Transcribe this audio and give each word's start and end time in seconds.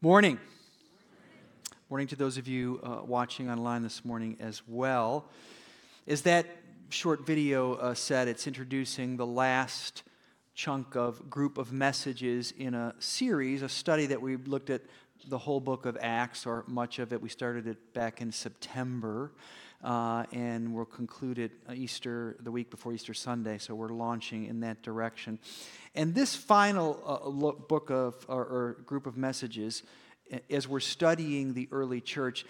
Morning. 0.00 0.38
Morning 1.90 2.06
to 2.06 2.14
those 2.14 2.38
of 2.38 2.46
you 2.46 2.78
uh, 2.84 3.00
watching 3.04 3.50
online 3.50 3.82
this 3.82 4.04
morning 4.04 4.36
as 4.38 4.62
well. 4.68 5.28
As 6.06 6.22
that 6.22 6.46
short 6.88 7.26
video 7.26 7.74
uh, 7.74 7.94
said, 7.94 8.28
it's 8.28 8.46
introducing 8.46 9.16
the 9.16 9.26
last 9.26 10.04
chunk 10.54 10.94
of 10.94 11.28
group 11.28 11.58
of 11.58 11.72
messages 11.72 12.52
in 12.56 12.74
a 12.74 12.94
series, 13.00 13.62
a 13.62 13.68
study 13.68 14.06
that 14.06 14.22
we 14.22 14.36
looked 14.36 14.70
at 14.70 14.82
the 15.26 15.38
whole 15.38 15.58
book 15.58 15.84
of 15.84 15.98
Acts, 16.00 16.46
or 16.46 16.62
much 16.68 17.00
of 17.00 17.12
it. 17.12 17.20
We 17.20 17.28
started 17.28 17.66
it 17.66 17.92
back 17.92 18.20
in 18.20 18.30
September. 18.30 19.32
Uh, 19.82 20.24
and 20.32 20.74
we'll 20.74 20.84
conclude 20.84 21.38
it 21.38 21.52
uh, 21.68 21.72
Easter, 21.72 22.36
the 22.40 22.50
week 22.50 22.70
before 22.70 22.92
Easter 22.92 23.14
Sunday. 23.14 23.58
So 23.58 23.74
we're 23.74 23.90
launching 23.90 24.46
in 24.46 24.60
that 24.60 24.82
direction. 24.82 25.38
And 25.94 26.14
this 26.14 26.34
final 26.34 27.00
uh, 27.06 27.28
look, 27.28 27.68
book 27.68 27.90
of, 27.90 28.14
or, 28.28 28.42
or 28.42 28.76
group 28.86 29.06
of 29.06 29.16
messages, 29.16 29.84
as 30.50 30.66
we're 30.66 30.80
studying 30.80 31.54
the 31.54 31.68
early 31.70 32.00
church, 32.00 32.44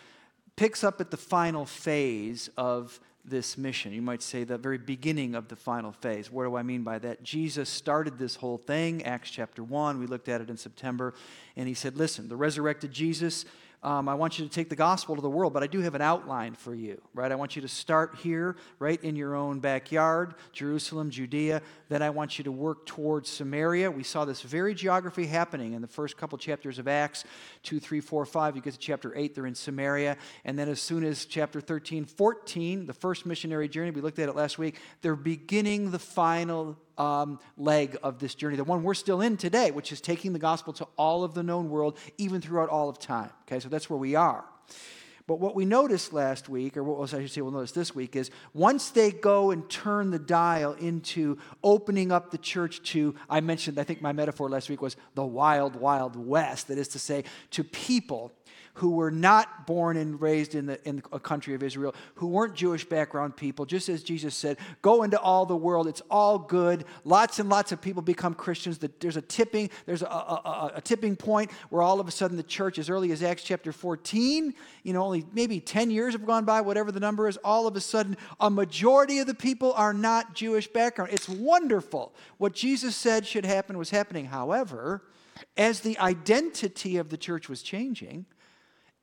picks 0.56 0.82
up 0.82 1.00
at 1.00 1.10
the 1.10 1.16
final 1.16 1.66
phase 1.66 2.48
of 2.56 2.98
this 3.24 3.58
mission. 3.58 3.92
You 3.92 4.02
might 4.02 4.22
say 4.22 4.44
the 4.44 4.58
very 4.58 4.78
beginning 4.78 5.34
of 5.34 5.48
the 5.48 5.56
final 5.56 5.92
phase. 5.92 6.32
What 6.32 6.44
do 6.44 6.56
I 6.56 6.62
mean 6.62 6.82
by 6.82 6.98
that? 7.00 7.22
Jesus 7.22 7.68
started 7.68 8.18
this 8.18 8.36
whole 8.36 8.58
thing, 8.58 9.04
Acts 9.04 9.30
chapter 9.30 9.62
1. 9.62 9.98
We 9.98 10.06
looked 10.06 10.28
at 10.28 10.40
it 10.40 10.50
in 10.50 10.56
September. 10.56 11.14
And 11.56 11.68
he 11.68 11.74
said, 11.74 11.96
Listen, 11.96 12.28
the 12.28 12.36
resurrected 12.36 12.90
Jesus 12.90 13.44
um, 13.82 14.08
I 14.08 14.14
want 14.14 14.38
you 14.38 14.44
to 14.44 14.50
take 14.50 14.68
the 14.68 14.76
gospel 14.76 15.14
to 15.14 15.22
the 15.22 15.30
world, 15.30 15.52
but 15.52 15.62
I 15.62 15.68
do 15.68 15.80
have 15.80 15.94
an 15.94 16.02
outline 16.02 16.54
for 16.54 16.74
you, 16.74 17.00
right? 17.14 17.30
I 17.30 17.36
want 17.36 17.54
you 17.54 17.62
to 17.62 17.68
start 17.68 18.16
here, 18.16 18.56
right 18.80 19.02
in 19.04 19.14
your 19.14 19.36
own 19.36 19.60
backyard, 19.60 20.34
Jerusalem, 20.52 21.10
Judea. 21.10 21.62
Then 21.88 22.02
I 22.02 22.10
want 22.10 22.38
you 22.38 22.44
to 22.44 22.52
work 22.52 22.86
towards 22.86 23.30
Samaria. 23.30 23.88
We 23.88 24.02
saw 24.02 24.24
this 24.24 24.42
very 24.42 24.74
geography 24.74 25.26
happening 25.26 25.74
in 25.74 25.82
the 25.82 25.88
first 25.88 26.16
couple 26.16 26.38
chapters 26.38 26.80
of 26.80 26.88
Acts 26.88 27.22
2, 27.62 27.78
3, 27.78 28.00
4, 28.00 28.26
5. 28.26 28.56
You 28.56 28.62
get 28.62 28.72
to 28.72 28.78
chapter 28.78 29.16
8, 29.16 29.36
they're 29.36 29.46
in 29.46 29.54
Samaria. 29.54 30.16
And 30.44 30.58
then 30.58 30.68
as 30.68 30.80
soon 30.80 31.04
as 31.04 31.24
chapter 31.24 31.60
13, 31.60 32.04
14, 32.04 32.86
the 32.86 32.92
first 32.92 33.26
missionary 33.26 33.68
journey, 33.68 33.92
we 33.92 34.00
looked 34.00 34.18
at 34.18 34.28
it 34.28 34.34
last 34.34 34.58
week, 34.58 34.80
they're 35.02 35.14
beginning 35.14 35.92
the 35.92 36.00
final 36.00 36.76
um, 36.98 37.38
leg 37.56 37.96
of 38.02 38.18
this 38.18 38.34
journey, 38.34 38.56
the 38.56 38.64
one 38.64 38.82
we're 38.82 38.94
still 38.94 39.20
in 39.20 39.36
today, 39.36 39.70
which 39.70 39.92
is 39.92 40.00
taking 40.00 40.32
the 40.32 40.38
gospel 40.38 40.72
to 40.74 40.86
all 40.96 41.24
of 41.24 41.34
the 41.34 41.42
known 41.42 41.70
world, 41.70 41.96
even 42.18 42.40
throughout 42.40 42.68
all 42.68 42.88
of 42.88 42.98
time. 42.98 43.30
Okay, 43.42 43.60
so 43.60 43.68
that's 43.68 43.88
where 43.88 43.98
we 43.98 44.14
are. 44.14 44.44
But 45.28 45.40
what 45.40 45.54
we 45.54 45.66
noticed 45.66 46.14
last 46.14 46.48
week, 46.48 46.78
or 46.78 46.82
what 46.82 47.12
I 47.12 47.20
should 47.20 47.30
say 47.30 47.42
we'll 47.42 47.52
notice 47.52 47.72
this 47.72 47.94
week, 47.94 48.16
is 48.16 48.30
once 48.54 48.88
they 48.88 49.10
go 49.10 49.50
and 49.50 49.68
turn 49.68 50.10
the 50.10 50.18
dial 50.18 50.72
into 50.72 51.36
opening 51.62 52.10
up 52.10 52.30
the 52.30 52.38
church 52.38 52.82
to, 52.92 53.14
I 53.28 53.40
mentioned, 53.40 53.78
I 53.78 53.84
think 53.84 54.00
my 54.00 54.12
metaphor 54.12 54.48
last 54.48 54.70
week 54.70 54.80
was 54.80 54.96
the 55.14 55.26
wild, 55.26 55.76
wild 55.76 56.16
west. 56.16 56.68
That 56.68 56.78
is 56.78 56.88
to 56.88 56.98
say, 56.98 57.24
to 57.50 57.62
people 57.62 58.32
who 58.78 58.90
were 58.90 59.10
not 59.10 59.66
born 59.66 59.96
and 59.96 60.20
raised 60.20 60.54
in 60.54 60.66
the 60.66 60.88
in 60.88 61.02
a 61.10 61.18
country 61.18 61.52
of 61.54 61.64
Israel, 61.64 61.96
who 62.14 62.28
weren't 62.28 62.54
Jewish 62.54 62.84
background 62.84 63.36
people, 63.36 63.66
just 63.66 63.88
as 63.88 64.04
Jesus 64.04 64.36
said, 64.36 64.56
go 64.82 65.02
into 65.02 65.18
all 65.18 65.46
the 65.46 65.56
world. 65.56 65.88
It's 65.88 66.02
all 66.08 66.38
good. 66.38 66.84
Lots 67.04 67.40
and 67.40 67.48
lots 67.48 67.72
of 67.72 67.80
people 67.80 68.02
become 68.02 68.34
Christians. 68.34 68.78
There's 69.00 69.16
a 69.16 69.22
tipping, 69.22 69.70
there's 69.84 70.02
a, 70.02 70.06
a, 70.06 70.72
a 70.76 70.80
tipping 70.80 71.16
point 71.16 71.50
where 71.70 71.82
all 71.82 71.98
of 71.98 72.06
a 72.06 72.12
sudden 72.12 72.36
the 72.36 72.42
church, 72.44 72.78
as 72.78 72.88
early 72.88 73.10
as 73.10 73.20
Acts 73.20 73.42
chapter 73.42 73.72
14, 73.72 74.54
you 74.84 74.92
know, 74.92 75.02
only 75.02 75.26
maybe 75.32 75.58
10 75.58 75.90
years 75.90 76.12
have 76.12 76.24
gone 76.24 76.44
by, 76.44 76.60
whatever 76.60 76.92
the 76.92 77.00
number 77.00 77.26
is, 77.26 77.36
all 77.38 77.66
of 77.66 77.74
a 77.74 77.80
sudden 77.80 78.16
a 78.38 78.48
majority 78.48 79.18
of 79.18 79.26
the 79.26 79.34
people 79.34 79.72
are 79.72 79.92
not 79.92 80.34
Jewish 80.34 80.68
background. 80.68 81.10
It's 81.12 81.28
wonderful. 81.28 82.14
What 82.36 82.52
Jesus 82.52 82.94
said 82.94 83.26
should 83.26 83.44
happen 83.44 83.76
was 83.76 83.90
happening. 83.90 84.26
However, 84.26 85.02
as 85.56 85.80
the 85.80 85.98
identity 85.98 86.96
of 86.96 87.08
the 87.08 87.16
church 87.16 87.48
was 87.48 87.62
changing, 87.62 88.26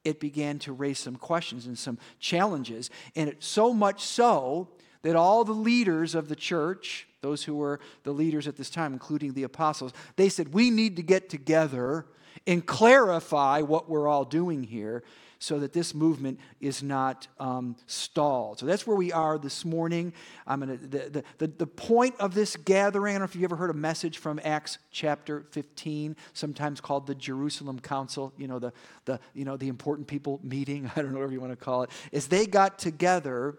it 0.06 0.20
began 0.20 0.60
to 0.60 0.72
raise 0.72 1.00
some 1.00 1.18
questions 1.18 1.66
and 1.66 1.78
some 1.78 1.98
challenges. 2.20 2.90
And 3.16 3.30
it, 3.30 3.44
so 3.44 3.74
much 3.74 4.04
so 4.04 4.70
that 5.02 5.16
all 5.16 5.44
the 5.44 5.52
leaders 5.52 6.16
of 6.16 6.30
the 6.30 6.36
church, 6.36 7.08
those 7.22 7.44
who 7.44 7.56
were 7.56 7.80
the 8.04 8.14
leaders 8.14 8.48
at 8.48 8.56
this 8.56 8.70
time, 8.70 8.94
including 8.94 9.34
the 9.34 9.44
apostles, 9.44 9.92
they 10.16 10.30
said, 10.30 10.54
We 10.54 10.70
need 10.70 10.96
to 10.96 11.04
get 11.04 11.30
together 11.30 12.06
and 12.48 12.66
clarify 12.66 13.62
what 13.62 13.90
we're 13.90 14.08
all 14.08 14.26
doing 14.26 14.64
here 14.64 15.04
so 15.40 15.60
that 15.60 15.74
this 15.74 15.94
movement 15.94 16.40
is 16.60 16.82
not 16.82 17.28
um, 17.40 17.76
stalled. 17.88 18.60
So 18.60 18.66
that's 18.66 18.88
where 18.88 18.96
we 18.96 19.12
are 19.12 19.38
this 19.38 19.66
morning. 19.66 20.14
I'm 20.48 20.60
gonna, 20.60 20.78
the, 20.78 21.24
the, 21.38 21.48
the 21.48 21.68
point 21.68 22.16
of 22.20 22.34
this 22.34 22.56
gathering, 22.56 23.16
I 23.16 23.20
don't 23.20 23.22
know 23.22 23.26
if 23.26 23.36
you've 23.36 23.44
ever 23.44 23.56
heard 23.56 23.70
a 23.70 23.74
message 23.74 24.18
from 24.18 24.40
Acts 24.44 24.78
chapter 24.92 25.46
15, 25.52 26.16
sometimes 26.34 26.82
called 26.82 27.08
the 27.08 27.16
Jerusalem 27.16 27.80
Council, 27.80 28.34
you 28.38 28.48
know, 28.48 28.60
the, 28.60 28.74
the, 29.06 29.20
you 29.34 29.46
know, 29.46 29.58
the 29.58 29.68
important 29.68 30.08
people 30.08 30.40
meeting, 30.44 30.90
I 30.96 31.02
don't 31.02 31.12
know 31.12 31.20
whatever 31.20 31.34
you 31.34 31.42
want 31.42 31.54
to 31.54 31.64
call 31.64 31.84
it. 31.84 31.90
As 32.14 32.28
they 32.28 32.46
got 32.46 32.80
together, 32.80 33.58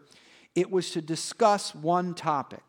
it 0.55 0.71
was 0.71 0.91
to 0.93 1.03
discuss 1.03 1.75
one 1.75 2.15
topic, 2.15 2.63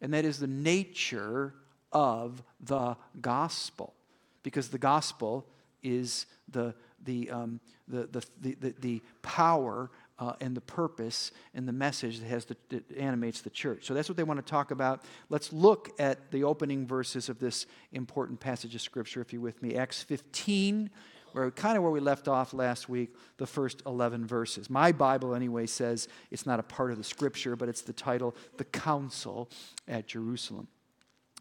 and 0.00 0.12
that 0.14 0.24
is 0.24 0.38
the 0.38 0.46
nature 0.46 1.54
of 1.92 2.42
the 2.60 2.96
gospel. 3.20 3.94
Because 4.42 4.68
the 4.68 4.78
gospel 4.78 5.46
is 5.82 6.26
the 6.48 6.74
the, 7.04 7.30
um, 7.30 7.60
the, 7.86 8.06
the, 8.40 8.56
the, 8.60 8.74
the, 8.80 9.02
power 9.22 9.90
uh, 10.18 10.32
and 10.40 10.56
the 10.56 10.60
purpose 10.60 11.30
and 11.54 11.68
the 11.68 11.72
message 11.72 12.18
that, 12.18 12.26
has 12.26 12.44
the, 12.46 12.56
that 12.70 12.96
animates 12.96 13.40
the 13.40 13.50
church. 13.50 13.84
So 13.84 13.94
that's 13.94 14.08
what 14.08 14.16
they 14.16 14.24
want 14.24 14.44
to 14.44 14.50
talk 14.50 14.70
about. 14.70 15.04
Let's 15.28 15.52
look 15.52 15.90
at 15.98 16.30
the 16.30 16.44
opening 16.44 16.86
verses 16.86 17.28
of 17.28 17.38
this 17.38 17.66
important 17.92 18.40
passage 18.40 18.74
of 18.74 18.80
Scripture, 18.80 19.20
if 19.20 19.32
you're 19.32 19.42
with 19.42 19.62
me. 19.62 19.76
Acts 19.76 20.02
15, 20.02 20.90
where 21.32 21.50
kind 21.50 21.76
of 21.76 21.82
where 21.82 21.92
we 21.92 22.00
left 22.00 22.26
off 22.26 22.52
last 22.52 22.88
week, 22.88 23.14
the 23.36 23.46
first 23.46 23.82
11 23.86 24.26
verses. 24.26 24.68
My 24.68 24.92
Bible, 24.92 25.34
anyway, 25.34 25.66
says 25.66 26.08
it's 26.30 26.46
not 26.46 26.58
a 26.58 26.64
part 26.64 26.90
of 26.90 26.98
the 26.98 27.04
Scripture, 27.04 27.54
but 27.54 27.68
it's 27.68 27.82
the 27.82 27.92
title, 27.92 28.34
The 28.56 28.64
Council 28.64 29.48
at 29.86 30.08
Jerusalem. 30.08 30.68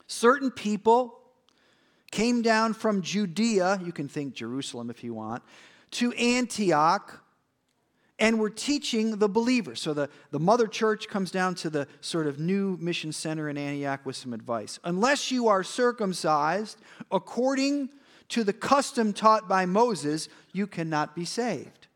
Certain 0.06 0.52
people 0.52 1.20
came 2.12 2.42
down 2.42 2.74
from 2.74 3.02
Judea, 3.02 3.80
you 3.84 3.92
can 3.92 4.08
think 4.08 4.34
Jerusalem 4.34 4.90
if 4.90 5.04
you 5.04 5.14
want, 5.14 5.44
to 5.92 6.12
Antioch 6.14 7.24
and 8.20 8.40
were 8.40 8.50
teaching 8.50 9.18
the 9.18 9.30
believers. 9.30 9.80
So 9.82 9.94
the, 9.94 10.10
the 10.32 10.40
mother 10.40 10.68
church 10.68 11.08
comes 11.08 11.32
down 11.32 11.56
to 11.56 11.70
the 11.70 11.88
sort 12.02 12.28
of 12.28 12.40
new 12.40 12.78
mission 12.82 13.12
center 13.12 13.50
in 13.50 13.58
Antioch 13.58 14.06
with 14.06 14.16
some 14.16 14.34
advice. 14.34 14.80
Unless 14.84 15.32
you 15.32 15.48
are 15.48 15.64
circumcised 15.64 16.80
according 17.12 17.90
to 18.30 18.44
the 18.44 18.54
custom 18.54 19.14
taught 19.14 19.48
by 19.48 19.66
Moses, 19.66 20.30
you 20.52 20.68
cannot 20.68 21.16
be 21.16 21.26
saved. 21.26 21.88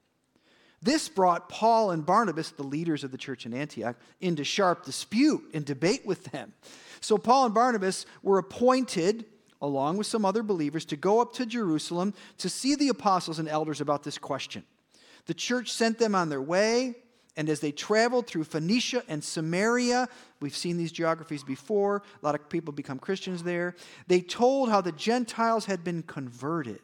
This 0.83 1.09
brought 1.09 1.49
Paul 1.49 1.91
and 1.91 2.05
Barnabas, 2.05 2.51
the 2.51 2.63
leaders 2.63 3.03
of 3.03 3.11
the 3.11 3.17
church 3.17 3.45
in 3.45 3.53
Antioch, 3.53 3.97
into 4.19 4.43
sharp 4.43 4.85
dispute 4.85 5.43
and 5.53 5.63
debate 5.63 6.05
with 6.05 6.23
them. 6.25 6.53
So 7.01 7.17
Paul 7.17 7.45
and 7.45 7.53
Barnabas 7.53 8.05
were 8.23 8.37
appointed 8.37 9.25
along 9.61 9.97
with 9.97 10.07
some 10.07 10.25
other 10.25 10.43
believers, 10.43 10.85
to 10.85 10.95
go 10.95 11.21
up 11.21 11.33
to 11.33 11.45
Jerusalem 11.45 12.13
to 12.37 12.49
see 12.49 12.75
the 12.75 12.89
apostles 12.89 13.39
and 13.39 13.47
elders 13.47 13.81
about 13.81 14.03
this 14.03 14.17
question. 14.17 14.63
The 15.25 15.33
church 15.33 15.71
sent 15.71 15.99
them 15.99 16.15
on 16.15 16.29
their 16.29 16.41
way, 16.41 16.95
and 17.37 17.47
as 17.47 17.59
they 17.59 17.71
traveled 17.71 18.27
through 18.27 18.43
Phoenicia 18.43 19.03
and 19.07 19.23
Samaria, 19.23 20.09
we've 20.39 20.55
seen 20.55 20.77
these 20.77 20.91
geographies 20.91 21.43
before, 21.43 22.03
a 22.21 22.25
lot 22.25 22.35
of 22.35 22.49
people 22.49 22.73
become 22.73 22.99
Christians 22.99 23.43
there. 23.43 23.75
They 24.07 24.21
told 24.21 24.69
how 24.69 24.81
the 24.81 24.91
Gentiles 24.91 25.65
had 25.65 25.83
been 25.83 26.03
converted. 26.03 26.81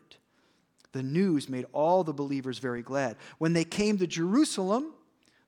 The 0.93 1.03
news 1.03 1.49
made 1.49 1.65
all 1.73 2.03
the 2.03 2.13
believers 2.13 2.59
very 2.59 2.81
glad. 2.81 3.17
When 3.39 3.53
they 3.53 3.65
came 3.65 3.97
to 3.97 4.07
Jerusalem, 4.07 4.93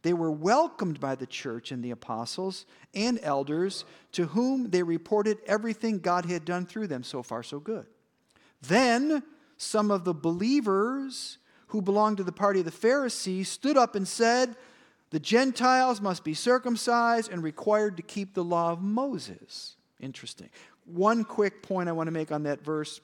they 0.01 0.13
were 0.13 0.31
welcomed 0.31 0.99
by 0.99 1.15
the 1.15 1.25
church 1.25 1.71
and 1.71 1.83
the 1.83 1.91
apostles 1.91 2.65
and 2.93 3.19
elders, 3.21 3.83
to 4.13 4.27
whom 4.27 4.69
they 4.69 4.83
reported 4.83 5.39
everything 5.45 5.99
God 5.99 6.25
had 6.25 6.45
done 6.45 6.65
through 6.65 6.87
them. 6.87 7.03
So 7.03 7.21
far, 7.21 7.43
so 7.43 7.59
good. 7.59 7.85
Then 8.61 9.23
some 9.57 9.91
of 9.91 10.05
the 10.05 10.13
believers 10.13 11.37
who 11.67 11.81
belonged 11.81 12.17
to 12.17 12.23
the 12.23 12.31
party 12.31 12.59
of 12.59 12.65
the 12.65 12.71
Pharisees 12.71 13.49
stood 13.49 13.77
up 13.77 13.95
and 13.95 14.07
said, 14.07 14.55
The 15.09 15.19
Gentiles 15.19 16.01
must 16.01 16.23
be 16.23 16.33
circumcised 16.33 17.31
and 17.31 17.43
required 17.43 17.97
to 17.97 18.03
keep 18.03 18.33
the 18.33 18.43
law 18.43 18.71
of 18.71 18.81
Moses. 18.81 19.75
Interesting. 19.99 20.49
One 20.85 21.23
quick 21.23 21.61
point 21.61 21.89
I 21.89 21.91
want 21.91 22.07
to 22.07 22.11
make 22.11 22.31
on 22.31 22.43
that 22.43 22.63
verse 22.63 23.01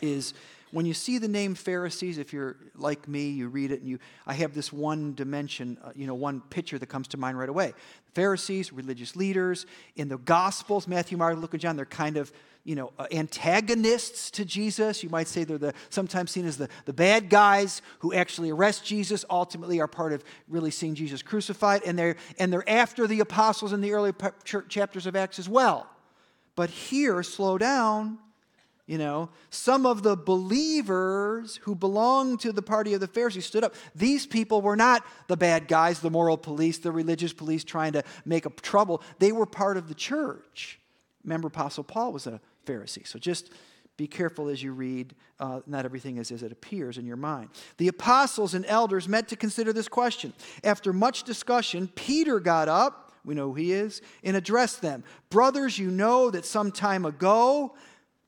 is 0.00 0.34
when 0.72 0.86
you 0.86 0.94
see 0.94 1.18
the 1.18 1.28
name 1.28 1.54
Pharisees, 1.54 2.18
if 2.18 2.32
you're 2.32 2.56
like 2.74 3.08
me, 3.08 3.30
you 3.30 3.48
read 3.48 3.72
it 3.72 3.80
and 3.80 3.88
you, 3.88 3.98
I 4.26 4.34
have 4.34 4.54
this 4.54 4.72
one 4.72 5.14
dimension, 5.14 5.78
uh, 5.82 5.90
you 5.94 6.06
know, 6.06 6.14
one 6.14 6.40
picture 6.40 6.78
that 6.78 6.86
comes 6.86 7.08
to 7.08 7.16
mind 7.16 7.38
right 7.38 7.48
away. 7.48 7.74
Pharisees, 8.14 8.72
religious 8.72 9.16
leaders, 9.16 9.66
in 9.96 10.08
the 10.08 10.18
Gospels, 10.18 10.86
Matthew, 10.86 11.18
Mark, 11.18 11.36
Luke, 11.38 11.54
and 11.54 11.60
John, 11.60 11.76
they're 11.76 11.86
kind 11.86 12.16
of, 12.16 12.32
you 12.64 12.74
know, 12.74 12.92
uh, 12.98 13.06
antagonists 13.10 14.30
to 14.32 14.44
Jesus. 14.44 15.02
You 15.02 15.08
might 15.08 15.28
say 15.28 15.44
they're 15.44 15.58
the, 15.58 15.74
sometimes 15.88 16.30
seen 16.30 16.46
as 16.46 16.56
the, 16.56 16.68
the 16.84 16.92
bad 16.92 17.30
guys 17.30 17.82
who 18.00 18.12
actually 18.12 18.50
arrest 18.50 18.84
Jesus, 18.84 19.24
ultimately 19.28 19.80
are 19.80 19.88
part 19.88 20.12
of 20.12 20.24
really 20.48 20.70
seeing 20.70 20.94
Jesus 20.94 21.22
crucified, 21.22 21.82
and 21.84 21.98
they're, 21.98 22.16
and 22.38 22.52
they're 22.52 22.68
after 22.68 23.06
the 23.06 23.20
apostles 23.20 23.72
in 23.72 23.80
the 23.80 23.92
early 23.92 24.12
chapters 24.68 25.06
of 25.06 25.16
Acts 25.16 25.38
as 25.38 25.48
well. 25.48 25.88
But 26.54 26.70
here, 26.70 27.22
slow 27.22 27.58
down 27.58 28.18
You 28.90 28.98
know, 28.98 29.28
some 29.50 29.86
of 29.86 30.02
the 30.02 30.16
believers 30.16 31.60
who 31.62 31.76
belonged 31.76 32.40
to 32.40 32.50
the 32.50 32.60
party 32.60 32.92
of 32.92 32.98
the 32.98 33.06
Pharisees 33.06 33.46
stood 33.46 33.62
up. 33.62 33.76
These 33.94 34.26
people 34.26 34.62
were 34.62 34.74
not 34.74 35.06
the 35.28 35.36
bad 35.36 35.68
guys, 35.68 36.00
the 36.00 36.10
moral 36.10 36.36
police, 36.36 36.78
the 36.78 36.90
religious 36.90 37.32
police 37.32 37.62
trying 37.62 37.92
to 37.92 38.02
make 38.24 38.46
a 38.46 38.50
trouble. 38.50 39.00
They 39.20 39.30
were 39.30 39.46
part 39.46 39.76
of 39.76 39.86
the 39.86 39.94
church. 39.94 40.80
Remember, 41.22 41.46
Apostle 41.46 41.84
Paul 41.84 42.12
was 42.12 42.26
a 42.26 42.40
Pharisee. 42.66 43.06
So 43.06 43.20
just 43.20 43.52
be 43.96 44.08
careful 44.08 44.48
as 44.48 44.60
you 44.60 44.72
read. 44.72 45.14
Uh, 45.38 45.60
not 45.68 45.84
everything 45.84 46.16
is 46.16 46.32
as 46.32 46.42
it 46.42 46.50
appears 46.50 46.98
in 46.98 47.06
your 47.06 47.16
mind. 47.16 47.50
The 47.76 47.86
apostles 47.86 48.54
and 48.54 48.66
elders 48.66 49.08
met 49.08 49.28
to 49.28 49.36
consider 49.36 49.72
this 49.72 49.86
question. 49.86 50.32
After 50.64 50.92
much 50.92 51.22
discussion, 51.22 51.86
Peter 51.94 52.40
got 52.40 52.68
up, 52.68 53.12
we 53.24 53.36
know 53.36 53.50
who 53.50 53.54
he 53.54 53.72
is, 53.72 54.02
and 54.24 54.36
addressed 54.36 54.82
them 54.82 55.04
Brothers, 55.28 55.78
you 55.78 55.92
know 55.92 56.28
that 56.30 56.44
some 56.44 56.72
time 56.72 57.04
ago, 57.04 57.76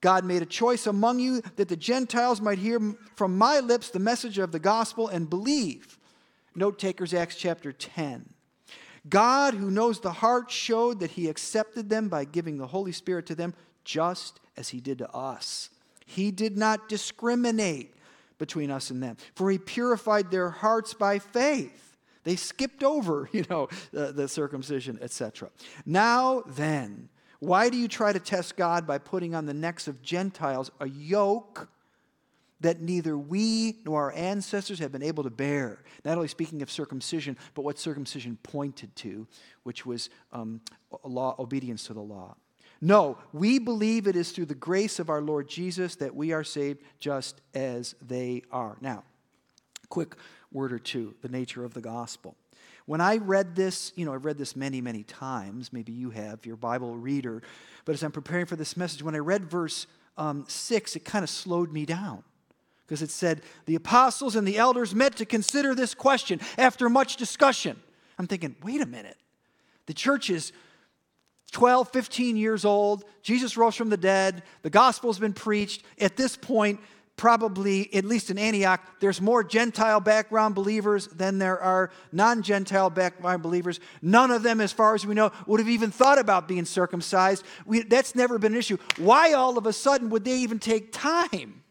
God 0.02 0.25
made 0.25 0.43
a 0.43 0.46
choice 0.46 0.87
among 0.87 1.20
you 1.20 1.40
that 1.56 1.69
the 1.69 1.76
Gentiles 1.76 2.40
might 2.40 2.58
hear 2.58 2.78
from 3.16 3.38
my 3.38 3.60
lips 3.60 3.88
the 3.88 3.99
message 3.99 4.37
of 4.37 4.52
the 4.52 4.58
gospel 4.58 5.08
and 5.08 5.31
believe. 5.31 5.96
Note 6.54 6.78
takers, 6.78 7.14
Acts 7.14 7.37
chapter 7.37 7.72
10. 7.72 8.28
God, 9.08 9.54
who 9.54 9.70
knows 9.70 10.00
the 10.00 10.12
heart, 10.12 10.50
showed 10.50 11.00
that 11.00 11.12
he 11.12 11.28
accepted 11.28 11.88
them 11.88 12.08
by 12.08 12.25
giving 12.25 12.58
the 12.58 12.66
Holy 12.66 12.93
Spirit 12.93 13.26
to 13.26 13.34
them, 13.34 13.54
just 13.84 14.40
as 14.56 14.69
he 14.69 14.81
did 14.81 14.99
to 14.99 15.10
us. 15.12 15.70
He 16.04 16.31
did 16.31 16.56
not 16.56 16.88
discriminate 16.88 17.94
between 18.38 18.70
us 18.70 18.90
and 18.90 19.02
them, 19.02 19.16
for 19.34 19.50
he 19.50 19.58
purified 19.58 20.31
their 20.31 20.50
hearts 20.50 20.94
by 20.94 21.20
faith. 21.20 21.96
They 22.25 22.37
skipped 22.37 22.82
over, 22.82 23.28
you 23.32 23.44
know, 23.49 23.69
the, 23.93 24.12
the 24.12 24.28
circumcision, 24.28 24.99
etc. 25.00 25.50
Now 25.87 26.43
then, 26.46 27.08
why 27.43 27.71
do 27.71 27.77
you 27.77 27.89
try 27.89 28.12
to 28.12 28.21
test 28.21 28.55
God 28.55 28.87
by 28.87 28.99
putting 28.99 29.35
on 29.35 29.47
the 29.47 29.53
necks 29.53 29.89
of 29.89 30.00
Gentiles 30.00 30.71
a 30.79 30.89
yoke 30.89 31.69
that 32.61 32.81
neither 32.81 33.19
we 33.19 33.79
nor 33.85 34.05
our 34.05 34.12
ancestors 34.12 34.79
have 34.79 34.93
been 34.93 35.03
able 35.03 35.25
to 35.25 35.31
bear? 35.31 35.83
Not 36.05 36.15
only 36.15 36.29
speaking 36.29 36.62
of 36.62 36.71
circumcision, 36.71 37.37
but 37.55 37.62
what 37.62 37.81
circumcision 37.81 38.39
pointed 38.44 38.94
to, 38.94 39.27
which 39.65 39.85
was 39.85 40.09
um, 40.33 40.61
law, 41.03 41.35
obedience 41.37 41.89
to 41.89 41.94
the 41.94 42.00
law. 42.00 42.37
No, 42.81 43.19
we 43.33 43.59
believe 43.59 44.06
it 44.06 44.15
is 44.15 44.31
through 44.31 44.47
the 44.47 44.55
grace 44.55 45.00
of 45.00 45.11
our 45.11 45.21
Lord 45.21 45.49
Jesus 45.49 45.97
that 45.97 46.15
we 46.15 46.31
are 46.31 46.45
saved 46.45 46.79
just 47.00 47.41
as 47.55 47.97
they 48.06 48.43
are. 48.53 48.77
Now, 48.81 49.03
quick 49.88 50.15
word 50.53 50.73
or 50.73 50.79
two 50.79 51.17
the 51.23 51.29
nature 51.29 51.65
of 51.65 51.75
the 51.75 51.81
gospel. 51.81 52.37
When 52.87 53.00
I 53.00 53.19
read 53.19 53.55
this, 53.55 53.93
you 53.94 54.05
know, 54.05 54.12
I've 54.12 54.25
read 54.25 54.38
this 54.38 54.56
many, 54.56 54.81
many 54.81 55.05
times. 55.05 55.73
Maybe 55.73 55.93
you 55.93 56.11
have, 56.11 56.44
your 56.44 56.56
Bible 56.56 56.96
reader. 56.96 57.43
But 57.84 57.94
as 57.94 58.02
I'm 58.02 58.12
preparing 58.12 58.46
for 58.46 58.56
this 58.56 58.76
message, 58.76 59.02
when 59.02 59.14
I 59.14 59.19
read 59.19 59.44
verse 59.44 59.87
um, 60.17 60.44
6, 60.49 60.96
it 60.96 61.05
kind 61.05 61.23
of 61.23 61.31
slowed 61.31 61.73
me 61.73 61.87
down. 61.87 62.23
Because 62.87 63.02
it 63.02 63.11
said, 63.11 63.43
the 63.67 63.76
apostles 63.76 64.37
and 64.37 64.46
the 64.46 64.58
elders 64.58 64.94
met 64.94 65.17
to 65.17 65.25
consider 65.25 65.75
this 65.75 65.94
question 65.94 66.40
after 66.58 66.88
much 66.88 67.17
discussion. 67.17 67.81
I'm 68.19 68.26
thinking, 68.26 68.56
wait 68.62 68.81
a 68.81 68.87
minute. 68.87 69.17
The 69.87 69.94
church 69.94 70.28
is 70.28 70.52
12, 71.52 71.90
15 71.90 72.37
years 72.37 72.64
old. 72.64 73.05
Jesus 73.23 73.56
rose 73.56 73.76
from 73.76 73.90
the 73.90 73.96
dead. 73.96 74.43
The 74.62 74.70
gospel's 74.70 75.19
been 75.19 75.32
preached. 75.32 75.85
At 76.00 76.17
this 76.17 76.37
point, 76.37 76.81
probably, 77.17 77.93
at 77.94 78.05
least 78.05 78.31
in 78.31 78.38
Antioch, 78.38 78.81
there's 79.00 79.20
more 79.20 79.44
Gentile 79.44 80.00
background 80.00 80.55
believers 80.55 81.06
than 81.09 81.38
there 81.38 81.61
are 81.61 81.91
non 82.11 82.43
Gentile 82.43 82.91
background 82.91 83.43
believers. 83.43 83.81
None 84.00 84.31
of 84.31 84.43
them, 84.43 84.61
as 84.61 84.73
far 84.73 84.94
as 84.94 85.06
we 85.06 85.14
know, 85.14 85.31
would 85.47 85.61
have 85.61 85.69
even 85.69 85.91
thought 85.91 86.19
about 86.19 86.49
being 86.49 86.64
circumcised. 86.64 87.44
We, 87.67 87.82
that's 87.82 88.14
never 88.14 88.38
been 88.38 88.53
an 88.53 88.59
issue. 88.59 88.79
Why 88.97 89.32
all 89.35 89.59
of 89.59 89.67
a 89.67 89.73
sudden 89.73 90.11
would 90.11 90.25
they 90.25 90.38
even 90.38 90.59
take 90.59 90.93
time? 90.93 91.62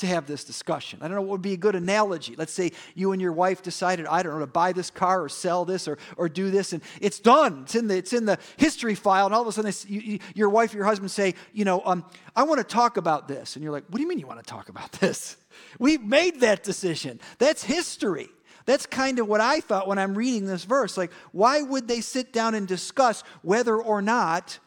To 0.00 0.06
have 0.06 0.26
this 0.26 0.44
discussion. 0.44 0.98
I 1.02 1.08
don't 1.08 1.14
know 1.14 1.22
what 1.22 1.30
would 1.30 1.42
be 1.42 1.52
a 1.52 1.58
good 1.58 1.74
analogy. 1.74 2.34
Let's 2.36 2.52
say 2.52 2.72
you 2.94 3.12
and 3.12 3.22
your 3.22 3.32
wife 3.32 3.62
decided, 3.62 4.06
I 4.06 4.22
don't 4.22 4.34
know, 4.34 4.40
to 4.40 4.46
buy 4.46 4.72
this 4.72 4.90
car 4.90 5.22
or 5.22 5.28
sell 5.28 5.64
this 5.64 5.88
or, 5.88 5.98
or 6.16 6.28
do 6.28 6.50
this, 6.50 6.72
and 6.72 6.82
it's 7.00 7.18
done. 7.18 7.62
It's 7.62 7.74
in 7.74 7.88
the, 7.88 7.96
it's 7.96 8.12
in 8.12 8.26
the 8.26 8.38
history 8.56 8.94
file, 8.94 9.26
and 9.26 9.34
all 9.34 9.42
of 9.42 9.46
a 9.46 9.52
sudden 9.52 9.72
you, 9.86 10.00
you, 10.00 10.18
your 10.34 10.48
wife 10.48 10.74
or 10.74 10.76
your 10.76 10.86
husband 10.86 11.10
say, 11.10 11.34
you 11.52 11.64
know, 11.64 11.82
um, 11.84 12.04
I 12.34 12.42
want 12.42 12.58
to 12.58 12.64
talk 12.64 12.96
about 12.96 13.28
this. 13.28 13.56
And 13.56 13.62
you're 13.62 13.72
like, 13.72 13.84
what 13.88 13.96
do 13.96 14.02
you 14.02 14.08
mean 14.08 14.18
you 14.18 14.26
want 14.26 14.40
to 14.40 14.50
talk 14.50 14.68
about 14.68 14.92
this? 14.92 15.36
We 15.78 15.98
made 15.98 16.40
that 16.40 16.62
decision. 16.62 17.20
That's 17.38 17.62
history. 17.62 18.28
That's 18.66 18.86
kind 18.86 19.18
of 19.18 19.28
what 19.28 19.40
I 19.40 19.60
thought 19.60 19.88
when 19.88 19.98
I'm 19.98 20.14
reading 20.14 20.46
this 20.46 20.64
verse. 20.64 20.96
Like, 20.96 21.12
why 21.32 21.60
would 21.60 21.86
they 21.86 22.00
sit 22.00 22.32
down 22.32 22.54
and 22.54 22.66
discuss 22.66 23.22
whether 23.42 23.76
or 23.76 24.00
not 24.00 24.58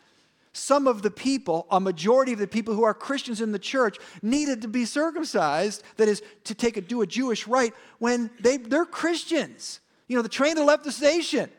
some 0.54 0.88
of 0.88 1.02
the 1.02 1.12
people, 1.12 1.66
a 1.72 1.80
majority 1.80 2.32
of 2.32 2.40
the 2.40 2.48
people 2.48 2.76
who 2.76 2.84
are 2.84 2.94
Christians 2.94 3.42
in 3.42 3.52
the 3.52 3.60
church, 3.60 3.98
needed 4.22 4.62
to 4.62 4.68
be 4.68 4.86
circumcised, 4.86 5.84
that 5.98 6.08
is, 6.08 6.22
to 6.44 6.54
take 6.54 6.78
a, 6.78 6.82
do 6.82 7.02
a 7.02 7.08
Jewish 7.08 7.48
rite, 7.48 7.74
when 7.98 8.30
they, 8.40 8.58
they're 8.58 8.86
Christians. 8.86 9.80
You 10.08 10.16
know, 10.16 10.22
the 10.22 10.30
train 10.30 10.56
that 10.56 10.64
left 10.64 10.84
the 10.84 10.92
station. 10.92 11.50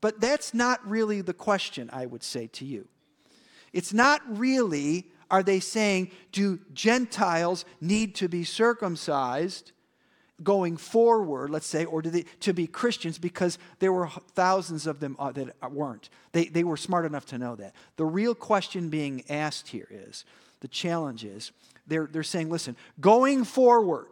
But 0.00 0.20
that's 0.20 0.54
not 0.54 0.88
really 0.88 1.20
the 1.20 1.34
question, 1.34 1.90
I 1.92 2.06
would 2.06 2.22
say 2.22 2.46
to 2.48 2.64
you. 2.64 2.86
It's 3.72 3.92
not 3.92 4.22
really, 4.26 5.10
are 5.30 5.42
they 5.42 5.58
saying, 5.60 6.12
do 6.30 6.60
Gentiles 6.72 7.64
need 7.80 8.14
to 8.16 8.28
be 8.28 8.44
circumcised? 8.44 9.72
Going 10.42 10.76
forward, 10.76 11.50
let's 11.50 11.66
say, 11.66 11.84
or 11.84 12.02
they, 12.02 12.24
to 12.40 12.52
be 12.52 12.66
Christians 12.66 13.18
because 13.18 13.58
there 13.80 13.92
were 13.92 14.08
thousands 14.34 14.86
of 14.86 15.00
them 15.00 15.16
uh, 15.18 15.32
that 15.32 15.72
weren't. 15.72 16.10
They, 16.32 16.44
they 16.44 16.64
were 16.64 16.76
smart 16.76 17.04
enough 17.04 17.26
to 17.26 17.38
know 17.38 17.56
that. 17.56 17.74
The 17.96 18.04
real 18.04 18.34
question 18.34 18.88
being 18.88 19.24
asked 19.28 19.68
here 19.68 19.88
is 19.90 20.24
the 20.60 20.68
challenge 20.68 21.24
is 21.24 21.52
they're, 21.86 22.06
they're 22.06 22.22
saying, 22.22 22.50
listen, 22.50 22.76
going 23.00 23.44
forward, 23.44 24.06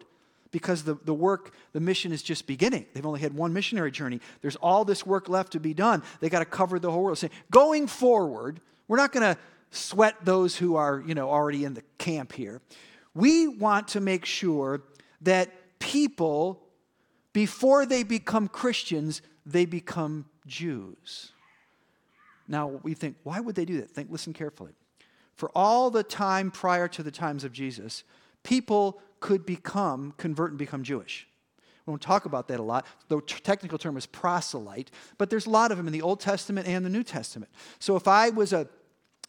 because 0.50 0.84
the, 0.84 0.96
the 1.04 1.12
work, 1.12 1.52
the 1.72 1.80
mission 1.80 2.12
is 2.12 2.22
just 2.22 2.46
beginning. 2.46 2.86
They've 2.94 3.04
only 3.04 3.20
had 3.20 3.34
one 3.34 3.52
missionary 3.52 3.90
journey. 3.90 4.20
There's 4.40 4.56
all 4.56 4.84
this 4.84 5.04
work 5.04 5.28
left 5.28 5.52
to 5.52 5.60
be 5.60 5.74
done. 5.74 6.02
They 6.20 6.30
got 6.30 6.38
to 6.38 6.46
cover 6.46 6.78
the 6.78 6.90
whole 6.90 7.02
world. 7.02 7.18
Saying, 7.18 7.32
going 7.50 7.86
forward, 7.86 8.60
we're 8.88 8.96
not 8.96 9.12
going 9.12 9.34
to 9.34 9.40
sweat 9.70 10.14
those 10.24 10.56
who 10.56 10.76
are, 10.76 11.02
you 11.06 11.14
know, 11.14 11.28
already 11.28 11.64
in 11.64 11.74
the 11.74 11.82
camp 11.98 12.32
here. 12.32 12.62
We 13.14 13.48
want 13.48 13.88
to 13.88 14.00
make 14.00 14.24
sure 14.24 14.80
that 15.22 15.50
people, 15.86 16.60
before 17.32 17.86
they 17.86 18.02
become 18.02 18.48
Christians, 18.48 19.22
they 19.44 19.64
become 19.66 20.26
Jews. 20.46 21.30
Now, 22.48 22.80
we 22.82 22.94
think, 22.94 23.16
why 23.22 23.38
would 23.38 23.54
they 23.54 23.64
do 23.64 23.76
that? 23.80 23.90
Think, 23.90 24.10
listen 24.10 24.32
carefully. 24.32 24.72
For 25.36 25.48
all 25.54 25.90
the 25.90 26.02
time 26.02 26.50
prior 26.50 26.88
to 26.88 27.04
the 27.04 27.12
times 27.12 27.44
of 27.44 27.52
Jesus, 27.52 28.02
people 28.42 29.00
could 29.20 29.46
become, 29.46 30.12
convert 30.16 30.50
and 30.50 30.58
become 30.58 30.82
Jewish. 30.82 31.28
We 31.86 31.92
don't 31.92 32.02
talk 32.02 32.24
about 32.24 32.48
that 32.48 32.58
a 32.58 32.64
lot. 32.64 32.84
The 33.06 33.20
technical 33.20 33.78
term 33.78 33.96
is 33.96 34.06
proselyte, 34.06 34.90
but 35.18 35.30
there's 35.30 35.46
a 35.46 35.50
lot 35.50 35.70
of 35.70 35.76
them 35.76 35.86
in 35.86 35.92
the 35.92 36.02
Old 36.02 36.18
Testament 36.18 36.66
and 36.66 36.84
the 36.84 36.90
New 36.90 37.04
Testament. 37.04 37.52
So 37.78 37.94
if 37.94 38.08
I 38.08 38.30
was 38.30 38.52
a, 38.52 38.66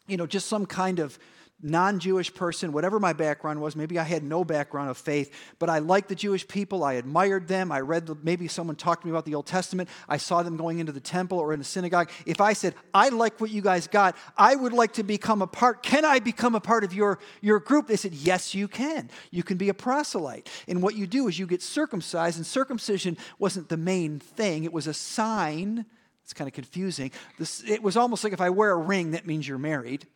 you 0.08 0.16
know, 0.16 0.26
just 0.26 0.48
some 0.48 0.66
kind 0.66 0.98
of 0.98 1.20
non 1.60 1.98
Jewish 1.98 2.32
person, 2.32 2.72
whatever 2.72 3.00
my 3.00 3.12
background 3.12 3.60
was, 3.60 3.74
maybe 3.74 3.98
I 3.98 4.04
had 4.04 4.22
no 4.22 4.44
background 4.44 4.90
of 4.90 4.96
faith, 4.96 5.34
but 5.58 5.68
I 5.68 5.80
liked 5.80 6.08
the 6.08 6.14
Jewish 6.14 6.46
people. 6.46 6.84
I 6.84 6.94
admired 6.94 7.48
them. 7.48 7.72
I 7.72 7.80
read, 7.80 8.06
the, 8.06 8.16
maybe 8.22 8.46
someone 8.46 8.76
talked 8.76 9.02
to 9.02 9.08
me 9.08 9.10
about 9.10 9.24
the 9.24 9.34
Old 9.34 9.46
Testament. 9.46 9.88
I 10.08 10.18
saw 10.18 10.42
them 10.42 10.56
going 10.56 10.78
into 10.78 10.92
the 10.92 11.00
temple 11.00 11.38
or 11.38 11.52
in 11.52 11.60
a 11.60 11.64
synagogue. 11.64 12.10
If 12.26 12.40
I 12.40 12.52
said, 12.52 12.74
I 12.94 13.08
like 13.08 13.40
what 13.40 13.50
you 13.50 13.60
guys 13.60 13.88
got, 13.88 14.16
I 14.36 14.54
would 14.54 14.72
like 14.72 14.92
to 14.94 15.02
become 15.02 15.42
a 15.42 15.46
part, 15.46 15.82
can 15.82 16.04
I 16.04 16.20
become 16.20 16.54
a 16.54 16.60
part 16.60 16.84
of 16.84 16.94
your, 16.94 17.18
your 17.40 17.58
group? 17.58 17.88
They 17.88 17.96
said, 17.96 18.14
Yes, 18.14 18.54
you 18.54 18.68
can. 18.68 19.10
You 19.30 19.42
can 19.42 19.56
be 19.56 19.68
a 19.68 19.74
proselyte. 19.74 20.48
And 20.68 20.82
what 20.82 20.94
you 20.94 21.06
do 21.06 21.28
is 21.28 21.38
you 21.38 21.46
get 21.46 21.62
circumcised, 21.62 22.36
and 22.36 22.46
circumcision 22.46 23.16
wasn't 23.38 23.68
the 23.68 23.76
main 23.76 24.20
thing, 24.20 24.64
it 24.64 24.72
was 24.72 24.86
a 24.86 24.94
sign. 24.94 25.86
It's 26.22 26.34
kind 26.34 26.46
of 26.46 26.52
confusing. 26.52 27.10
This, 27.38 27.64
it 27.64 27.82
was 27.82 27.96
almost 27.96 28.22
like 28.22 28.34
if 28.34 28.40
I 28.42 28.50
wear 28.50 28.72
a 28.72 28.76
ring, 28.76 29.12
that 29.12 29.26
means 29.26 29.48
you're 29.48 29.56
married 29.56 30.06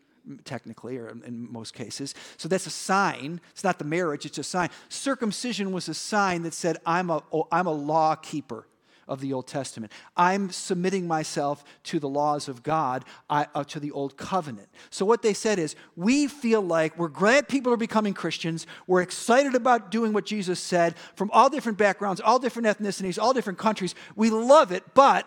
technically, 0.45 0.97
or 0.97 1.09
in 1.09 1.52
most 1.52 1.75
cases. 1.75 2.14
So 2.37 2.49
that's 2.49 2.67
a 2.67 2.71
sign. 2.71 3.41
It's 3.50 3.64
not 3.64 3.79
the 3.79 3.85
marriage, 3.85 4.26
it's 4.26 4.38
a 4.38 4.45
sign. 4.45 4.71
Circumcision 4.88 5.73
was 5.73 5.88
a 5.88 5.95
sign 5.95 6.43
that 6.43 6.55
said, 6.55 6.79
I'm 6.87 7.11
a, 7.11 7.23
oh, 7.33 7.49
I'm 7.50 7.67
a 7.67 7.73
law 7.73 8.14
keeper 8.14 8.67
of 9.09 9.21
the 9.21 9.33
Old 9.33 9.47
Testament. 9.47 9.93
I'm 10.17 10.50
submitting 10.50 11.07
myself 11.07 11.64
to 11.85 11.99
the 11.99 12.09
laws 12.09 12.49
of 12.49 12.62
God, 12.62 13.05
I, 13.29 13.47
uh, 13.55 13.64
to 13.64 13.81
the 13.81 13.91
Old 13.91 14.17
Covenant. 14.17 14.69
So, 14.91 15.05
what 15.05 15.23
they 15.23 15.35
said 15.35 15.59
is, 15.59 15.75
we 15.97 16.29
feel 16.29 16.62
like 16.62 16.97
we're 16.97 17.09
glad 17.09 17.49
people 17.49 17.73
are 17.73 17.76
becoming 17.76 18.14
Christians. 18.14 18.67
We're 18.87 19.02
excited 19.02 19.55
about 19.55 19.91
doing 19.91 20.12
what 20.12 20.25
Jesus 20.25 20.61
said 20.61 20.95
from 21.17 21.31
all 21.33 21.50
different 21.50 21.79
backgrounds, 21.79 22.21
all 22.21 22.38
different 22.38 22.67
ethnicities, 22.67 23.21
all 23.21 23.35
different 23.35 23.59
countries. 23.59 23.95
We 24.14 24.31
love 24.31 24.73
it, 24.73 24.85
but 24.95 25.26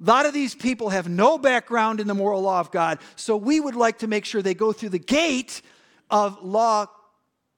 a 0.00 0.04
lot 0.04 0.26
of 0.26 0.32
these 0.32 0.54
people 0.54 0.90
have 0.90 1.08
no 1.08 1.38
background 1.38 2.00
in 2.00 2.06
the 2.06 2.14
moral 2.14 2.42
law 2.42 2.60
of 2.60 2.70
God, 2.70 2.98
so 3.16 3.36
we 3.36 3.58
would 3.58 3.74
like 3.74 3.98
to 3.98 4.06
make 4.06 4.24
sure 4.24 4.42
they 4.42 4.54
go 4.54 4.72
through 4.72 4.90
the 4.90 4.98
gate 4.98 5.62
of 6.10 6.42
law 6.42 6.86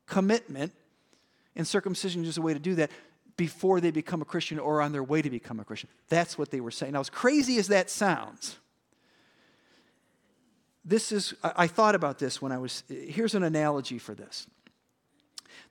commitment, 0.06 0.73
and 1.54 1.66
circumcision 1.66 2.25
is 2.25 2.38
a 2.38 2.42
way 2.42 2.54
to 2.54 2.61
do 2.61 2.75
that 2.76 2.90
before 3.37 3.80
they 3.80 3.90
become 3.90 4.20
a 4.20 4.25
Christian 4.25 4.59
or 4.59 4.82
on 4.82 4.92
their 4.92 5.02
way 5.02 5.23
to 5.23 5.30
become 5.30 5.61
a 5.61 5.64
Christian. 5.64 5.88
That's 6.09 6.37
what 6.37 6.50
they 6.50 6.61
were 6.61 6.70
saying. 6.70 6.92
Now, 6.92 7.00
as 7.00 7.11
crazy 7.11 7.59
as 7.59 7.68
that 7.68 7.88
sounds, 7.88 8.59
this 10.85 11.12
is, 11.12 11.35
I 11.42 11.66
thought 11.66 11.94
about 11.94 12.18
this 12.18 12.40
when 12.42 12.52
I 12.52 12.59
was, 12.59 12.82
here's 12.88 13.35
an 13.35 13.42
analogy 13.42 13.99
for 13.99 14.14
this. 14.14 14.47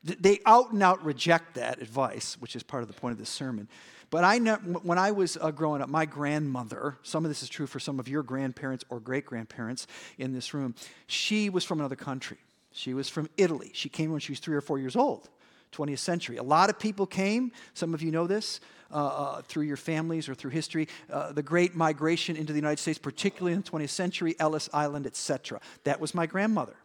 They 0.03 0.39
out 0.45 0.71
and 0.71 0.81
out 0.81 1.03
reject 1.03 1.55
that 1.55 1.81
advice, 1.81 2.37
which 2.39 2.55
is 2.55 2.63
part 2.63 2.83
of 2.83 2.87
the 2.87 2.99
point 2.99 3.11
of 3.11 3.17
this 3.17 3.29
sermon. 3.29 3.67
But 4.09 4.23
I 4.23 4.39
know, 4.39 4.55
when 4.55 4.97
I 4.97 5.11
was 5.11 5.37
uh, 5.39 5.51
growing 5.51 5.81
up, 5.81 5.89
my 5.89 6.05
grandmother, 6.05 6.97
some 7.03 7.25
of 7.25 7.29
this 7.29 7.43
is 7.43 7.49
true 7.49 7.67
for 7.67 7.79
some 7.79 7.99
of 7.99 8.07
your 8.07 8.23
grandparents 8.23 8.83
or 8.89 8.99
great 8.99 9.25
grandparents 9.25 9.85
in 10.17 10.33
this 10.33 10.53
room, 10.53 10.73
she 11.07 11.49
was 11.49 11.63
from 11.63 11.79
another 11.79 11.95
country. 11.95 12.37
She 12.71 12.93
was 12.93 13.07
from 13.09 13.29
Italy. 13.37 13.71
She 13.73 13.89
came 13.89 14.11
when 14.11 14.19
she 14.19 14.31
was 14.31 14.39
three 14.39 14.55
or 14.55 14.61
four 14.61 14.79
years 14.79 14.95
old, 14.95 15.29
20th 15.73 15.99
century. 15.99 16.37
A 16.37 16.43
lot 16.43 16.69
of 16.69 16.79
people 16.79 17.05
came, 17.05 17.51
some 17.73 17.93
of 17.93 18.01
you 18.01 18.11
know 18.11 18.25
this, 18.25 18.61
uh, 18.91 18.95
uh, 18.95 19.41
through 19.43 19.63
your 19.63 19.77
families 19.77 20.27
or 20.27 20.33
through 20.33 20.51
history. 20.51 20.87
Uh, 21.11 21.31
the 21.31 21.43
great 21.43 21.75
migration 21.75 22.35
into 22.35 22.51
the 22.51 22.57
United 22.57 22.79
States, 22.79 22.97
particularly 22.97 23.53
in 23.53 23.61
the 23.61 23.69
20th 23.69 23.89
century, 23.89 24.35
Ellis 24.39 24.69
Island, 24.73 25.05
etc. 25.05 25.59
That 25.83 25.99
was 25.99 26.15
my 26.15 26.25
grandmother. 26.25 26.75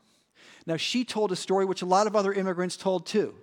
Now, 0.67 0.77
she 0.77 1.05
told 1.05 1.33
a 1.33 1.37
story 1.37 1.65
which 1.65 1.83
a 1.83 1.87
lot 1.87 2.07
of 2.07 2.17
other 2.17 2.33
immigrants 2.33 2.77
told 2.77 3.07
too. 3.07 3.35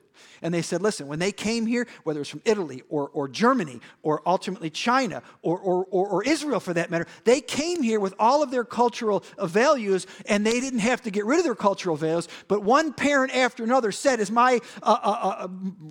And 0.41 0.53
they 0.53 0.61
said, 0.61 0.81
listen, 0.81 1.07
when 1.07 1.19
they 1.19 1.31
came 1.31 1.65
here, 1.65 1.87
whether 2.03 2.21
it's 2.21 2.29
from 2.29 2.41
Italy 2.45 2.83
or, 2.89 3.09
or 3.13 3.27
Germany 3.27 3.79
or 4.03 4.21
ultimately 4.25 4.69
China 4.69 5.21
or, 5.41 5.59
or, 5.59 5.85
or, 5.85 6.07
or 6.07 6.23
Israel 6.23 6.59
for 6.59 6.73
that 6.73 6.89
matter, 6.89 7.07
they 7.23 7.41
came 7.41 7.83
here 7.83 7.99
with 7.99 8.13
all 8.19 8.41
of 8.43 8.51
their 8.51 8.63
cultural 8.63 9.23
uh, 9.37 9.45
values 9.45 10.07
and 10.25 10.45
they 10.45 10.59
didn't 10.59 10.79
have 10.79 11.01
to 11.01 11.11
get 11.11 11.25
rid 11.25 11.39
of 11.39 11.45
their 11.45 11.55
cultural 11.55 11.95
values. 11.95 12.27
But 12.47 12.63
one 12.63 12.93
parent 12.93 13.35
after 13.35 13.63
another 13.63 13.91
said, 13.91 14.19
as 14.19 14.31
my 14.31 14.59
uh, 14.81 14.97
uh, 15.01 15.09
uh, 15.11 15.47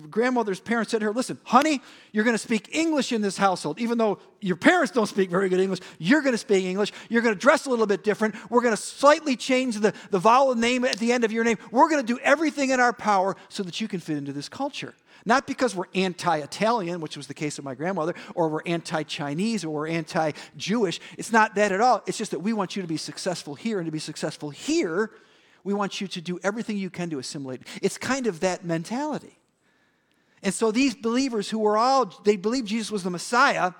grandmother's 0.09 0.59
parents 0.59 0.91
said 0.91 0.99
to 0.99 1.05
her, 1.05 1.13
listen, 1.13 1.37
honey, 1.43 1.81
you're 2.11 2.23
going 2.23 2.35
to 2.35 2.37
speak 2.37 2.75
English 2.75 3.11
in 3.11 3.21
this 3.21 3.37
household. 3.37 3.79
Even 3.79 3.97
though 3.97 4.19
your 4.41 4.55
parents 4.55 4.91
don't 4.91 5.07
speak 5.07 5.29
very 5.29 5.49
good 5.49 5.59
English, 5.59 5.79
you're 5.99 6.21
going 6.21 6.33
to 6.33 6.37
speak 6.37 6.65
English. 6.65 6.91
You're 7.09 7.21
going 7.21 7.33
to 7.33 7.39
dress 7.39 7.65
a 7.65 7.69
little 7.69 7.87
bit 7.87 8.03
different. 8.03 8.35
We're 8.49 8.61
going 8.61 8.75
to 8.75 8.81
slightly 8.81 9.35
change 9.35 9.79
the, 9.79 9.93
the 10.09 10.19
vowel 10.19 10.55
name 10.55 10.83
at 10.83 10.97
the 10.97 11.11
end 11.11 11.23
of 11.23 11.31
your 11.31 11.43
name. 11.43 11.57
We're 11.71 11.89
going 11.89 12.05
to 12.05 12.13
do 12.13 12.19
everything 12.23 12.71
in 12.71 12.79
our 12.79 12.93
power 12.93 13.35
so 13.49 13.63
that 13.63 13.79
you 13.79 13.87
can 13.87 13.99
fit 13.99 14.17
into 14.21 14.33
this 14.33 14.47
culture. 14.47 14.93
Not 15.25 15.45
because 15.45 15.75
we're 15.75 15.85
anti 15.93 16.37
Italian, 16.37 17.01
which 17.01 17.17
was 17.17 17.27
the 17.27 17.33
case 17.33 17.59
of 17.59 17.65
my 17.65 17.75
grandmother, 17.75 18.15
or 18.33 18.49
we're 18.49 18.63
anti 18.65 19.03
Chinese, 19.03 19.65
or 19.65 19.69
we're 19.69 19.87
anti 19.87 20.31
Jewish. 20.57 20.99
It's 21.17 21.31
not 21.31 21.55
that 21.55 21.71
at 21.71 21.81
all. 21.81 22.03
It's 22.07 22.17
just 22.17 22.31
that 22.31 22.39
we 22.39 22.53
want 22.53 22.75
you 22.75 22.81
to 22.81 22.87
be 22.87 22.97
successful 22.97 23.55
here, 23.55 23.79
and 23.79 23.85
to 23.85 23.91
be 23.91 23.99
successful 23.99 24.49
here, 24.49 25.11
we 25.63 25.73
want 25.73 26.01
you 26.01 26.07
to 26.07 26.21
do 26.21 26.39
everything 26.43 26.77
you 26.77 26.89
can 26.89 27.09
to 27.09 27.19
assimilate. 27.19 27.61
It's 27.81 27.97
kind 27.97 28.27
of 28.27 28.39
that 28.39 28.65
mentality. 28.65 29.37
And 30.43 30.53
so 30.53 30.71
these 30.71 30.95
believers 30.95 31.49
who 31.49 31.59
were 31.59 31.77
all, 31.77 32.05
they 32.23 32.35
believed 32.35 32.67
Jesus 32.67 32.91
was 32.91 33.03
the 33.03 33.11
Messiah, 33.11 33.73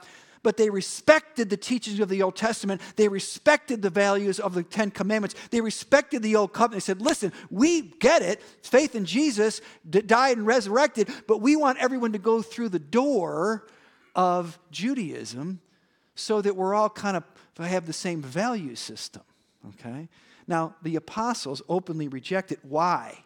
but 0.44 0.58
they 0.58 0.70
respected 0.70 1.50
the 1.50 1.58
teachings 1.58 2.00
of 2.00 2.10
the 2.10 2.22
Old 2.22 2.36
Testament. 2.36 2.82
They 2.96 3.08
respected 3.08 3.82
the 3.82 3.90
values 3.90 4.40
of 4.40 4.54
the 4.54 4.64
Ten 4.64 4.92
Commandments. 4.92 5.36
They 5.52 5.62
respected 5.62 6.24
the 6.24 6.36
Old 6.36 6.54
Covenant. 6.54 6.84
They 6.84 6.86
said, 6.86 7.02
listen, 7.02 7.32
we 7.50 7.82
get 7.82 8.22
it. 8.22 8.42
Faith 8.64 8.96
in 8.96 9.06
Jesus 9.06 9.62
died 9.90 10.38
and 10.38 10.48
resurrected, 10.48 11.10
but 11.28 11.42
we 11.42 11.56
want 11.56 11.78
everyone 11.80 12.14
to 12.14 12.20
go 12.20 12.42
through 12.42 12.70
the 12.70 12.80
door 12.80 13.68
of 14.16 14.58
Judaism 14.72 15.62
so 16.16 16.42
that 16.42 16.56
we're 16.56 16.74
all 16.74 16.90
kind 16.90 17.18
of 17.18 17.24
have 17.58 17.86
the 17.86 17.94
same 17.94 18.22
value 18.22 18.76
system. 18.76 19.22
Okay? 19.70 20.10
Now, 20.48 20.76
the 20.82 20.96
apostles 20.96 21.62
openly 21.70 22.08
reject 22.08 22.52
it. 22.52 22.60
Why 22.64 23.24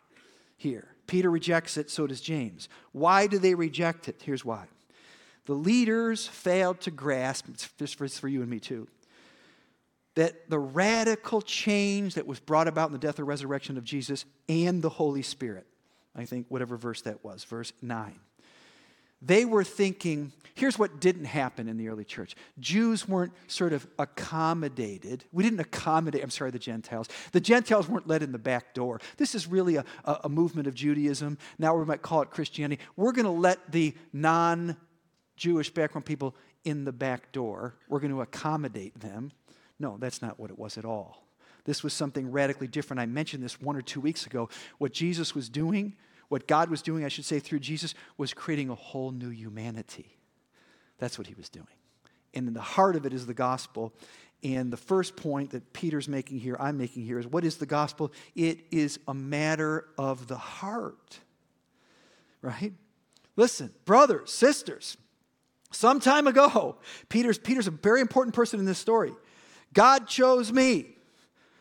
here? 0.57 0.89
Peter 1.07 1.29
rejects 1.29 1.77
it, 1.77 1.89
so 1.89 2.07
does 2.07 2.19
James. 2.19 2.67
Why 2.91 3.27
do 3.27 3.39
they 3.39 3.55
reject 3.55 4.09
it? 4.09 4.21
Here's 4.23 4.43
why. 4.43 4.65
The 5.45 5.53
leaders 5.53 6.27
failed 6.27 6.81
to 6.81 6.91
grasp, 6.91 7.47
this 7.77 7.93
for, 7.93 8.07
for 8.07 8.27
you 8.27 8.41
and 8.41 8.49
me 8.49 8.59
too, 8.59 8.87
that 10.15 10.49
the 10.49 10.59
radical 10.59 11.41
change 11.41 12.15
that 12.15 12.25
was 12.25 12.39
brought 12.39 12.67
about 12.67 12.87
in 12.87 12.93
the 12.93 12.99
death 12.99 13.19
and 13.19 13.27
resurrection 13.27 13.77
of 13.77 13.83
Jesus 13.83 14.25
and 14.49 14.81
the 14.81 14.89
Holy 14.89 15.21
Spirit, 15.21 15.67
I 16.15 16.25
think 16.25 16.47
whatever 16.49 16.77
verse 16.77 17.01
that 17.01 17.23
was, 17.23 17.43
verse 17.43 17.73
9, 17.81 18.19
they 19.21 19.45
were 19.45 19.63
thinking 19.63 20.31
here's 20.55 20.79
what 20.79 21.01
didn't 21.01 21.25
happen 21.25 21.67
in 21.67 21.77
the 21.77 21.89
early 21.89 22.05
church 22.05 22.35
Jews 22.59 23.07
weren't 23.07 23.33
sort 23.47 23.73
of 23.73 23.85
accommodated. 23.99 25.25
We 25.31 25.43
didn't 25.43 25.59
accommodate, 25.59 26.23
I'm 26.23 26.29
sorry, 26.29 26.51
the 26.51 26.59
Gentiles. 26.59 27.07
The 27.31 27.41
Gentiles 27.41 27.87
weren't 27.87 28.07
let 28.07 28.23
in 28.23 28.31
the 28.31 28.39
back 28.39 28.73
door. 28.73 29.01
This 29.17 29.35
is 29.35 29.47
really 29.47 29.75
a, 29.75 29.85
a 30.05 30.29
movement 30.29 30.67
of 30.67 30.75
Judaism. 30.75 31.37
Now 31.59 31.75
we 31.75 31.85
might 31.85 32.01
call 32.01 32.21
it 32.21 32.29
Christianity. 32.29 32.81
We're 32.95 33.11
going 33.11 33.25
to 33.25 33.31
let 33.31 33.71
the 33.71 33.93
non 34.13 34.77
Jewish 35.35 35.69
background 35.69 36.05
people 36.05 36.35
in 36.63 36.85
the 36.85 36.91
back 36.91 37.31
door, 37.31 37.75
we're 37.89 37.99
going 37.99 38.11
to 38.11 38.21
accommodate 38.21 38.99
them. 38.99 39.31
No, 39.79 39.97
that's 39.99 40.21
not 40.21 40.39
what 40.39 40.49
it 40.49 40.57
was 40.57 40.77
at 40.77 40.85
all. 40.85 41.23
This 41.65 41.83
was 41.83 41.93
something 41.93 42.31
radically 42.31 42.67
different. 42.67 42.99
I 42.99 43.05
mentioned 43.05 43.43
this 43.43 43.59
one 43.59 43.75
or 43.75 43.81
two 43.81 43.99
weeks 43.99 44.25
ago. 44.25 44.49
What 44.77 44.93
Jesus 44.93 45.33
was 45.33 45.49
doing 45.49 45.95
what 46.29 46.47
God 46.47 46.69
was 46.69 46.81
doing, 46.81 47.05
I 47.05 47.07
should 47.07 47.25
say, 47.25 47.39
through 47.39 47.59
Jesus, 47.59 47.93
was 48.17 48.33
creating 48.33 48.69
a 48.69 48.75
whole 48.75 49.11
new 49.11 49.29
humanity. 49.29 50.17
That's 50.97 51.17
what 51.17 51.27
he 51.27 51.33
was 51.33 51.49
doing. 51.49 51.67
And 52.33 52.47
in 52.47 52.53
the 52.53 52.61
heart 52.61 52.95
of 52.95 53.05
it 53.05 53.13
is 53.13 53.25
the 53.25 53.33
gospel. 53.33 53.93
And 54.43 54.71
the 54.71 54.77
first 54.77 55.15
point 55.15 55.51
that 55.51 55.73
Peter's 55.73 56.07
making 56.07 56.39
here, 56.39 56.57
I'm 56.59 56.77
making 56.77 57.03
here, 57.03 57.19
is 57.19 57.27
what 57.27 57.45
is 57.45 57.57
the 57.57 57.65
gospel? 57.65 58.11
It 58.35 58.59
is 58.71 58.99
a 59.07 59.13
matter 59.13 59.87
of 59.97 60.27
the 60.27 60.37
heart. 60.37 61.19
Right? 62.41 62.73
Listen, 63.35 63.73
brothers, 63.85 64.31
sisters, 64.31 64.97
some 65.71 65.99
time 65.99 66.27
ago, 66.27 66.77
Peter's, 67.09 67.37
Peter's 67.37 67.67
a 67.67 67.71
very 67.71 68.01
important 68.01 68.35
person 68.35 68.59
in 68.59 68.65
this 68.65 68.79
story. 68.79 69.11
God 69.73 70.07
chose 70.07 70.51
me 70.51 70.95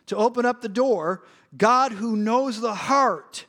to 0.06 0.16
open 0.16 0.46
up 0.46 0.60
the 0.60 0.68
door. 0.68 1.24
God, 1.56 1.92
who 1.92 2.16
knows 2.16 2.60
the 2.60 2.74
heart, 2.74 3.46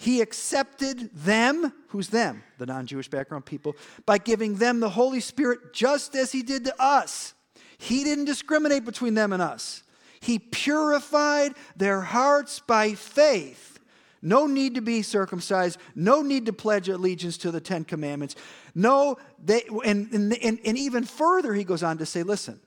he 0.00 0.22
accepted 0.22 1.14
them, 1.14 1.74
who's 1.88 2.08
them? 2.08 2.42
The 2.56 2.64
non 2.64 2.86
Jewish 2.86 3.08
background 3.08 3.44
people, 3.44 3.76
by 4.06 4.16
giving 4.16 4.54
them 4.54 4.80
the 4.80 4.88
Holy 4.88 5.20
Spirit 5.20 5.74
just 5.74 6.14
as 6.14 6.32
He 6.32 6.42
did 6.42 6.64
to 6.64 6.82
us. 6.82 7.34
He 7.76 8.02
didn't 8.02 8.24
discriminate 8.24 8.86
between 8.86 9.12
them 9.12 9.30
and 9.34 9.42
us. 9.42 9.82
He 10.20 10.38
purified 10.38 11.54
their 11.76 12.00
hearts 12.00 12.60
by 12.60 12.94
faith. 12.94 13.79
No 14.22 14.46
need 14.46 14.74
to 14.74 14.82
be 14.82 15.02
circumcised, 15.02 15.78
no 15.94 16.20
need 16.20 16.46
to 16.46 16.52
pledge 16.52 16.88
allegiance 16.88 17.38
to 17.38 17.50
the 17.50 17.60
Ten 17.60 17.84
Commandments. 17.84 18.36
No, 18.74 19.16
they, 19.42 19.62
and, 19.84 20.12
and, 20.12 20.60
and 20.64 20.78
even 20.78 21.04
further, 21.04 21.54
he 21.54 21.64
goes 21.64 21.82
on 21.82 21.98
to 21.98 22.06
say, 22.06 22.22
listen, 22.22 22.60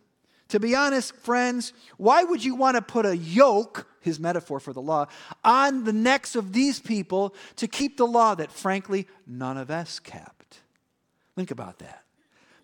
to 0.50 0.60
be 0.60 0.76
honest, 0.76 1.16
friends, 1.18 1.74
why 1.98 2.24
would 2.24 2.44
you 2.44 2.56
want 2.56 2.76
to 2.76 2.82
put 2.82 3.06
a 3.06 3.16
yoke, 3.16 3.88
his 4.02 4.20
metaphor 4.20 4.60
for 4.60 4.74
the 4.74 4.82
law, 4.82 5.08
on 5.44 5.84
the 5.84 5.94
necks 5.94 6.36
of 6.36 6.54
these 6.54 6.80
people 6.80 7.36
to 7.58 7.68
keep 7.68 7.98
the 7.98 8.08
law 8.08 8.36
that, 8.36 8.52
frankly, 8.52 9.08
none 9.28 9.58
of 9.58 9.70
us 9.70 10.00
kept? 10.00 10.60
Think 11.36 11.52
about 11.52 11.80
that. 11.80 12.04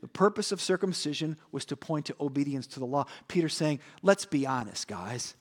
The 0.02 0.08
purpose 0.08 0.52
of 0.52 0.62
circumcision 0.62 1.38
was 1.52 1.66
to 1.66 1.76
point 1.76 2.06
to 2.08 2.16
obedience 2.20 2.68
to 2.68 2.80
the 2.80 2.86
law. 2.86 3.06
Peter's 3.28 3.54
saying, 3.54 3.80
let's 4.02 4.26
be 4.26 4.48
honest, 4.48 4.88
guys. 4.88 5.36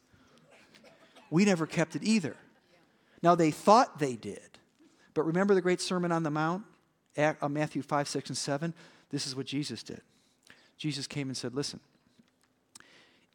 We 1.30 1.44
never 1.44 1.66
kept 1.66 1.96
it 1.96 2.02
either. 2.02 2.36
Now, 3.22 3.34
they 3.34 3.50
thought 3.50 3.98
they 3.98 4.16
did. 4.16 4.58
But 5.14 5.24
remember 5.24 5.54
the 5.54 5.60
great 5.60 5.80
Sermon 5.80 6.12
on 6.12 6.22
the 6.22 6.30
Mount, 6.30 6.64
uh, 7.16 7.34
Matthew 7.48 7.82
5, 7.82 8.08
6, 8.08 8.30
and 8.30 8.38
7? 8.38 8.74
This 9.10 9.26
is 9.26 9.34
what 9.34 9.46
Jesus 9.46 9.82
did. 9.82 10.02
Jesus 10.76 11.06
came 11.06 11.28
and 11.28 11.36
said, 11.36 11.54
Listen, 11.54 11.80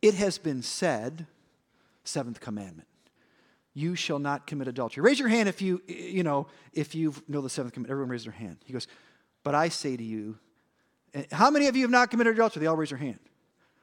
it 0.02 0.14
has 0.16 0.38
been 0.38 0.62
said, 0.62 1.28
seventh 2.04 2.40
commandment, 2.40 2.88
you 3.74 3.96
shall 3.96 4.20
not 4.20 4.46
commit 4.46 4.68
adultery. 4.68 5.02
Raise 5.02 5.20
your 5.20 5.30
hand 5.30 5.50
if 5.50 5.62
you, 5.62 5.82
you 5.88 6.24
know, 6.24 6.48
if 6.74 6.94
you 6.94 7.14
know 7.28 7.42
the 7.42 7.50
seventh 7.50 7.74
commandment. 7.74 7.92
Everyone 7.92 8.12
raise 8.12 8.24
their 8.24 8.34
hand. 8.34 8.58
He 8.66 8.74
goes, 8.74 8.88
but 9.44 9.56
I 9.56 9.70
say 9.70 9.98
to 9.98 10.04
you, 10.04 10.38
eh, 11.14 11.24
how 11.32 11.50
many 11.50 11.68
of 11.68 11.76
you 11.76 11.84
have 11.84 11.92
not 11.92 12.12
committed 12.12 12.34
adultery? 12.34 12.62
They 12.62 12.68
all 12.68 12.76
raise 12.76 12.90
their 12.90 12.98
hand. 12.98 13.20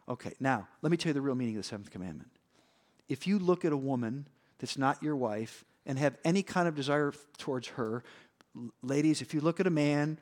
Okay, 0.08 0.32
now, 0.40 0.68
let 0.82 0.90
me 0.90 0.96
tell 0.96 1.10
you 1.10 1.14
the 1.14 1.20
real 1.20 1.34
meaning 1.34 1.56
of 1.56 1.62
the 1.62 1.68
seventh 1.68 1.90
commandment. 1.90 2.30
If 3.08 3.26
you 3.26 3.38
look 3.38 3.64
at 3.64 3.72
a 3.72 3.76
woman 3.76 4.26
that's 4.58 4.76
not 4.76 5.02
your 5.02 5.16
wife 5.16 5.64
and 5.86 5.98
have 5.98 6.16
any 6.24 6.42
kind 6.42 6.68
of 6.68 6.74
desire 6.74 7.12
towards 7.38 7.68
her, 7.68 8.02
ladies, 8.82 9.22
if 9.22 9.34
you 9.34 9.40
look 9.40 9.60
at 9.60 9.66
a 9.66 9.70
man 9.70 10.18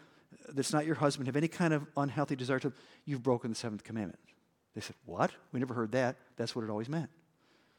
that's 0.51 0.73
not 0.73 0.87
your 0.87 0.95
husband, 0.95 1.27
have 1.27 1.37
any 1.37 1.49
kind 1.49 1.75
of 1.75 1.87
unhealthy 1.97 2.37
desire 2.37 2.59
to 2.61 2.73
you've 3.05 3.23
broken 3.23 3.51
the 3.51 3.57
seventh 3.57 3.85
commandment. 3.85 4.19
They 4.75 4.81
said, 4.81 4.97
What? 5.05 5.31
We 5.53 5.61
never 5.61 5.75
heard 5.75 5.93
that. 5.93 6.17
That's 6.37 6.55
what 6.55 6.65
it 6.65 6.71
always 6.71 6.89
meant. 6.89 7.11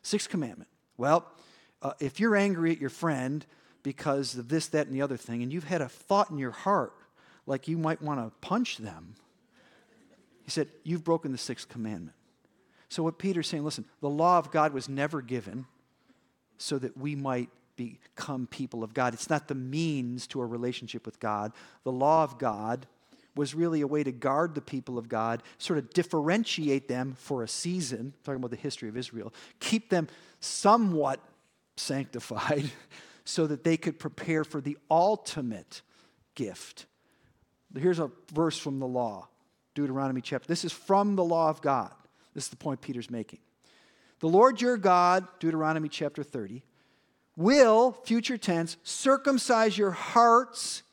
Sixth 0.01 0.29
commandment. 0.29 0.69
Well, 0.97 1.25
uh, 1.81 1.93
if 1.99 2.19
you're 2.19 2.35
angry 2.35 2.71
at 2.71 2.79
your 2.79 2.89
friend 2.89 3.45
because 3.83 4.35
of 4.35 4.49
this, 4.49 4.67
that, 4.67 4.87
and 4.87 4.95
the 4.95 5.01
other 5.01 5.17
thing, 5.17 5.41
and 5.41 5.53
you've 5.53 5.63
had 5.63 5.81
a 5.81 5.89
thought 5.89 6.29
in 6.29 6.37
your 6.37 6.51
heart 6.51 6.93
like 7.45 7.67
you 7.67 7.77
might 7.77 8.01
want 8.01 8.19
to 8.19 8.35
punch 8.45 8.77
them, 8.77 9.15
he 10.43 10.51
said, 10.51 10.67
You've 10.83 11.03
broken 11.03 11.31
the 11.31 11.37
sixth 11.37 11.69
commandment. 11.69 12.15
So, 12.89 13.03
what 13.03 13.19
Peter's 13.19 13.47
saying, 13.47 13.63
listen, 13.63 13.85
the 14.01 14.09
law 14.09 14.39
of 14.39 14.51
God 14.51 14.73
was 14.73 14.89
never 14.89 15.21
given 15.21 15.67
so 16.57 16.79
that 16.79 16.97
we 16.97 17.15
might 17.15 17.49
become 17.79 18.45
people 18.45 18.83
of 18.83 18.93
God. 18.93 19.13
It's 19.13 19.29
not 19.29 19.47
the 19.47 19.55
means 19.55 20.27
to 20.27 20.41
a 20.41 20.45
relationship 20.45 21.05
with 21.05 21.17
God. 21.19 21.53
The 21.85 21.93
law 21.93 22.23
of 22.23 22.37
God 22.37 22.87
was 23.37 23.55
really 23.55 23.79
a 23.79 23.87
way 23.87 24.03
to 24.03 24.11
guard 24.11 24.53
the 24.53 24.61
people 24.61 24.97
of 24.97 25.07
God, 25.07 25.43
sort 25.57 25.79
of 25.79 25.89
differentiate 25.91 26.89
them 26.89 27.15
for 27.17 27.41
a 27.41 27.47
season, 27.47 28.13
talking 28.25 28.39
about 28.39 28.51
the 28.51 28.57
history 28.57 28.89
of 28.89 28.97
Israel, 28.97 29.33
keep 29.61 29.89
them 29.89 30.09
somewhat 30.41 31.21
sanctified 31.77 32.69
so 33.23 33.47
that 33.47 33.63
they 33.63 33.77
could 33.77 33.97
prepare 33.97 34.43
for 34.43 34.59
the 34.59 34.77
ultimate 34.91 35.81
gift. 36.35 36.85
Here's 37.77 37.99
a 37.99 38.11
verse 38.33 38.57
from 38.57 38.79
the 38.79 38.87
law, 38.87 39.29
Deuteronomy 39.73 40.19
chapter. 40.19 40.47
This 40.49 40.65
is 40.65 40.73
from 40.73 41.15
the 41.15 41.23
law 41.23 41.49
of 41.49 41.61
God. 41.61 41.93
This 42.33 42.45
is 42.45 42.49
the 42.49 42.57
point 42.57 42.81
Peter's 42.81 43.09
making. 43.09 43.39
The 44.19 44.27
Lord 44.27 44.59
your 44.59 44.75
God, 44.75 45.25
Deuteronomy 45.39 45.87
chapter 45.87 46.23
30, 46.23 46.61
will, 47.35 47.93
future 48.03 48.37
tense, 48.37 48.77
circumcise 48.83 49.77
your 49.77 49.91
hearts. 49.91 50.83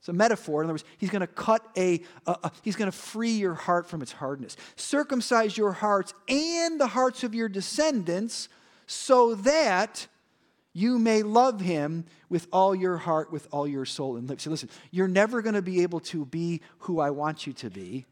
It's 0.00 0.08
a 0.08 0.12
metaphor. 0.12 0.62
In 0.62 0.66
other 0.66 0.74
words, 0.74 0.84
he's 0.98 1.10
going 1.10 1.20
to 1.20 1.26
cut 1.26 1.64
a, 1.76 2.02
a, 2.26 2.36
a 2.44 2.52
he's 2.62 2.76
going 2.76 2.90
to 2.90 2.96
free 2.96 3.32
your 3.32 3.54
heart 3.54 3.86
from 3.86 4.02
its 4.02 4.12
hardness. 4.12 4.56
Circumcise 4.76 5.56
your 5.56 5.72
hearts 5.72 6.12
and 6.28 6.80
the 6.80 6.88
hearts 6.88 7.22
of 7.22 7.34
your 7.34 7.48
descendants 7.48 8.48
so 8.86 9.36
that 9.36 10.06
you 10.72 10.98
may 10.98 11.22
love 11.22 11.60
him 11.60 12.04
with 12.28 12.48
all 12.52 12.74
your 12.74 12.96
heart, 12.96 13.30
with 13.30 13.46
all 13.52 13.68
your 13.68 13.84
soul 13.84 14.16
and 14.16 14.28
lips. 14.28 14.44
So 14.44 14.50
listen, 14.50 14.70
you're 14.90 15.08
never 15.08 15.42
going 15.42 15.54
to 15.54 15.62
be 15.62 15.82
able 15.82 16.00
to 16.00 16.24
be 16.24 16.62
who 16.80 16.98
I 16.98 17.10
want 17.10 17.46
you 17.46 17.52
to 17.54 17.70
be 17.70 18.06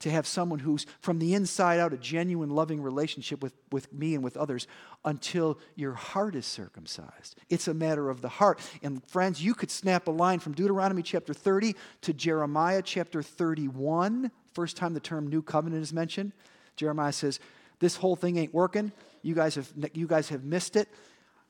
to 0.00 0.10
have 0.10 0.26
someone 0.26 0.58
who's 0.58 0.86
from 1.00 1.18
the 1.18 1.34
inside 1.34 1.78
out 1.78 1.92
a 1.92 1.98
genuine 1.98 2.50
loving 2.50 2.82
relationship 2.82 3.42
with, 3.42 3.54
with 3.70 3.92
me 3.92 4.14
and 4.14 4.24
with 4.24 4.36
others 4.36 4.66
until 5.04 5.58
your 5.76 5.92
heart 5.92 6.34
is 6.34 6.46
circumcised. 6.46 7.36
It's 7.48 7.68
a 7.68 7.74
matter 7.74 8.10
of 8.10 8.22
the 8.22 8.28
heart. 8.28 8.60
And 8.82 9.04
friends, 9.08 9.42
you 9.42 9.54
could 9.54 9.70
snap 9.70 10.08
a 10.08 10.10
line 10.10 10.38
from 10.38 10.52
Deuteronomy 10.52 11.02
chapter 11.02 11.34
30 11.34 11.76
to 12.02 12.12
Jeremiah 12.12 12.82
chapter 12.82 13.22
31, 13.22 14.30
first 14.54 14.76
time 14.76 14.94
the 14.94 15.00
term 15.00 15.28
new 15.28 15.42
covenant 15.42 15.82
is 15.82 15.92
mentioned. 15.92 16.32
Jeremiah 16.76 17.12
says, 17.12 17.38
This 17.78 17.96
whole 17.96 18.16
thing 18.16 18.38
ain't 18.38 18.54
working. 18.54 18.92
You 19.22 19.34
guys 19.34 19.54
have, 19.56 19.70
you 19.92 20.06
guys 20.06 20.30
have 20.30 20.44
missed 20.44 20.76
it. 20.76 20.88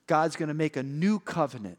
God's 0.09 0.35
going 0.35 0.49
to 0.49 0.55
make 0.55 0.77
a 0.77 0.83
new 0.83 1.21
covenant 1.21 1.79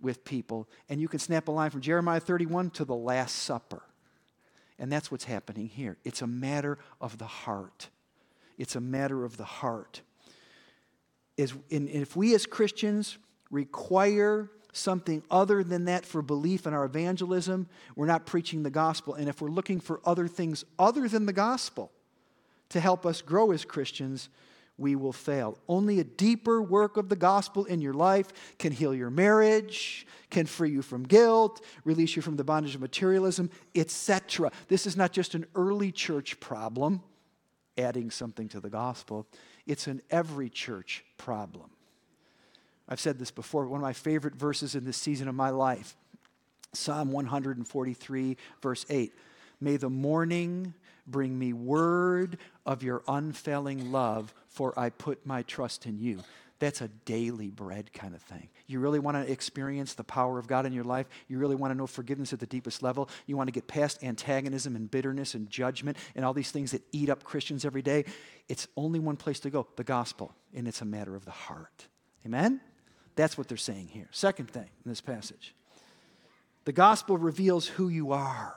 with 0.00 0.24
people. 0.24 0.68
And 0.88 1.00
you 1.00 1.08
can 1.08 1.18
snap 1.18 1.48
a 1.48 1.50
line 1.50 1.70
from 1.70 1.80
Jeremiah 1.80 2.20
31 2.20 2.70
to 2.70 2.84
the 2.84 2.94
Last 2.94 3.36
Supper. 3.36 3.82
And 4.78 4.90
that's 4.90 5.10
what's 5.10 5.24
happening 5.24 5.68
here. 5.68 5.96
It's 6.04 6.22
a 6.22 6.26
matter 6.26 6.78
of 7.00 7.18
the 7.18 7.26
heart. 7.26 7.88
It's 8.58 8.76
a 8.76 8.80
matter 8.80 9.24
of 9.24 9.36
the 9.36 9.44
heart. 9.44 10.02
Is, 11.36 11.54
if 11.70 12.16
we 12.16 12.34
as 12.34 12.46
Christians 12.46 13.18
require 13.50 14.50
something 14.72 15.22
other 15.30 15.62
than 15.62 15.84
that 15.84 16.04
for 16.04 16.22
belief 16.22 16.66
in 16.66 16.74
our 16.74 16.84
evangelism, 16.84 17.68
we're 17.94 18.06
not 18.06 18.26
preaching 18.26 18.62
the 18.62 18.70
gospel. 18.70 19.14
And 19.14 19.28
if 19.28 19.40
we're 19.40 19.50
looking 19.50 19.80
for 19.80 20.00
other 20.04 20.26
things 20.26 20.64
other 20.78 21.08
than 21.08 21.26
the 21.26 21.32
gospel 21.32 21.92
to 22.70 22.80
help 22.80 23.06
us 23.06 23.22
grow 23.22 23.52
as 23.52 23.64
Christians, 23.64 24.28
we 24.76 24.96
will 24.96 25.12
fail. 25.12 25.58
Only 25.68 26.00
a 26.00 26.04
deeper 26.04 26.60
work 26.60 26.96
of 26.96 27.08
the 27.08 27.16
gospel 27.16 27.64
in 27.64 27.80
your 27.80 27.94
life 27.94 28.56
can 28.58 28.72
heal 28.72 28.94
your 28.94 29.10
marriage, 29.10 30.06
can 30.30 30.46
free 30.46 30.70
you 30.70 30.82
from 30.82 31.04
guilt, 31.04 31.64
release 31.84 32.16
you 32.16 32.22
from 32.22 32.36
the 32.36 32.44
bondage 32.44 32.74
of 32.74 32.80
materialism, 32.80 33.50
etc. 33.74 34.50
This 34.68 34.86
is 34.86 34.96
not 34.96 35.12
just 35.12 35.34
an 35.34 35.46
early 35.54 35.92
church 35.92 36.40
problem, 36.40 37.02
adding 37.78 38.10
something 38.10 38.48
to 38.48 38.60
the 38.60 38.70
gospel. 38.70 39.26
It's 39.66 39.86
an 39.86 40.02
every 40.10 40.50
church 40.50 41.04
problem. 41.18 41.70
I've 42.88 43.00
said 43.00 43.18
this 43.18 43.30
before, 43.30 43.66
one 43.66 43.80
of 43.80 43.82
my 43.82 43.92
favorite 43.92 44.34
verses 44.34 44.74
in 44.74 44.84
this 44.84 44.96
season 44.96 45.28
of 45.28 45.34
my 45.34 45.50
life 45.50 45.96
Psalm 46.72 47.12
143, 47.12 48.36
verse 48.60 48.84
8. 48.90 49.12
May 49.60 49.76
the 49.76 49.88
morning 49.88 50.74
bring 51.06 51.38
me 51.38 51.52
word 51.52 52.38
of 52.64 52.82
your 52.82 53.02
unfailing 53.08 53.92
love, 53.92 54.34
for 54.48 54.78
I 54.78 54.90
put 54.90 55.26
my 55.26 55.42
trust 55.42 55.86
in 55.86 55.98
you. 55.98 56.20
That's 56.60 56.80
a 56.80 56.88
daily 57.04 57.50
bread 57.50 57.92
kind 57.92 58.14
of 58.14 58.22
thing. 58.22 58.48
You 58.66 58.80
really 58.80 58.98
want 58.98 59.16
to 59.16 59.30
experience 59.30 59.94
the 59.94 60.04
power 60.04 60.38
of 60.38 60.46
God 60.46 60.64
in 60.66 60.72
your 60.72 60.84
life. 60.84 61.06
You 61.28 61.38
really 61.38 61.56
want 61.56 61.72
to 61.72 61.74
know 61.76 61.86
forgiveness 61.86 62.32
at 62.32 62.40
the 62.40 62.46
deepest 62.46 62.82
level. 62.82 63.10
You 63.26 63.36
want 63.36 63.48
to 63.48 63.52
get 63.52 63.66
past 63.66 64.02
antagonism 64.02 64.76
and 64.76 64.90
bitterness 64.90 65.34
and 65.34 65.50
judgment 65.50 65.98
and 66.14 66.24
all 66.24 66.32
these 66.32 66.50
things 66.50 66.70
that 66.70 66.82
eat 66.92 67.10
up 67.10 67.24
Christians 67.24 67.64
every 67.64 67.82
day. 67.82 68.04
It's 68.48 68.68
only 68.76 68.98
one 68.98 69.16
place 69.16 69.40
to 69.40 69.50
go 69.50 69.66
the 69.76 69.84
gospel, 69.84 70.32
and 70.54 70.66
it's 70.68 70.80
a 70.80 70.86
matter 70.86 71.16
of 71.16 71.24
the 71.24 71.32
heart. 71.32 71.88
Amen? 72.24 72.60
That's 73.16 73.36
what 73.36 73.48
they're 73.48 73.56
saying 73.56 73.88
here. 73.88 74.08
Second 74.10 74.50
thing 74.50 74.68
in 74.84 74.90
this 74.90 75.00
passage 75.00 75.54
the 76.64 76.72
gospel 76.72 77.18
reveals 77.18 77.66
who 77.66 77.88
you 77.88 78.12
are. 78.12 78.56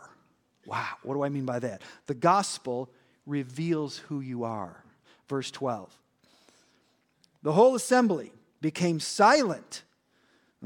Wow, 0.67 0.85
what 1.01 1.13
do 1.13 1.23
I 1.23 1.29
mean 1.29 1.45
by 1.45 1.59
that? 1.59 1.81
The 2.05 2.13
gospel 2.13 2.89
reveals 3.25 3.97
who 3.97 4.19
you 4.19 4.43
are. 4.43 4.83
Verse 5.29 5.49
12. 5.49 5.97
The 7.41 7.53
whole 7.53 7.73
assembly 7.73 8.33
became 8.59 8.99
silent, 8.99 9.83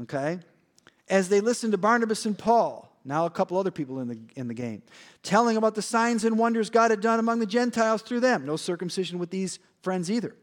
okay, 0.02 0.40
as 1.08 1.28
they 1.28 1.40
listened 1.40 1.72
to 1.72 1.78
Barnabas 1.78 2.26
and 2.26 2.36
Paul, 2.36 2.90
now 3.04 3.26
a 3.26 3.30
couple 3.30 3.58
other 3.58 3.70
people 3.70 4.00
in 4.00 4.08
the, 4.08 4.18
in 4.34 4.48
the 4.48 4.54
game, 4.54 4.82
telling 5.22 5.56
about 5.56 5.76
the 5.76 5.82
signs 5.82 6.24
and 6.24 6.36
wonders 6.36 6.68
God 6.68 6.90
had 6.90 7.00
done 7.00 7.20
among 7.20 7.38
the 7.38 7.46
Gentiles 7.46 8.02
through 8.02 8.20
them. 8.20 8.44
No 8.44 8.56
circumcision 8.56 9.20
with 9.20 9.30
these 9.30 9.60
friends 9.82 10.10
either. 10.10 10.34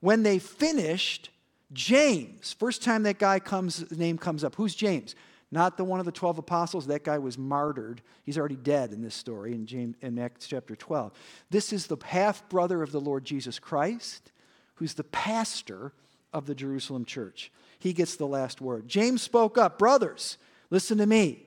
When 0.00 0.24
they 0.24 0.40
finished, 0.40 1.30
James, 1.72 2.56
first 2.58 2.82
time 2.82 3.04
that 3.04 3.18
guy 3.18 3.38
comes, 3.38 3.88
name 3.92 4.18
comes 4.18 4.42
up. 4.42 4.56
Who's 4.56 4.74
James? 4.74 5.14
Not 5.52 5.76
the 5.76 5.84
one 5.84 5.98
of 5.98 6.06
the 6.06 6.12
12 6.12 6.38
apostles. 6.38 6.86
That 6.86 7.02
guy 7.02 7.18
was 7.18 7.36
martyred. 7.36 8.02
He's 8.24 8.38
already 8.38 8.56
dead 8.56 8.92
in 8.92 9.02
this 9.02 9.14
story 9.14 9.52
in, 9.52 9.66
James, 9.66 9.96
in 10.00 10.18
Acts 10.18 10.46
chapter 10.46 10.76
12. 10.76 11.12
This 11.50 11.72
is 11.72 11.86
the 11.86 11.96
half 12.04 12.48
brother 12.48 12.82
of 12.82 12.92
the 12.92 13.00
Lord 13.00 13.24
Jesus 13.24 13.58
Christ, 13.58 14.30
who's 14.76 14.94
the 14.94 15.04
pastor 15.04 15.92
of 16.32 16.46
the 16.46 16.54
Jerusalem 16.54 17.04
church. 17.04 17.50
He 17.80 17.92
gets 17.92 18.16
the 18.16 18.26
last 18.26 18.60
word. 18.60 18.86
James 18.86 19.22
spoke 19.22 19.58
up 19.58 19.78
Brothers, 19.78 20.38
listen 20.70 20.98
to 20.98 21.06
me. 21.06 21.44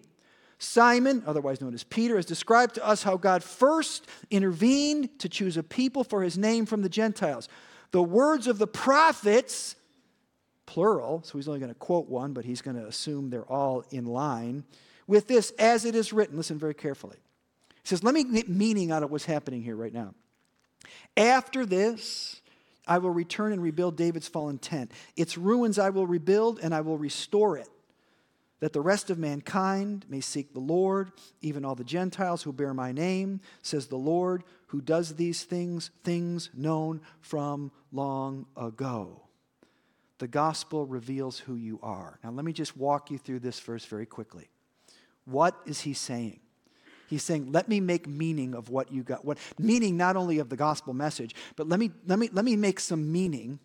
Simon, 0.60 1.24
otherwise 1.26 1.60
known 1.60 1.74
as 1.74 1.84
Peter, 1.84 2.16
has 2.16 2.26
described 2.26 2.76
to 2.76 2.86
us 2.86 3.04
how 3.04 3.18
God 3.18 3.44
first 3.44 4.08
intervened 4.32 5.20
to 5.20 5.28
choose 5.28 5.58
a 5.58 5.64
people 5.64 6.04
for 6.04 6.24
his 6.24 6.38
name 6.38 6.66
from 6.66 6.82
the 6.82 6.90
Gentiles. 6.90 7.50
The 7.92 8.04
words 8.04 8.48
of 8.48 8.60
the 8.60 8.68
prophets 8.68 9.76
plural, 10.66 11.22
so 11.24 11.38
he's 11.38 11.48
only 11.48 11.60
going 11.60 11.74
to 11.74 11.80
quote 11.80 12.08
one, 12.08 12.34
but 12.34 12.46
he's 12.46 12.62
going 12.62 12.78
to 12.78 12.86
assume 12.86 13.30
they're 13.30 13.52
all 13.52 13.84
in 13.92 14.06
line. 14.06 14.64
With 15.08 15.28
this, 15.28 15.52
as 15.60 15.86
it 15.86 15.96
is 15.96 16.14
written, 16.14 16.38
listen 16.38 16.58
very 16.58 16.74
carefully. 16.74 17.18
He 17.70 17.88
says, 17.88 18.04
Let 18.04 18.14
me 18.14 18.24
get 18.24 18.50
meaning 18.50 18.92
out 18.92 19.04
of 19.04 19.12
what's 19.12 19.26
happening 19.26 19.62
here 19.62 19.76
right 19.76 19.94
now. 19.94 20.14
After 21.18 21.66
this, 21.66 22.42
I 22.88 22.98
will 22.98 23.12
return 23.12 23.54
and 23.54 23.62
rebuild 23.62 23.96
David's 23.96 24.28
fallen 24.28 24.58
tent. 24.58 24.92
Its 25.16 25.38
ruins 25.38 25.80
I 25.80 25.90
will 25.90 26.08
rebuild 26.08 26.60
and 26.60 26.74
I 26.74 26.82
will 26.82 26.98
restore 26.98 27.58
it, 27.58 27.70
that 28.60 28.74
the 28.74 28.82
rest 28.82 29.10
of 29.10 29.18
mankind 29.18 30.06
may 30.10 30.22
seek 30.22 30.54
the 30.54 30.60
Lord, 30.60 31.12
even 31.42 31.66
all 31.66 31.76
the 31.76 31.84
Gentiles 31.84 32.44
who 32.44 32.52
bear 32.52 32.74
my 32.74 32.92
name, 32.92 33.42
says 33.62 33.88
the 33.88 33.98
Lord, 33.98 34.44
who 34.68 34.82
does 34.82 35.16
these 35.16 35.44
things, 35.44 35.92
things 36.04 36.50
known 36.54 37.02
from 37.22 37.72
long 37.92 38.46
ago. 38.58 39.23
The 40.20 40.28
gospel 40.28 40.86
reveals 40.86 41.40
who 41.40 41.56
you 41.56 41.80
are. 41.82 42.20
Now, 42.24 42.32
let 42.32 42.46
me 42.46 42.54
just 42.54 42.78
walk 42.78 43.12
you 43.12 43.18
through 43.18 43.40
this 43.40 43.60
verse 43.60 43.86
very 43.86 44.06
quickly. 44.06 44.50
What 45.26 45.56
is 45.66 45.82
he 45.82 45.94
saying? 45.94 46.40
He's 47.10 47.24
saying, 47.24 47.52
let 47.52 47.68
me 47.68 47.80
make 47.80 48.08
meaning 48.08 48.56
of 48.56 48.70
what 48.70 48.92
you 48.92 49.04
got. 49.04 49.24
What 49.26 49.38
meaning 49.60 49.98
not 49.98 50.16
only 50.16 50.40
of 50.40 50.50
the 50.50 50.56
gospel 50.56 50.94
message, 50.94 51.36
but 51.56 51.68
let 51.68 51.80
me 51.80 51.92
let 52.08 52.18
me 52.18 52.30
let 52.32 52.46
me 52.46 52.56
make 52.56 52.80
some 52.80 53.12
meaning 53.12 53.60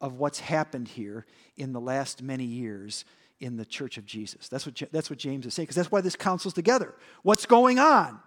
of 0.00 0.14
what's 0.14 0.40
happened 0.40 0.88
here 0.88 1.26
in 1.56 1.72
the 1.72 1.80
last 1.80 2.22
many 2.22 2.44
years 2.44 3.04
in 3.38 3.56
the 3.56 3.64
church 3.64 3.96
of 3.96 4.04
Jesus. 4.04 4.48
That's 4.48 4.66
what, 4.66 4.80
that's 4.92 5.10
what 5.10 5.18
James 5.18 5.46
is 5.46 5.54
saying, 5.54 5.64
because 5.64 5.76
that's 5.76 5.90
why 5.90 6.00
this 6.00 6.16
council's 6.16 6.54
together. 6.54 6.94
What's 7.22 7.46
going 7.46 7.78
on? 7.78 8.20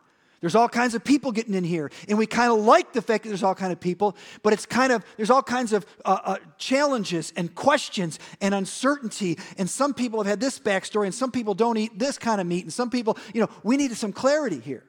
There's 0.44 0.56
all 0.56 0.68
kinds 0.68 0.94
of 0.94 1.06
people 1.06 1.32
getting 1.32 1.54
in 1.54 1.64
here, 1.64 1.90
and 2.10 2.18
we 2.18 2.26
kind 2.26 2.52
of 2.52 2.60
like 2.60 2.92
the 2.92 3.02
fact 3.02 3.24
that 3.24 3.30
there's 3.30 3.44
all 3.44 3.56
kinds 3.56 3.72
of 3.72 3.80
people, 3.80 4.18
but 4.42 4.52
it's 4.52 4.66
kind 4.66 4.92
of, 4.92 5.06
there's 5.16 5.30
all 5.30 5.42
kinds 5.42 5.72
of 5.72 5.86
uh, 6.04 6.20
uh, 6.22 6.36
challenges 6.58 7.32
and 7.38 7.56
questions 7.56 8.20
and 8.42 8.54
uncertainty, 8.54 9.40
and 9.58 9.70
some 9.70 9.94
people 9.94 10.20
have 10.20 10.28
had 10.28 10.42
this 10.42 10.60
backstory, 10.60 11.06
and 11.06 11.16
some 11.16 11.32
people 11.32 11.54
don't 11.54 11.78
eat 11.78 11.98
this 11.98 12.18
kind 12.18 12.42
of 12.42 12.48
meat, 12.48 12.64
and 12.66 12.74
some 12.74 12.90
people, 12.90 13.18
you 13.34 13.40
know, 13.40 13.48
we 13.64 13.78
needed 13.78 13.96
some 13.96 14.12
clarity 14.12 14.60
here. 14.60 14.84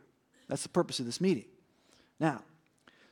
That's 0.49 0.65
the 0.65 0.71
purpose 0.71 0.99
of 0.99 1.07
this 1.07 1.21
meeting. 1.21 1.45
Now, 2.19 2.43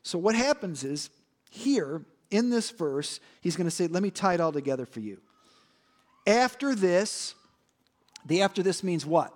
so 0.02 0.18
what 0.18 0.34
happens 0.34 0.82
is, 0.82 1.10
here 1.48 2.04
in 2.32 2.50
this 2.50 2.72
verse, 2.72 3.20
he's 3.40 3.54
going 3.54 3.68
to 3.68 3.70
say, 3.70 3.86
let 3.86 4.02
me 4.02 4.10
tie 4.10 4.34
it 4.34 4.40
all 4.40 4.50
together 4.50 4.84
for 4.84 4.98
you. 4.98 5.20
After 6.26 6.74
this, 6.74 7.36
the 8.26 8.42
after 8.42 8.64
this 8.64 8.82
means 8.82 9.06
what? 9.06 9.32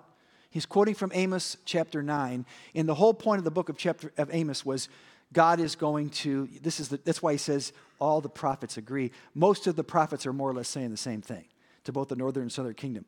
He's 0.50 0.66
quoting 0.66 0.94
from 0.94 1.10
Amos 1.14 1.56
chapter 1.64 2.02
9. 2.02 2.46
And 2.74 2.88
the 2.88 2.94
whole 2.94 3.14
point 3.14 3.38
of 3.38 3.44
the 3.44 3.50
book 3.50 3.68
of 3.68 3.76
chapter 3.76 4.12
of 4.16 4.30
Amos 4.32 4.64
was 4.64 4.88
God 5.32 5.60
is 5.60 5.74
going 5.74 6.10
to, 6.10 6.48
this 6.62 6.80
is 6.80 6.88
the, 6.88 6.98
that's 6.98 7.22
why 7.22 7.32
he 7.32 7.38
says 7.38 7.72
all 7.98 8.20
the 8.20 8.28
prophets 8.28 8.76
agree. 8.76 9.10
Most 9.34 9.66
of 9.66 9.76
the 9.76 9.84
prophets 9.84 10.26
are 10.26 10.32
more 10.32 10.50
or 10.50 10.54
less 10.54 10.68
saying 10.68 10.90
the 10.90 10.96
same 10.96 11.20
thing 11.20 11.44
to 11.84 11.92
both 11.92 12.08
the 12.08 12.16
northern 12.16 12.42
and 12.42 12.52
southern 12.52 12.74
kingdom. 12.74 13.04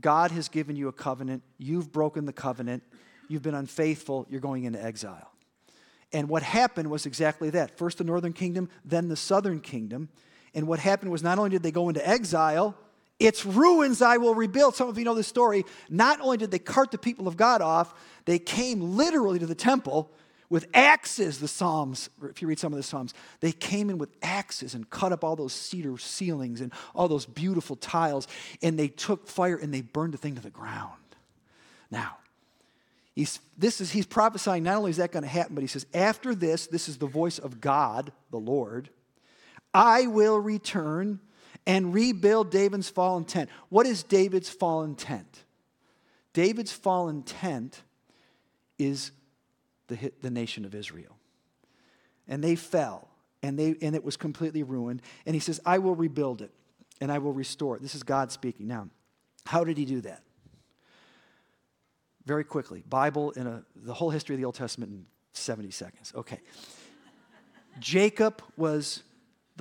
God 0.00 0.30
has 0.30 0.48
given 0.48 0.76
you 0.76 0.88
a 0.88 0.92
covenant. 0.92 1.42
You've 1.58 1.92
broken 1.92 2.24
the 2.24 2.32
covenant. 2.32 2.82
you've 3.28 3.42
been 3.42 3.54
unfaithful, 3.54 4.26
you're 4.28 4.40
going 4.40 4.64
into 4.64 4.82
exile. 4.82 5.32
And 6.12 6.28
what 6.28 6.42
happened 6.42 6.90
was 6.90 7.06
exactly 7.06 7.50
that 7.50 7.78
first 7.78 7.98
the 7.98 8.04
northern 8.04 8.32
kingdom, 8.32 8.68
then 8.84 9.08
the 9.08 9.16
southern 9.16 9.60
kingdom. 9.60 10.10
And 10.54 10.66
what 10.66 10.78
happened 10.78 11.10
was 11.10 11.22
not 11.22 11.38
only 11.38 11.50
did 11.50 11.62
they 11.62 11.70
go 11.70 11.88
into 11.88 12.06
exile, 12.06 12.76
its 13.22 13.46
ruins 13.46 14.02
I 14.02 14.16
will 14.16 14.34
rebuild. 14.34 14.74
Some 14.74 14.88
of 14.88 14.98
you 14.98 15.04
know 15.04 15.14
this 15.14 15.28
story. 15.28 15.64
Not 15.88 16.20
only 16.20 16.36
did 16.36 16.50
they 16.50 16.58
cart 16.58 16.90
the 16.90 16.98
people 16.98 17.28
of 17.28 17.36
God 17.36 17.62
off, 17.62 17.94
they 18.24 18.38
came 18.38 18.96
literally 18.96 19.38
to 19.38 19.46
the 19.46 19.54
temple 19.54 20.10
with 20.52 20.66
axes, 20.74 21.40
the 21.40 21.48
Psalms, 21.48 22.10
if 22.24 22.42
you 22.42 22.48
read 22.48 22.58
some 22.58 22.74
of 22.74 22.76
the 22.76 22.82
Psalms, 22.82 23.14
they 23.40 23.52
came 23.52 23.88
in 23.88 23.96
with 23.96 24.10
axes 24.20 24.74
and 24.74 24.90
cut 24.90 25.10
up 25.10 25.24
all 25.24 25.34
those 25.34 25.54
cedar 25.54 25.96
ceilings 25.96 26.60
and 26.60 26.72
all 26.94 27.08
those 27.08 27.24
beautiful 27.24 27.74
tiles, 27.74 28.28
and 28.60 28.78
they 28.78 28.88
took 28.88 29.26
fire 29.26 29.56
and 29.56 29.72
they 29.72 29.80
burned 29.80 30.12
the 30.12 30.18
thing 30.18 30.34
to 30.34 30.42
the 30.42 30.50
ground. 30.50 30.92
Now, 31.90 32.18
he's, 33.14 33.40
this 33.56 33.80
is, 33.80 33.92
he's 33.92 34.04
prophesying 34.04 34.62
not 34.64 34.76
only 34.76 34.90
is 34.90 34.98
that 34.98 35.10
going 35.10 35.22
to 35.22 35.28
happen, 35.28 35.54
but 35.54 35.62
he 35.62 35.68
says, 35.68 35.86
after 35.94 36.34
this, 36.34 36.66
this 36.66 36.86
is 36.86 36.98
the 36.98 37.06
voice 37.06 37.38
of 37.38 37.62
God, 37.62 38.12
the 38.30 38.36
Lord, 38.36 38.90
I 39.72 40.06
will 40.06 40.38
return 40.38 41.18
and 41.66 41.94
rebuild 41.94 42.50
David's 42.50 42.88
fallen 42.88 43.24
tent. 43.24 43.48
What 43.68 43.86
is 43.86 44.02
David's 44.02 44.48
fallen 44.48 44.94
tent? 44.94 45.44
David's 46.32 46.72
fallen 46.72 47.22
tent 47.22 47.82
is 48.78 49.12
the, 49.88 50.12
the 50.22 50.30
nation 50.30 50.64
of 50.64 50.74
Israel. 50.74 51.16
And 52.26 52.42
they 52.42 52.56
fell, 52.56 53.08
and, 53.42 53.58
they, 53.58 53.76
and 53.82 53.94
it 53.94 54.02
was 54.02 54.16
completely 54.16 54.62
ruined. 54.62 55.02
And 55.26 55.34
he 55.34 55.40
says, 55.40 55.60
I 55.66 55.78
will 55.78 55.94
rebuild 55.94 56.42
it, 56.42 56.50
and 57.00 57.12
I 57.12 57.18
will 57.18 57.32
restore 57.32 57.76
it. 57.76 57.82
This 57.82 57.94
is 57.94 58.02
God 58.02 58.32
speaking. 58.32 58.66
Now, 58.66 58.88
how 59.44 59.64
did 59.64 59.76
he 59.76 59.84
do 59.84 60.00
that? 60.02 60.22
Very 62.24 62.44
quickly, 62.44 62.84
Bible 62.88 63.32
in 63.32 63.46
a, 63.46 63.64
the 63.74 63.94
whole 63.94 64.10
history 64.10 64.34
of 64.36 64.40
the 64.40 64.44
Old 64.44 64.54
Testament 64.54 64.92
in 64.92 65.06
70 65.32 65.70
seconds. 65.72 66.12
Okay. 66.14 66.38
Jacob 67.80 68.42
was 68.56 69.02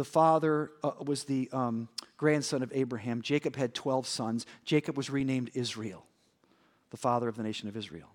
the 0.02 0.06
father, 0.06 0.72
uh, 0.84 0.92
was 1.06 1.26
the 1.26 1.50
um, 1.54 1.88
grandson 2.18 2.64
of 2.64 2.72
Abraham. 2.74 3.22
Jacob 3.22 3.56
had 3.56 3.74
12 3.74 4.08
sons. 4.08 4.46
Jacob 4.66 4.98
was 4.98 5.10
renamed 5.10 5.52
Israel, 5.54 6.06
the 6.90 6.98
father 6.98 7.28
of 7.28 7.36
the 7.36 7.44
nation 7.44 7.70
of 7.70 7.78
Israel 7.78 8.10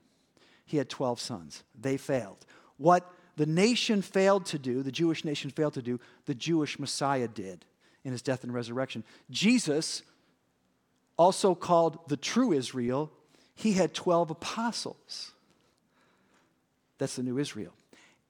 he 0.66 0.76
had 0.76 0.90
12 0.90 1.20
sons. 1.20 1.62
They 1.80 1.96
failed. 1.96 2.44
What 2.76 3.10
the 3.36 3.46
nation 3.46 4.02
failed 4.02 4.46
to 4.46 4.58
do, 4.58 4.82
the 4.82 4.92
Jewish 4.92 5.24
nation 5.24 5.50
failed 5.50 5.74
to 5.74 5.82
do, 5.82 6.00
the 6.26 6.34
Jewish 6.34 6.78
Messiah 6.78 7.28
did 7.28 7.64
in 8.04 8.12
his 8.12 8.20
death 8.20 8.42
and 8.42 8.52
resurrection. 8.52 9.04
Jesus, 9.30 10.02
also 11.16 11.54
called 11.54 12.08
the 12.08 12.16
true 12.16 12.52
Israel, 12.52 13.12
he 13.54 13.72
had 13.72 13.94
12 13.94 14.32
apostles. 14.32 15.32
That's 16.98 17.16
the 17.16 17.22
new 17.22 17.38
Israel. 17.38 17.72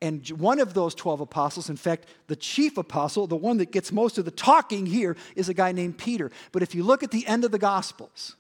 And 0.07 0.29
one 0.31 0.61
of 0.61 0.73
those 0.73 0.95
12 0.95 1.21
apostles, 1.21 1.69
in 1.69 1.77
fact, 1.77 2.07
the 2.29 2.37
chief 2.37 2.79
apostle, 2.79 3.27
the 3.27 3.35
one 3.35 3.57
that 3.57 3.73
gets 3.73 3.91
most 3.91 4.19
of 4.19 4.25
the 4.25 4.31
talking 4.31 4.87
here, 4.87 5.17
is 5.35 5.49
a 5.49 5.55
guy 5.55 5.73
named 5.73 5.99
Peter. 5.99 6.31
But 6.53 6.63
if 6.63 6.77
you 6.77 6.85
look 6.85 7.03
at 7.03 7.11
the 7.11 7.27
end 7.27 7.45
of 7.45 7.51
the 7.51 7.59
Gospels, 7.59 8.37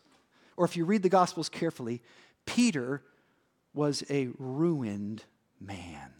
or 0.56 0.64
if 0.64 0.76
you 0.76 0.84
read 0.84 1.02
the 1.02 1.08
Gospels 1.08 1.48
carefully, 1.48 2.02
Peter 2.44 3.02
was 3.74 4.04
a 4.08 4.28
ruined 4.38 5.24
man. 5.60 6.12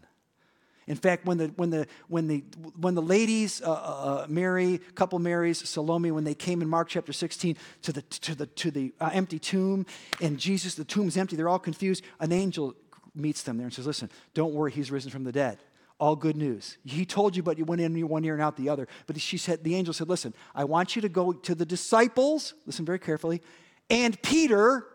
In 0.88 0.96
fact, 0.96 1.26
when 1.26 1.38
the, 1.38 1.46
when 1.56 1.70
the, 1.70 1.87
when 2.09 2.26
the, 2.26 2.42
when 2.80 2.96
the 2.96 3.02
ladies, 3.02 3.62
uh, 3.62 3.70
uh, 3.70 3.74
uh 3.74 4.26
Mary, 4.28 4.80
couple 4.96 5.20
Marys, 5.20 5.68
Salome, 5.68 6.11
when 6.11 6.24
they 6.24 6.35
came 6.35 6.61
in 6.61 6.68
Mark 6.68 6.88
chapter 6.88 7.12
16 7.12 7.56
to 7.82 7.92
the, 7.92 8.02
to 8.02 8.35
the, 8.35 8.46
to 8.46 8.70
the 8.72 8.92
uh, 9.00 9.11
empty 9.12 9.38
tomb, 9.38 9.87
and 10.20 10.38
Jesus, 10.38 10.74
the 10.74 10.85
tomb's 10.85 11.16
empty, 11.16 11.37
they're 11.37 11.48
all 11.48 11.61
confused, 11.61 12.02
an 12.18 12.32
angel 12.32 12.74
meets 13.16 13.42
them 13.42 13.57
there 13.57 13.66
and 13.66 13.74
says, 13.74 13.87
Listen, 13.87 14.11
don't 14.35 14.52
worry, 14.52 14.70
he's 14.70 14.90
risen 14.90 15.11
from 15.11 15.24
the 15.24 15.33
dead. 15.33 15.59
All 15.98 16.14
good 16.14 16.37
news. 16.37 16.76
He 16.85 17.07
told 17.07 17.37
you, 17.37 17.42
but 17.42 17.57
you 17.57 17.64
went 17.64 17.81
in 17.81 18.09
one 18.09 18.24
ear 18.24 18.35
and 18.35 18.42
out 18.42 18.57
the 18.57 18.68
other. 18.68 18.87
But 19.07 19.18
she 19.18 19.38
said, 19.38 19.64
the 19.64 19.74
angel 19.74 19.94
said, 19.94 20.09
Listen, 20.09 20.35
I 20.55 20.64
want 20.64 20.94
you 20.94 21.02
to 21.02 21.09
go 21.09 21.33
to 21.33 21.55
the 21.55 21.64
disciples, 21.64 22.55
listen 22.66 22.85
very 22.85 22.98
carefully, 22.98 23.40
and 23.88 24.20
Peter, 24.22 24.87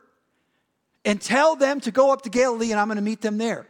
and 1.03 1.19
tell 1.19 1.55
them 1.55 1.79
to 1.81 1.91
go 1.91 2.11
up 2.11 2.21
to 2.23 2.29
Galilee 2.29 2.71
and 2.71 2.79
I'm 2.79 2.87
going 2.87 2.97
to 2.97 3.01
meet 3.01 3.21
them 3.21 3.37
there. 3.37 3.67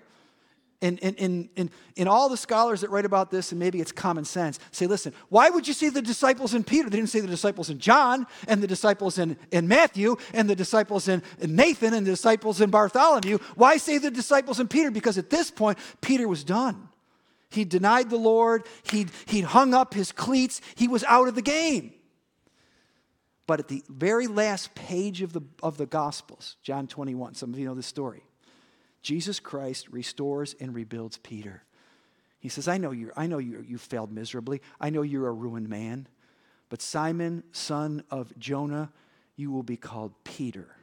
And, 0.84 0.98
and, 1.04 1.20
and, 1.20 1.50
and, 1.56 1.70
and 1.96 2.10
all 2.10 2.28
the 2.28 2.38
scholars 2.38 2.82
that 2.82 2.90
write 2.90 3.06
about 3.06 3.30
this, 3.30 3.52
and 3.52 3.60
maybe 3.60 3.80
it's 3.80 3.92
common 3.92 4.26
sense, 4.26 4.60
say, 4.72 4.88
listen, 4.88 5.14
why 5.30 5.50
would 5.52 5.68
you 5.68 5.76
see 5.76 5.90
the 5.90 6.02
disciples 6.02 6.56
in 6.56 6.64
Peter? 6.64 6.90
They 6.90 6.98
didn't 6.98 7.12
say 7.12 7.20
the 7.20 7.28
disciples 7.28 7.70
in 7.70 7.78
John, 7.78 8.26
and 8.48 8.64
the 8.64 8.68
disciples 8.68 9.20
in, 9.20 9.38
in 9.52 9.68
Matthew, 9.68 10.16
and 10.34 10.50
the 10.50 10.56
disciples 10.56 11.08
in, 11.08 11.22
in 11.40 11.56
Nathan, 11.56 11.94
and 11.94 12.06
the 12.08 12.12
disciples 12.12 12.62
in 12.62 12.72
Bartholomew. 12.72 13.38
Why 13.54 13.78
say 13.78 14.00
the 14.00 14.10
disciples 14.10 14.60
in 14.60 14.68
Peter? 14.68 14.90
Because 14.90 15.20
at 15.20 15.30
this 15.30 15.52
point, 15.52 15.78
Peter 16.02 16.28
was 16.28 16.44
done. 16.44 16.90
He 17.52 17.66
denied 17.66 18.10
the 18.10 18.18
Lord, 18.18 18.66
he'd, 18.92 19.12
he'd 19.28 19.44
hung 19.44 19.74
up 19.74 19.94
his 19.94 20.12
cleats, 20.12 20.62
he 20.76 20.88
was 20.88 21.04
out 21.04 21.28
of 21.28 21.36
the 21.36 21.42
game. 21.42 21.94
But 23.46 23.60
at 23.60 23.68
the 23.68 23.84
very 23.90 24.28
last 24.28 24.74
page 24.74 25.22
of 25.22 25.34
the, 25.34 25.42
of 25.62 25.78
the 25.78 25.86
Gospels, 25.86 26.56
John 26.64 26.88
21, 26.88 27.36
some 27.36 27.54
of 27.54 27.60
you 27.60 27.66
know 27.66 27.76
this 27.76 27.86
story, 27.86 28.24
Jesus 29.02 29.40
Christ 29.40 29.88
restores 29.90 30.56
and 30.60 30.76
rebuilds 30.76 31.18
Peter. 31.18 31.64
He 32.40 32.50
says, 32.50 32.68
I 32.68 32.78
know, 32.78 32.92
you're, 32.92 33.14
I 33.16 33.28
know 33.28 33.38
you 33.38 33.64
you 33.68 33.78
failed 33.78 34.12
miserably. 34.12 34.62
I 34.80 34.90
know 34.90 35.04
you're 35.04 35.28
a 35.28 35.34
ruined 35.34 35.70
man. 35.70 36.08
But 36.70 36.82
Simon, 36.82 37.44
son 37.52 38.04
of 38.10 38.38
Jonah, 38.40 38.92
you 39.36 39.52
will 39.52 39.64
be 39.64 39.78
called 39.78 40.14
Peter. 40.24 40.76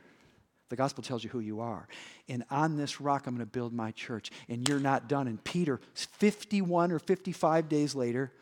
The 0.69 0.77
gospel 0.77 1.03
tells 1.03 1.25
you 1.25 1.31
who 1.31 1.41
you 1.41 1.61
are. 1.61 1.89
And 2.29 2.45
on 2.51 2.77
this 2.77 3.01
rock, 3.01 3.27
I'm 3.27 3.35
going 3.35 3.47
to 3.47 3.51
build 3.51 3.73
my 3.73 3.91
church. 3.93 4.31
And 4.49 4.69
you're 4.69 4.79
not 4.79 5.09
done. 5.09 5.27
And 5.27 5.43
Peter, 5.43 5.81
51 5.95 6.93
or 6.93 6.99
55 6.99 7.69
days 7.69 7.95
later, 7.95 8.33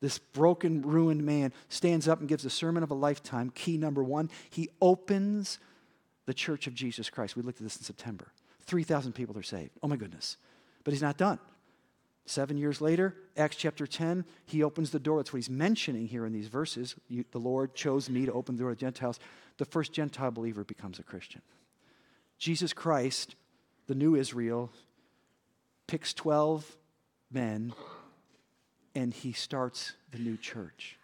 this 0.00 0.18
broken, 0.18 0.82
ruined 0.82 1.22
man 1.22 1.52
stands 1.68 2.08
up 2.08 2.20
and 2.20 2.28
gives 2.28 2.44
a 2.44 2.50
sermon 2.50 2.82
of 2.82 2.90
a 2.90 2.94
lifetime. 2.94 3.50
Key 3.50 3.76
number 3.76 4.02
one, 4.02 4.30
he 4.50 4.70
opens 4.80 5.58
the 6.26 6.34
church 6.34 6.66
of 6.66 6.74
Jesus 6.74 7.10
Christ. 7.10 7.36
We 7.36 7.42
looked 7.42 7.60
at 7.60 7.64
this 7.64 7.76
in 7.76 7.82
September. 7.82 8.32
3,000 8.66 9.12
people 9.12 9.38
are 9.38 9.42
saved. 9.42 9.70
Oh 9.82 9.88
my 9.88 9.96
goodness. 9.96 10.36
But 10.84 10.92
he's 10.92 11.02
not 11.02 11.16
done. 11.16 11.38
Seven 12.26 12.56
years 12.56 12.80
later, 12.80 13.14
Acts 13.36 13.56
chapter 13.56 13.86
10, 13.86 14.24
he 14.46 14.62
opens 14.62 14.90
the 14.90 14.98
door. 14.98 15.18
That's 15.18 15.32
what 15.32 15.38
he's 15.38 15.50
mentioning 15.50 16.08
here 16.08 16.26
in 16.26 16.32
these 16.32 16.48
verses. 16.48 16.96
You, 17.08 17.24
the 17.30 17.38
Lord 17.38 17.74
chose 17.74 18.10
me 18.10 18.26
to 18.26 18.32
open 18.32 18.56
the 18.56 18.62
door 18.62 18.70
to 18.70 18.76
Gentiles. 18.76 19.20
The 19.58 19.64
first 19.64 19.92
Gentile 19.92 20.32
believer 20.32 20.64
becomes 20.64 20.98
a 20.98 21.04
Christian. 21.04 21.42
Jesus 22.38 22.72
Christ, 22.72 23.36
the 23.86 23.94
new 23.94 24.16
Israel, 24.16 24.70
picks 25.86 26.12
12 26.12 26.76
men 27.30 27.72
and 28.94 29.12
he 29.12 29.32
starts 29.32 29.92
the 30.10 30.18
new 30.18 30.36
church 30.36 30.98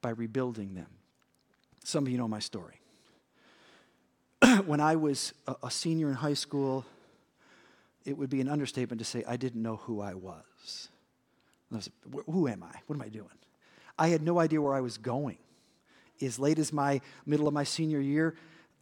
by 0.00 0.10
rebuilding 0.10 0.74
them. 0.74 0.86
Some 1.84 2.06
of 2.06 2.12
you 2.12 2.18
know 2.18 2.28
my 2.28 2.38
story. 2.38 2.81
when 4.66 4.80
I 4.80 4.96
was 4.96 5.32
a, 5.46 5.54
a, 5.64 5.70
senior 5.70 6.08
in 6.08 6.14
high 6.14 6.34
school, 6.34 6.84
it 8.04 8.16
would 8.16 8.30
be 8.30 8.40
an 8.40 8.48
understatement 8.48 8.98
to 8.98 9.04
say 9.04 9.24
I 9.26 9.36
didn't 9.36 9.62
know 9.62 9.76
who 9.76 10.00
I 10.00 10.14
was. 10.14 10.88
I 11.72 11.76
was 11.76 11.90
who 12.26 12.48
am 12.48 12.62
I? 12.62 12.76
What 12.86 12.96
am 12.96 13.02
I 13.02 13.08
doing? 13.08 13.28
I 13.98 14.08
had 14.08 14.22
no 14.22 14.38
idea 14.38 14.60
where 14.60 14.74
I 14.74 14.80
was 14.80 14.98
going. 14.98 15.38
As 16.20 16.38
late 16.38 16.58
as 16.58 16.72
my 16.72 17.00
middle 17.26 17.48
of 17.48 17.54
my 17.54 17.64
senior 17.64 18.00
year, 18.00 18.34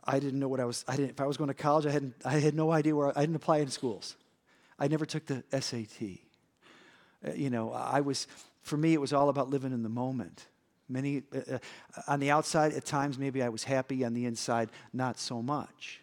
I 0.04 0.18
didn't 0.18 0.40
know 0.40 0.48
what 0.48 0.60
I 0.60 0.64
was. 0.64 0.84
I 0.88 0.96
didn't. 0.96 1.10
If 1.10 1.20
I 1.20 1.26
was 1.26 1.36
going 1.36 1.48
to 1.48 1.54
college, 1.54 1.86
I 1.86 1.90
hadn't. 1.90 2.14
I 2.24 2.38
had 2.38 2.54
no 2.54 2.70
idea 2.70 2.96
where. 2.96 3.16
I 3.16 3.20
didn't 3.20 3.36
apply 3.36 3.58
in 3.58 3.68
schools. 3.68 4.16
I 4.78 4.88
never 4.88 5.04
took 5.04 5.26
the 5.26 5.44
SAT. 5.52 6.20
Uh, 7.26 7.32
you 7.34 7.50
know, 7.50 7.70
I 7.72 8.00
was, 8.00 8.26
for 8.62 8.78
me, 8.78 8.94
it 8.94 9.00
was 9.00 9.12
all 9.12 9.28
about 9.28 9.50
living 9.50 9.72
in 9.72 9.82
the 9.82 9.90
moment. 9.90 10.46
Many, 10.90 11.22
uh, 11.34 11.54
uh, 11.54 11.58
on 12.08 12.20
the 12.20 12.30
outside, 12.30 12.72
at 12.72 12.84
times, 12.84 13.18
maybe 13.18 13.42
I 13.42 13.48
was 13.48 13.64
happy. 13.64 14.04
On 14.04 14.12
the 14.12 14.26
inside, 14.26 14.70
not 14.92 15.18
so 15.18 15.40
much. 15.40 16.00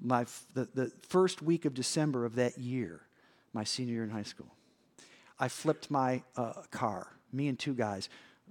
My, 0.00 0.26
the, 0.54 0.68
the 0.74 0.92
first 1.08 1.40
week 1.40 1.64
of 1.64 1.74
December 1.74 2.24
of 2.24 2.34
that 2.34 2.58
year, 2.58 3.00
my 3.52 3.64
senior 3.64 3.94
year 3.94 4.04
in 4.04 4.10
high 4.10 4.24
school, 4.24 4.52
I 5.38 5.48
flipped 5.48 5.90
my 5.90 6.22
uh, 6.36 6.54
car, 6.70 7.08
me 7.32 7.48
and 7.48 7.58
two 7.58 7.74
guys 7.74 8.08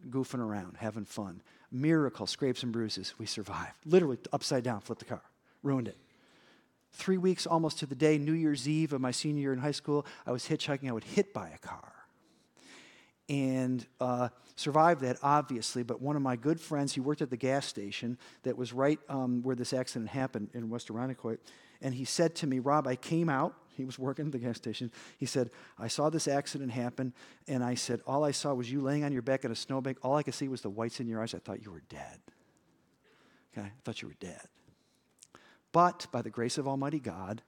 goofing 0.09 0.39
around, 0.39 0.77
having 0.77 1.05
fun. 1.05 1.41
Miracle, 1.71 2.25
scrapes 2.25 2.63
and 2.63 2.71
bruises, 2.71 3.13
we 3.17 3.25
survived. 3.25 3.75
Literally 3.85 4.17
upside 4.31 4.63
down, 4.63 4.79
flipped 4.79 4.99
the 4.99 5.05
car, 5.05 5.21
ruined 5.61 5.89
it 5.89 5.97
three 6.93 7.17
weeks 7.17 7.47
almost 7.47 7.79
to 7.79 7.85
the 7.85 7.95
day, 7.95 8.17
New 8.17 8.33
Year's 8.33 8.67
Eve 8.67 8.93
of 8.93 9.01
my 9.01 9.11
senior 9.11 9.41
year 9.41 9.53
in 9.53 9.59
high 9.59 9.71
school, 9.71 10.05
I 10.25 10.31
was 10.31 10.47
hitchhiking. 10.47 10.89
I 10.89 10.93
was 10.93 11.03
hit 11.03 11.33
by 11.33 11.49
a 11.49 11.57
car. 11.57 11.93
And 13.31 13.85
uh, 14.01 14.27
survived 14.57 14.99
that, 15.01 15.17
obviously. 15.23 15.83
But 15.83 16.01
one 16.01 16.17
of 16.17 16.21
my 16.21 16.35
good 16.35 16.59
friends, 16.59 16.93
he 16.93 16.99
worked 16.99 17.21
at 17.21 17.29
the 17.29 17.37
gas 17.37 17.65
station 17.65 18.17
that 18.43 18.57
was 18.57 18.73
right 18.73 18.99
um, 19.07 19.41
where 19.41 19.55
this 19.55 19.71
accident 19.71 20.09
happened 20.09 20.49
in 20.53 20.69
West 20.69 20.91
Irondequoit. 20.91 21.39
And 21.81 21.95
he 21.95 22.03
said 22.03 22.35
to 22.35 22.47
me, 22.47 22.59
Rob, 22.59 22.85
I 22.87 22.95
came 22.95 23.29
out. 23.29 23.55
He 23.77 23.85
was 23.85 23.97
working 23.97 24.25
at 24.25 24.31
the 24.33 24.37
gas 24.37 24.57
station. 24.57 24.91
He 25.17 25.25
said, 25.25 25.49
I 25.79 25.87
saw 25.87 26.09
this 26.09 26.27
accident 26.27 26.71
happen. 26.71 27.13
And 27.47 27.63
I 27.63 27.73
said, 27.73 28.01
All 28.05 28.25
I 28.25 28.31
saw 28.31 28.53
was 28.53 28.69
you 28.69 28.81
laying 28.81 29.05
on 29.05 29.13
your 29.13 29.21
back 29.21 29.45
in 29.45 29.51
a 29.51 29.55
snowbank. 29.55 29.97
All 30.03 30.17
I 30.17 30.23
could 30.23 30.33
see 30.33 30.49
was 30.49 30.61
the 30.61 30.69
whites 30.69 30.99
in 30.99 31.07
your 31.07 31.21
eyes. 31.21 31.33
I 31.33 31.39
thought 31.39 31.63
you 31.63 31.71
were 31.71 31.81
dead. 31.87 32.19
Okay? 33.57 33.65
I 33.65 33.71
thought 33.85 34.01
you 34.01 34.09
were 34.09 34.17
dead. 34.19 34.45
But 35.71 36.05
by 36.11 36.21
the 36.21 36.29
grace 36.29 36.57
of 36.57 36.67
Almighty 36.67 36.99
God, 36.99 37.41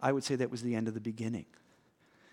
I 0.00 0.12
would 0.12 0.22
say 0.22 0.36
that 0.36 0.52
was 0.52 0.62
the 0.62 0.76
end 0.76 0.86
of 0.86 0.94
the 0.94 1.00
beginning. 1.00 1.46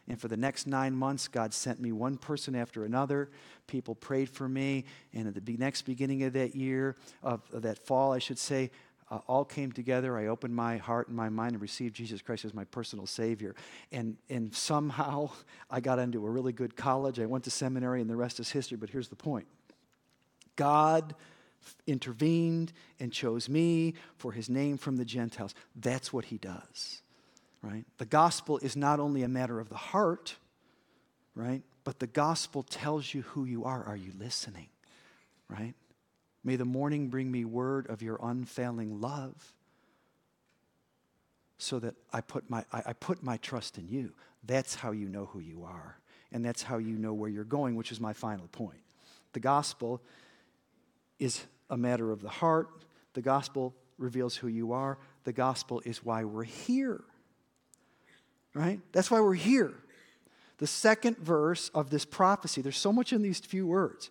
And 0.07 0.19
for 0.19 0.27
the 0.27 0.37
next 0.37 0.67
nine 0.67 0.95
months, 0.95 1.27
God 1.27 1.53
sent 1.53 1.81
me 1.81 1.91
one 1.91 2.17
person 2.17 2.55
after 2.55 2.85
another. 2.85 3.29
People 3.67 3.93
prayed 3.93 4.29
for 4.29 4.47
me. 4.47 4.85
And 5.13 5.27
at 5.27 5.45
the 5.45 5.57
next 5.57 5.81
beginning 5.81 6.23
of 6.23 6.33
that 6.33 6.55
year, 6.55 6.95
of, 7.23 7.41
of 7.51 7.63
that 7.63 7.85
fall, 7.85 8.13
I 8.13 8.19
should 8.19 8.39
say, 8.39 8.71
uh, 9.09 9.19
all 9.27 9.45
came 9.45 9.71
together. 9.71 10.17
I 10.17 10.27
opened 10.27 10.55
my 10.55 10.77
heart 10.77 11.07
and 11.07 11.15
my 11.15 11.29
mind 11.29 11.53
and 11.53 11.61
received 11.61 11.95
Jesus 11.95 12.21
Christ 12.21 12.45
as 12.45 12.53
my 12.53 12.65
personal 12.65 13.05
Savior. 13.05 13.55
And, 13.91 14.17
and 14.29 14.53
somehow 14.53 15.31
I 15.69 15.79
got 15.79 15.99
into 15.99 16.25
a 16.25 16.29
really 16.29 16.53
good 16.53 16.75
college. 16.75 17.19
I 17.19 17.25
went 17.25 17.43
to 17.45 17.51
seminary, 17.51 18.01
and 18.01 18.09
the 18.09 18.15
rest 18.15 18.39
is 18.39 18.49
history. 18.49 18.77
But 18.77 18.89
here's 18.89 19.09
the 19.09 19.15
point 19.15 19.47
God 20.55 21.15
intervened 21.85 22.71
and 22.99 23.11
chose 23.11 23.49
me 23.49 23.93
for 24.17 24.31
his 24.31 24.49
name 24.49 24.77
from 24.77 24.97
the 24.97 25.05
Gentiles. 25.05 25.53
That's 25.75 26.13
what 26.13 26.25
he 26.25 26.37
does, 26.37 27.01
right? 27.61 27.85
The 27.97 28.05
gospel 28.05 28.57
is 28.59 28.75
not 28.75 28.99
only 28.99 29.23
a 29.23 29.27
matter 29.27 29.59
of 29.59 29.69
the 29.69 29.75
heart, 29.75 30.35
right? 31.35 31.63
But 31.83 31.99
the 31.99 32.07
gospel 32.07 32.63
tells 32.63 33.13
you 33.13 33.21
who 33.21 33.45
you 33.45 33.63
are. 33.65 33.83
Are 33.85 33.95
you 33.95 34.11
listening, 34.19 34.67
right? 35.49 35.73
May 36.43 36.55
the 36.55 36.65
morning 36.65 37.09
bring 37.09 37.31
me 37.31 37.45
word 37.45 37.87
of 37.89 38.01
your 38.01 38.19
unfailing 38.21 39.01
love 39.01 39.53
so 41.57 41.79
that 41.79 41.95
I 42.13 42.21
put 42.21 42.49
my, 42.49 42.63
I, 42.71 42.83
I 42.87 42.93
put 42.93 43.23
my 43.23 43.37
trust 43.37 43.77
in 43.77 43.87
you. 43.87 44.13
That's 44.43 44.75
how 44.75 44.91
you 44.91 45.09
know 45.09 45.25
who 45.25 45.39
you 45.39 45.63
are. 45.63 45.97
And 46.31 46.45
that's 46.45 46.61
how 46.61 46.77
you 46.77 46.97
know 46.97 47.13
where 47.13 47.29
you're 47.29 47.43
going, 47.43 47.75
which 47.75 47.91
is 47.91 47.99
my 47.99 48.13
final 48.13 48.47
point. 48.47 48.79
The 49.33 49.39
gospel 49.39 50.01
is 51.19 51.45
a 51.69 51.77
matter 51.77 52.11
of 52.11 52.21
the 52.21 52.29
heart. 52.29 52.69
The 53.13 53.21
gospel 53.21 53.75
reveals 53.97 54.35
who 54.35 54.47
you 54.47 54.73
are. 54.73 54.97
The 55.23 55.33
gospel 55.33 55.81
is 55.85 56.03
why 56.03 56.23
we're 56.23 56.43
here. 56.43 57.03
Right? 58.57 58.79
That's 58.91 59.11
why 59.11 59.21
we're 59.21 59.35
here. 59.35 59.71
The 60.57 60.65
second 60.65 61.19
verse 61.19 61.69
of 61.75 61.91
this 61.91 62.05
prophecy, 62.05 62.63
there's 62.63 62.77
so 62.77 62.91
much 62.91 63.13
in 63.13 63.21
these 63.21 63.39
few 63.39 63.67
words. 63.67 64.09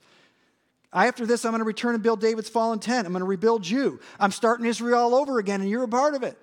After 0.93 1.27
this, 1.27 1.45
I'm 1.45 1.51
going 1.51 1.59
to 1.59 1.65
return 1.65 1.95
and 1.95 2.03
build 2.03 2.21
David's 2.21 2.49
fallen 2.49 2.79
tent. 2.79 3.09
I'm 3.09 3.13
going 3.13 3.23
to 3.23 3.27
rebuild 3.27 3.69
you. 3.69 3.99
I'm 4.21 4.31
starting 4.31 4.65
Israel 4.65 5.01
all 5.01 5.15
over 5.17 5.41
again, 5.41 5.63
and 5.63 5.69
you're 5.69 5.83
a 5.83 5.89
part 5.89 6.15
of 6.15 6.23
it. 6.23 6.39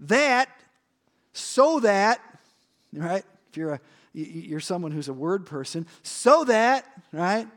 That, 0.00 0.50
so 1.32 1.80
that, 1.80 2.20
right? 2.92 3.24
If 3.48 3.56
you're 3.56 3.72
a 3.72 3.80
you're 4.12 4.60
someone 4.60 4.92
who's 4.92 5.08
a 5.08 5.14
word 5.14 5.46
person, 5.46 5.86
so 6.02 6.44
that, 6.44 6.84
right? 7.10 7.48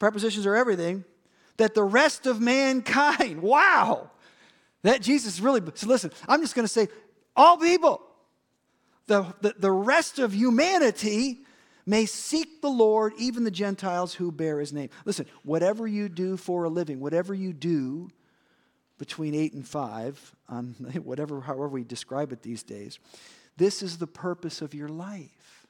Prepositions 0.00 0.44
are 0.44 0.56
everything. 0.56 1.04
That 1.58 1.74
the 1.74 1.84
rest 1.84 2.26
of 2.26 2.40
mankind, 2.40 3.40
wow, 3.42 4.10
that 4.82 5.00
Jesus 5.00 5.38
really. 5.38 5.60
So 5.76 5.86
listen, 5.86 6.10
I'm 6.26 6.40
just 6.40 6.56
going 6.56 6.64
to 6.64 6.72
say, 6.72 6.88
all 7.36 7.56
people, 7.56 8.02
the, 9.10 9.34
the, 9.40 9.54
the 9.58 9.72
rest 9.72 10.20
of 10.20 10.32
humanity 10.32 11.40
may 11.84 12.06
seek 12.06 12.62
the 12.62 12.70
Lord, 12.70 13.12
even 13.18 13.42
the 13.42 13.50
Gentiles 13.50 14.14
who 14.14 14.30
bear 14.30 14.60
his 14.60 14.72
name. 14.72 14.88
Listen, 15.04 15.26
whatever 15.42 15.84
you 15.88 16.08
do 16.08 16.36
for 16.36 16.62
a 16.62 16.68
living, 16.68 17.00
whatever 17.00 17.34
you 17.34 17.52
do 17.52 18.08
between 18.98 19.34
eight 19.34 19.52
and 19.52 19.66
five, 19.66 20.32
on 20.48 20.76
um, 20.78 20.92
whatever, 21.02 21.40
however 21.40 21.68
we 21.68 21.82
describe 21.82 22.30
it 22.30 22.42
these 22.42 22.62
days, 22.62 23.00
this 23.56 23.82
is 23.82 23.98
the 23.98 24.06
purpose 24.06 24.62
of 24.62 24.74
your 24.74 24.88
life. 24.88 25.66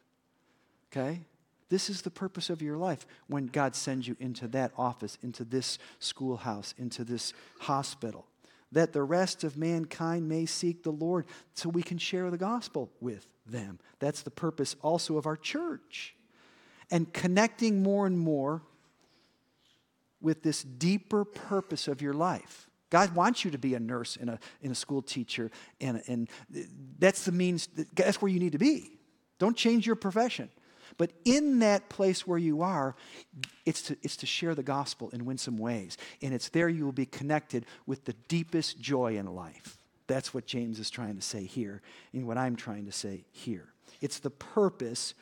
Okay? 0.92 1.20
This 1.70 1.88
is 1.88 2.02
the 2.02 2.10
purpose 2.10 2.50
of 2.50 2.60
your 2.60 2.76
life 2.76 3.06
when 3.26 3.46
God 3.46 3.74
sends 3.74 4.06
you 4.06 4.18
into 4.20 4.48
that 4.48 4.72
office, 4.76 5.16
into 5.22 5.44
this 5.44 5.78
schoolhouse, 5.98 6.74
into 6.76 7.04
this 7.04 7.32
hospital, 7.60 8.26
that 8.72 8.92
the 8.92 9.02
rest 9.02 9.44
of 9.44 9.56
mankind 9.56 10.28
may 10.28 10.46
seek 10.46 10.82
the 10.82 10.92
Lord 10.92 11.26
so 11.54 11.68
we 11.68 11.82
can 11.82 11.98
share 11.98 12.30
the 12.30 12.38
gospel 12.38 12.90
with 13.00 13.26
them. 13.46 13.78
That's 13.98 14.22
the 14.22 14.30
purpose 14.30 14.76
also 14.82 15.16
of 15.16 15.26
our 15.26 15.36
church. 15.36 16.14
And 16.90 17.12
connecting 17.12 17.82
more 17.82 18.06
and 18.06 18.18
more 18.18 18.62
with 20.20 20.42
this 20.42 20.62
deeper 20.62 21.24
purpose 21.24 21.88
of 21.88 22.02
your 22.02 22.12
life. 22.12 22.68
God 22.90 23.14
wants 23.14 23.44
you 23.44 23.52
to 23.52 23.58
be 23.58 23.74
a 23.74 23.80
nurse 23.80 24.16
and 24.16 24.30
a, 24.30 24.38
and 24.62 24.72
a 24.72 24.74
school 24.74 25.00
teacher, 25.00 25.50
and, 25.80 26.02
and 26.08 26.28
that's 26.98 27.24
the 27.24 27.32
means, 27.32 27.68
that's 27.94 28.20
where 28.20 28.30
you 28.30 28.40
need 28.40 28.52
to 28.52 28.58
be. 28.58 28.98
Don't 29.38 29.56
change 29.56 29.86
your 29.86 29.96
profession. 29.96 30.50
But 31.00 31.12
in 31.24 31.60
that 31.60 31.88
place 31.88 32.26
where 32.26 32.36
you 32.36 32.60
are, 32.60 32.94
it's 33.64 33.80
to, 33.84 33.96
it's 34.02 34.18
to 34.18 34.26
share 34.26 34.54
the 34.54 34.62
gospel 34.62 35.08
in 35.14 35.24
winsome 35.24 35.56
ways. 35.56 35.96
And 36.20 36.34
it's 36.34 36.50
there 36.50 36.68
you 36.68 36.84
will 36.84 36.92
be 36.92 37.06
connected 37.06 37.64
with 37.86 38.04
the 38.04 38.12
deepest 38.28 38.78
joy 38.78 39.16
in 39.16 39.24
life. 39.24 39.78
That's 40.08 40.34
what 40.34 40.44
James 40.44 40.78
is 40.78 40.90
trying 40.90 41.16
to 41.16 41.22
say 41.22 41.46
here, 41.46 41.80
and 42.12 42.26
what 42.26 42.36
I'm 42.36 42.54
trying 42.54 42.84
to 42.84 42.92
say 42.92 43.24
here. 43.32 43.72
It's 44.02 44.18
the 44.18 44.28
purpose 44.28 45.14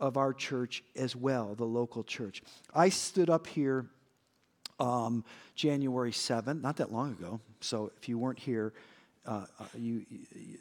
of 0.00 0.16
our 0.16 0.32
church 0.32 0.82
as 0.96 1.14
well, 1.14 1.54
the 1.54 1.66
local 1.66 2.02
church. 2.02 2.42
I 2.74 2.88
stood 2.88 3.28
up 3.28 3.46
here 3.46 3.84
um, 4.80 5.26
January 5.54 6.12
7th, 6.12 6.62
not 6.62 6.78
that 6.78 6.90
long 6.90 7.10
ago. 7.10 7.38
So 7.60 7.92
if 7.98 8.08
you 8.08 8.18
weren't 8.18 8.38
here, 8.38 8.72
uh, 9.26 9.44
uh 9.60 9.64
you, 9.76 10.06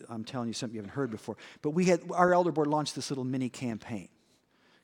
I'm 0.09 0.25
telling 0.25 0.49
you 0.49 0.53
something 0.53 0.75
you 0.75 0.81
haven't 0.81 0.93
heard 0.93 1.09
before. 1.09 1.37
But 1.61 1.69
we 1.69 1.85
had 1.85 2.01
our 2.11 2.33
elder 2.33 2.51
board 2.51 2.67
launched 2.67 2.95
this 2.95 3.09
little 3.09 3.23
mini 3.23 3.47
campaign 3.47 4.09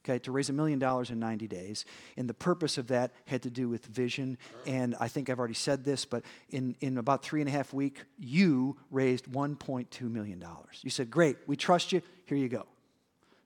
okay, 0.04 0.20
to 0.20 0.32
raise 0.32 0.50
a 0.50 0.54
million 0.54 0.80
dollars 0.80 1.12
in 1.12 1.20
90 1.20 1.48
days. 1.48 1.86
And 2.18 2.28
the 2.28 2.34
purpose 2.34 2.78
of 2.78 2.88
that 2.88 3.12
had 3.26 3.44
to 3.44 3.50
do 3.50 3.70
with 3.70 3.86
vision. 3.86 4.38
And 4.66 4.96
I 5.00 5.08
think 5.08 5.30
I've 5.30 5.40
already 5.40 5.54
said 5.54 5.84
this, 5.84 6.06
but 6.06 6.24
in, 6.50 6.76
in 6.82 6.98
about 6.98 7.24
three 7.24 7.42
and 7.42 7.50
a 7.50 7.52
half 7.52 7.74
week, 7.74 8.04
you 8.18 8.78
raised 8.90 9.26
$1.2 9.32 10.02
million. 10.12 10.44
You 10.82 10.90
said, 10.90 11.12
great, 11.12 11.38
we 11.48 11.56
trust 11.56 11.92
you, 11.92 12.02
here 12.26 12.38
you 12.38 12.50
go. 12.50 12.66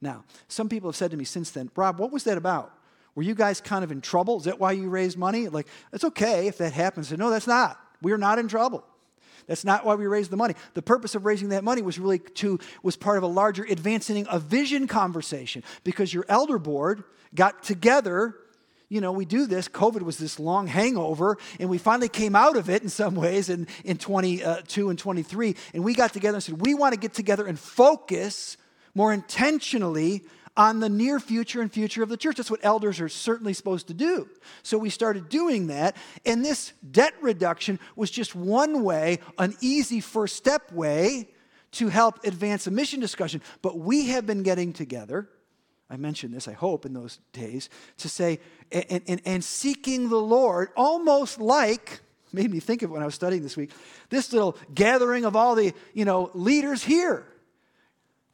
Now, 0.02 0.24
some 0.48 0.70
people 0.70 0.90
have 0.90 0.96
said 0.96 1.12
to 1.12 1.18
me 1.18 1.26
since 1.26 1.52
then, 1.52 1.70
Rob, 1.76 2.00
what 2.00 2.12
was 2.12 2.24
that 2.26 2.38
about? 2.38 2.74
Were 3.16 3.24
you 3.24 3.34
guys 3.34 3.62
kind 3.62 3.84
of 3.84 3.92
in 3.92 4.02
trouble? 4.02 4.38
Is 4.38 4.44
that 4.44 4.60
why 4.60 4.74
you 4.74 4.90
raised 4.90 5.18
money? 5.18 5.48
Like, 5.48 5.68
it's 5.94 6.04
okay 6.04 6.48
if 6.48 6.58
that 6.58 6.74
happens. 6.74 7.08
Said, 7.08 7.20
no, 7.20 7.30
that's 7.30 7.48
not. 7.48 7.80
We're 8.02 8.18
not 8.18 8.40
in 8.40 8.48
trouble. 8.48 8.86
That's 9.48 9.64
not 9.64 9.86
why 9.86 9.96
we 9.96 10.08
raised 10.08 10.32
the 10.32 10.38
money. 10.38 10.56
The 10.74 10.82
purpose 10.82 11.16
of 11.16 11.26
raising 11.26 11.50
that 11.50 11.64
money 11.64 11.82
was 11.82 12.00
really 12.00 12.20
to 12.20 12.60
was 12.84 12.96
part 12.96 13.18
of 13.18 13.24
a 13.24 13.28
larger 13.28 13.64
advancing 13.64 14.26
a 14.30 14.40
vision 14.40 14.88
conversation 14.88 15.64
because 15.84 16.14
your 16.14 16.26
elder 16.28 16.58
board 16.58 17.04
got 17.34 17.64
together 17.64 18.36
you 18.88 19.02
know, 19.02 19.12
we 19.12 19.26
do 19.26 19.48
this. 19.48 19.68
COVID 19.68 20.04
was 20.04 20.18
this 20.18 20.40
long 20.40 20.68
hangover, 20.68 21.38
and 21.60 21.70
we 21.70 21.78
finally 21.78 22.10
came 22.10 22.36
out 22.36 22.56
of 22.56 22.70
it 22.70 22.84
in 22.84 22.90
some 22.90 23.16
ways 23.16 23.50
in, 23.50 23.68
in 23.84 23.98
22 23.98 24.46
uh, 24.46 24.90
and 24.90 25.00
23. 25.00 25.56
And 25.74 25.84
we 25.84 25.96
got 25.96 26.14
together 26.14 26.36
and 26.36 26.44
said, 26.44 26.62
we 26.62 26.74
want 26.76 26.94
to 26.94 27.00
get 27.00 27.14
together 27.14 27.48
and 27.48 27.60
focus 27.60 28.58
more 28.94 29.12
intentionally 29.12 30.24
on 30.58 30.80
the 30.80 30.90
near 30.90 31.20
future 31.20 31.62
and 31.62 31.72
future 31.72 32.02
of 32.02 32.10
the 32.10 32.18
church. 32.18 32.38
That's 32.38 32.52
what 32.52 32.64
elders 32.64 33.00
are 33.02 33.10
certainly 33.10 33.54
supposed 33.54 33.88
to 33.88 33.94
do. 33.94 34.30
So 34.64 34.78
we 34.78 34.90
started 34.90 35.30
doing 35.30 35.68
that, 35.68 35.96
and 36.26 36.44
this 36.44 36.74
debt 36.92 37.14
reduction 37.22 37.80
was 37.96 38.10
just 38.12 38.36
one 38.36 38.84
way, 38.84 39.20
an 39.38 39.56
easy 39.62 40.00
first 40.00 40.36
step 40.36 40.72
way 40.72 41.30
to 41.72 41.90
help 41.90 42.24
advance 42.24 42.68
a 42.68 42.72
mission 42.72 43.00
discussion. 43.00 43.42
But 43.62 43.78
we 43.78 44.08
have 44.08 44.26
been 44.26 44.44
getting 44.44 44.72
together. 44.72 45.30
I 45.90 45.98
mentioned 45.98 46.34
this, 46.34 46.48
I 46.48 46.54
hope, 46.54 46.86
in 46.86 46.94
those 46.94 47.20
days, 47.32 47.70
to 47.98 48.10
say, 48.10 48.40
and, 48.72 49.02
and, 49.08 49.22
and 49.26 49.44
seeking 49.44 50.10
the 50.10 50.16
Lord 50.16 50.70
almost 50.76 51.40
like 51.40 52.00
made 52.34 52.52
me 52.52 52.60
think 52.60 52.82
of 52.82 52.92
when 52.92 53.02
I 53.02 53.06
was 53.06 53.16
studying 53.16 53.44
this 53.44 53.56
week, 53.56 53.72
this 54.10 54.34
little 54.34 54.58
gathering 54.74 55.26
of 55.26 55.36
all 55.36 55.56
the, 55.56 55.74
you 55.94 56.06
know, 56.06 56.32
leaders 56.34 56.84
here 56.84 57.26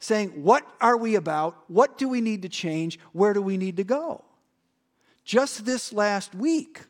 saying, 0.02 0.42
What 0.42 0.66
are 0.80 0.96
we 0.96 1.14
about? 1.14 1.56
What 1.68 1.96
do 1.96 2.08
we 2.08 2.20
need 2.20 2.42
to 2.42 2.48
change? 2.48 2.98
Where 3.12 3.32
do 3.32 3.40
we 3.40 3.56
need 3.56 3.76
to 3.76 3.84
go? 3.84 4.24
Just 5.24 5.64
this 5.64 5.92
last 5.92 6.34
week, 6.34 6.80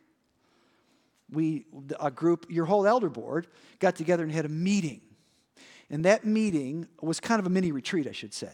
we, 1.31 1.67
a 2.01 2.11
group, 2.11 2.47
your 2.49 2.65
whole 2.65 2.87
elder 2.87 3.11
board, 3.11 3.47
got 3.79 3.97
together 3.97 4.23
and 4.23 4.33
had 4.33 4.45
a 4.45 4.51
meeting. 4.51 5.01
And 5.91 6.05
that 6.05 6.25
meeting 6.25 6.89
was 7.01 7.21
kind 7.21 7.39
of 7.39 7.47
a 7.47 7.51
mini 7.51 7.71
retreat, 7.73 8.07
I 8.07 8.13
should 8.13 8.33
say. 8.33 8.53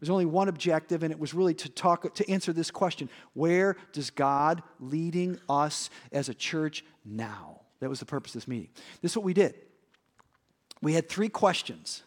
There's 0.00 0.10
only 0.10 0.26
one 0.26 0.48
objective, 0.48 1.02
and 1.02 1.12
it 1.12 1.18
was 1.18 1.34
really 1.34 1.54
to 1.54 1.68
talk 1.68 2.14
to 2.14 2.30
answer 2.30 2.52
this 2.52 2.70
question: 2.70 3.10
Where 3.34 3.76
does 3.92 4.10
God 4.10 4.62
leading 4.80 5.38
us 5.48 5.90
as 6.12 6.28
a 6.28 6.34
church 6.34 6.84
now? 7.04 7.60
That 7.80 7.90
was 7.90 8.00
the 8.00 8.06
purpose 8.06 8.34
of 8.34 8.40
this 8.40 8.48
meeting. 8.48 8.70
This 9.02 9.12
is 9.12 9.16
what 9.16 9.24
we 9.24 9.34
did. 9.34 9.54
We 10.80 10.94
had 10.94 11.08
three 11.08 11.28
questions 11.28 12.04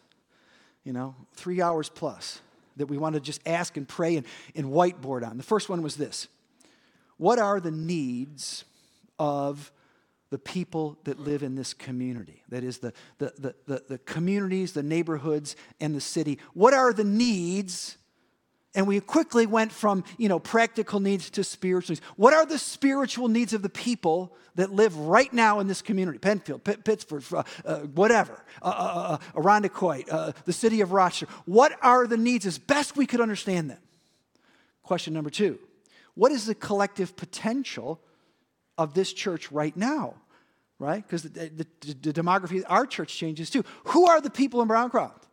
you 0.84 0.92
know, 0.92 1.14
three 1.34 1.60
hours 1.60 1.88
plus 1.88 2.40
that 2.76 2.86
we 2.86 2.98
want 2.98 3.14
to 3.14 3.20
just 3.20 3.40
ask 3.46 3.76
and 3.76 3.86
pray 3.86 4.16
and, 4.16 4.26
and 4.54 4.66
whiteboard 4.66 5.26
on. 5.28 5.36
The 5.36 5.42
first 5.42 5.68
one 5.68 5.82
was 5.82 5.96
this 5.96 6.28
What 7.16 7.38
are 7.38 7.60
the 7.60 7.70
needs 7.70 8.64
of 9.18 9.72
the 10.30 10.38
people 10.38 10.98
that 11.04 11.18
live 11.18 11.42
in 11.42 11.54
this 11.54 11.74
community? 11.74 12.42
That 12.48 12.64
is, 12.64 12.78
the, 12.78 12.92
the, 13.18 13.32
the, 13.38 13.54
the, 13.66 13.82
the 13.88 13.98
communities, 13.98 14.72
the 14.72 14.82
neighborhoods, 14.82 15.56
and 15.80 15.94
the 15.94 16.00
city. 16.00 16.38
What 16.54 16.72
are 16.72 16.92
the 16.92 17.04
needs 17.04 17.98
And 18.74 18.86
we 18.86 19.00
quickly 19.00 19.44
went 19.44 19.70
from, 19.70 20.02
you 20.16 20.28
know, 20.28 20.38
practical 20.38 20.98
needs 20.98 21.28
to 21.30 21.44
spiritual 21.44 21.92
needs. 21.92 22.04
What 22.16 22.32
are 22.32 22.46
the 22.46 22.58
spiritual 22.58 23.28
needs 23.28 23.52
of 23.52 23.60
the 23.60 23.68
people 23.68 24.34
that 24.54 24.72
live 24.72 24.96
right 24.96 25.30
now 25.32 25.60
in 25.60 25.66
this 25.66 25.82
community? 25.82 26.18
Penfield, 26.18 26.64
P- 26.64 26.76
Pittsford, 26.76 27.24
uh, 27.32 27.42
uh, 27.66 27.80
whatever, 27.80 28.42
uh, 28.62 28.66
uh, 28.66 29.18
uh 29.36 30.00
uh, 30.10 30.32
the 30.46 30.52
city 30.52 30.80
of 30.80 30.92
Rochester. 30.92 31.26
What 31.44 31.76
are 31.82 32.06
the 32.06 32.16
needs 32.16 32.46
as 32.46 32.58
best 32.58 32.96
we 32.96 33.06
could 33.06 33.20
understand 33.20 33.68
them? 33.68 33.78
Question 34.82 35.12
number 35.12 35.30
two 35.30 35.58
What 36.14 36.32
is 36.32 36.46
the 36.46 36.54
collective 36.54 37.14
potential 37.14 38.00
of 38.78 38.94
this 38.94 39.12
church 39.12 39.52
right 39.52 39.76
now? 39.76 40.14
Right? 40.78 41.06
Because 41.06 41.22
the, 41.24 41.28
the, 41.28 41.66
the, 41.94 42.12
demography 42.12 42.58
of 42.58 42.64
our 42.68 42.86
church 42.86 43.14
changes 43.16 43.50
too. 43.50 43.64
Who 43.84 44.06
are 44.06 44.20
the 44.20 44.30
people 44.30 44.62
in 44.62 44.68
Browncroft? 44.68 45.28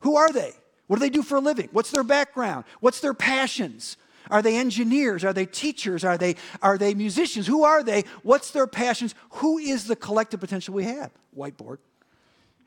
Who 0.00 0.16
are 0.16 0.32
they? 0.32 0.52
What 0.86 0.96
do 0.96 1.00
they 1.00 1.10
do 1.10 1.22
for 1.22 1.36
a 1.36 1.40
living? 1.40 1.68
What's 1.72 1.90
their 1.90 2.04
background? 2.04 2.64
What's 2.80 3.00
their 3.00 3.14
passions? 3.14 3.96
Are 4.30 4.42
they 4.42 4.56
engineers? 4.56 5.24
Are 5.24 5.32
they 5.32 5.46
teachers? 5.46 6.04
Are 6.04 6.16
they, 6.16 6.36
are 6.60 6.78
they 6.78 6.94
musicians? 6.94 7.46
Who 7.46 7.64
are 7.64 7.82
they? 7.82 8.04
What's 8.22 8.50
their 8.50 8.66
passions? 8.66 9.14
Who 9.30 9.58
is 9.58 9.86
the 9.86 9.96
collective 9.96 10.40
potential 10.40 10.74
we 10.74 10.84
have? 10.84 11.10
Whiteboard. 11.36 11.78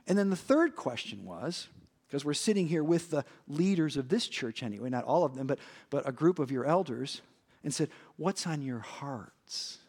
And 0.08 0.18
then 0.18 0.30
the 0.30 0.36
third 0.36 0.76
question 0.76 1.26
was 1.26 1.68
because 2.08 2.24
we're 2.24 2.34
sitting 2.34 2.68
here 2.68 2.84
with 2.84 3.10
the 3.10 3.26
leaders 3.48 3.98
of 3.98 4.10
this 4.10 4.28
church 4.28 4.64
anyway, 4.64 4.90
not 4.90 5.04
all 5.06 5.24
of 5.24 5.36
them, 5.36 5.48
but, 5.48 5.60
but 5.90 6.08
a 6.08 6.12
group 6.12 6.40
of 6.40 6.52
your 6.52 6.66
elders, 6.66 7.22
and 7.64 7.74
said, 7.74 7.90
What's 8.18 8.46
on 8.46 8.62
your 8.62 8.80
hearts? 8.80 9.80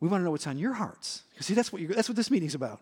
We 0.00 0.08
want 0.08 0.20
to 0.20 0.24
know 0.24 0.30
what's 0.30 0.46
on 0.46 0.58
your 0.58 0.72
hearts. 0.72 1.22
Because 1.32 1.46
see, 1.46 1.54
that's 1.54 1.72
what, 1.72 1.82
that's 1.88 2.08
what 2.08 2.16
this 2.16 2.30
meeting's 2.30 2.54
about. 2.54 2.80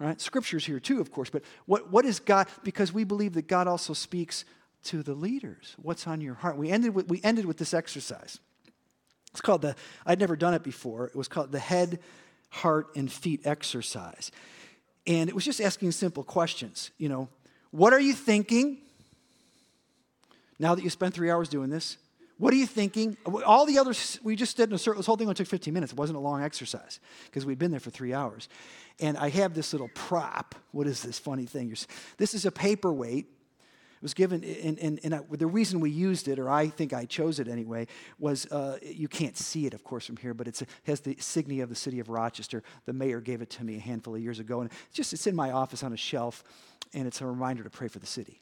Right? 0.00 0.18
Scripture's 0.18 0.64
here 0.64 0.80
too, 0.80 0.98
of 1.00 1.12
course, 1.12 1.28
but 1.28 1.42
what, 1.66 1.92
what 1.92 2.06
is 2.06 2.20
God? 2.20 2.48
Because 2.64 2.90
we 2.90 3.04
believe 3.04 3.34
that 3.34 3.46
God 3.46 3.68
also 3.68 3.92
speaks 3.92 4.46
to 4.84 5.02
the 5.02 5.12
leaders. 5.12 5.76
What's 5.76 6.06
on 6.06 6.22
your 6.22 6.32
heart? 6.32 6.56
We 6.56 6.70
ended 6.70 6.94
with, 6.94 7.08
we 7.08 7.20
ended 7.22 7.44
with 7.44 7.58
this 7.58 7.74
exercise. 7.74 8.38
It's 9.30 9.42
called 9.42 9.60
the, 9.60 9.76
I'd 10.06 10.18
never 10.18 10.36
done 10.36 10.54
it 10.54 10.62
before. 10.62 11.06
It 11.06 11.14
was 11.14 11.28
called 11.28 11.52
the 11.52 11.58
head, 11.58 12.00
heart, 12.48 12.96
and 12.96 13.12
feet 13.12 13.42
exercise. 13.46 14.32
And 15.06 15.28
it 15.28 15.34
was 15.34 15.44
just 15.44 15.60
asking 15.60 15.92
simple 15.92 16.24
questions. 16.24 16.90
You 16.96 17.10
know, 17.10 17.28
what 17.70 17.92
are 17.92 18.00
you 18.00 18.14
thinking 18.14 18.78
now 20.58 20.74
that 20.74 20.82
you 20.82 20.88
spent 20.88 21.12
three 21.12 21.30
hours 21.30 21.50
doing 21.50 21.68
this? 21.68 21.98
What 22.40 22.54
are 22.54 22.56
you 22.56 22.66
thinking? 22.66 23.18
All 23.44 23.66
the 23.66 23.78
others, 23.78 24.18
we 24.22 24.34
just 24.34 24.56
did 24.56 24.70
in 24.70 24.74
a 24.74 24.78
circle. 24.78 25.00
This 25.00 25.06
whole 25.06 25.18
thing 25.18 25.26
only 25.26 25.34
took 25.34 25.46
15 25.46 25.74
minutes. 25.74 25.92
It 25.92 25.98
wasn't 25.98 26.16
a 26.16 26.22
long 26.22 26.42
exercise 26.42 26.98
because 27.26 27.44
we'd 27.44 27.58
been 27.58 27.70
there 27.70 27.80
for 27.80 27.90
three 27.90 28.14
hours. 28.14 28.48
And 28.98 29.18
I 29.18 29.28
have 29.28 29.52
this 29.52 29.74
little 29.74 29.90
prop. 29.94 30.54
What 30.72 30.86
is 30.86 31.02
this 31.02 31.18
funny 31.18 31.44
thing? 31.44 31.76
This 32.16 32.32
is 32.32 32.46
a 32.46 32.50
paperweight. 32.50 33.26
It 33.26 34.02
was 34.02 34.14
given, 34.14 34.42
and, 34.42 34.78
and, 34.78 35.00
and 35.04 35.14
I, 35.16 35.20
the 35.30 35.46
reason 35.46 35.80
we 35.80 35.90
used 35.90 36.28
it, 36.28 36.38
or 36.38 36.48
I 36.48 36.68
think 36.68 36.94
I 36.94 37.04
chose 37.04 37.40
it 37.40 37.46
anyway, 37.46 37.86
was 38.18 38.46
uh, 38.46 38.78
you 38.82 39.08
can't 39.08 39.36
see 39.36 39.66
it, 39.66 39.74
of 39.74 39.84
course, 39.84 40.06
from 40.06 40.16
here, 40.16 40.32
but 40.32 40.48
it 40.48 40.62
has 40.86 41.00
the 41.00 41.10
insignia 41.10 41.64
of 41.64 41.68
the 41.68 41.74
city 41.74 42.00
of 42.00 42.08
Rochester. 42.08 42.62
The 42.86 42.94
mayor 42.94 43.20
gave 43.20 43.42
it 43.42 43.50
to 43.50 43.64
me 43.64 43.76
a 43.76 43.80
handful 43.80 44.14
of 44.14 44.22
years 44.22 44.38
ago, 44.38 44.62
and 44.62 44.70
it's 44.70 44.96
just 44.96 45.12
it's 45.12 45.26
in 45.26 45.36
my 45.36 45.50
office 45.50 45.82
on 45.82 45.92
a 45.92 45.98
shelf, 45.98 46.42
and 46.94 47.06
it's 47.06 47.20
a 47.20 47.26
reminder 47.26 47.62
to 47.64 47.68
pray 47.68 47.88
for 47.88 47.98
the 47.98 48.06
city. 48.06 48.40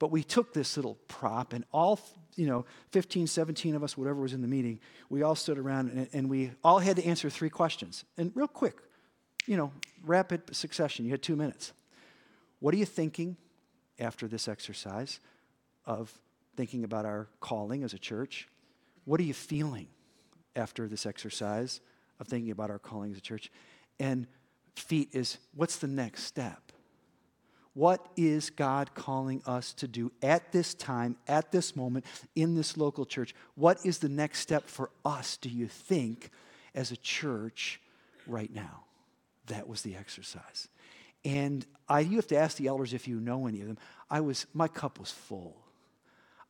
But 0.00 0.10
we 0.10 0.24
took 0.24 0.52
this 0.52 0.76
little 0.76 0.96
prop, 1.06 1.52
and 1.52 1.64
all, 1.72 2.00
you 2.36 2.46
know, 2.46 2.64
15, 2.90 3.26
17 3.26 3.74
of 3.74 3.82
us, 3.82 3.96
whatever 3.96 4.20
was 4.20 4.32
in 4.32 4.42
the 4.42 4.48
meeting, 4.48 4.80
we 5.08 5.22
all 5.22 5.34
stood 5.34 5.58
around 5.58 5.90
and, 5.90 6.08
and 6.12 6.30
we 6.30 6.52
all 6.62 6.78
had 6.78 6.96
to 6.96 7.04
answer 7.04 7.30
three 7.30 7.50
questions. 7.50 8.04
And 8.16 8.32
real 8.34 8.48
quick, 8.48 8.76
you 9.46 9.56
know, 9.56 9.72
rapid 10.04 10.54
succession. 10.54 11.04
You 11.04 11.10
had 11.12 11.22
two 11.22 11.36
minutes. 11.36 11.72
What 12.60 12.74
are 12.74 12.78
you 12.78 12.86
thinking 12.86 13.36
after 13.98 14.26
this 14.26 14.48
exercise 14.48 15.20
of 15.86 16.12
thinking 16.56 16.84
about 16.84 17.04
our 17.04 17.28
calling 17.40 17.84
as 17.84 17.92
a 17.92 17.98
church? 17.98 18.48
What 19.04 19.20
are 19.20 19.24
you 19.24 19.34
feeling 19.34 19.88
after 20.56 20.88
this 20.88 21.04
exercise 21.04 21.80
of 22.20 22.26
thinking 22.26 22.50
about 22.50 22.70
our 22.70 22.78
calling 22.78 23.12
as 23.12 23.18
a 23.18 23.22
church? 23.22 23.50
And 24.00 24.26
feet 24.74 25.10
is 25.12 25.38
what's 25.54 25.76
the 25.76 25.86
next 25.86 26.24
step? 26.24 26.72
What 27.74 28.06
is 28.16 28.50
God 28.50 28.94
calling 28.94 29.42
us 29.46 29.72
to 29.74 29.88
do 29.88 30.12
at 30.22 30.52
this 30.52 30.74
time, 30.74 31.16
at 31.26 31.50
this 31.50 31.74
moment, 31.74 32.04
in 32.36 32.54
this 32.54 32.76
local 32.76 33.04
church? 33.04 33.34
What 33.56 33.78
is 33.84 33.98
the 33.98 34.08
next 34.08 34.38
step 34.38 34.68
for 34.68 34.90
us, 35.04 35.36
do 35.36 35.48
you 35.48 35.66
think, 35.66 36.30
as 36.74 36.92
a 36.92 36.96
church 36.96 37.80
right 38.26 38.52
now? 38.54 38.84
That 39.46 39.68
was 39.68 39.82
the 39.82 39.96
exercise. 39.96 40.68
And 41.24 41.66
I, 41.88 42.00
you 42.00 42.16
have 42.16 42.28
to 42.28 42.36
ask 42.36 42.56
the 42.56 42.68
elders 42.68 42.94
if 42.94 43.08
you 43.08 43.18
know 43.18 43.46
any 43.48 43.60
of 43.60 43.66
them. 43.66 43.78
I 44.08 44.20
was, 44.20 44.46
my 44.54 44.68
cup 44.68 45.00
was 45.00 45.10
full. 45.10 45.56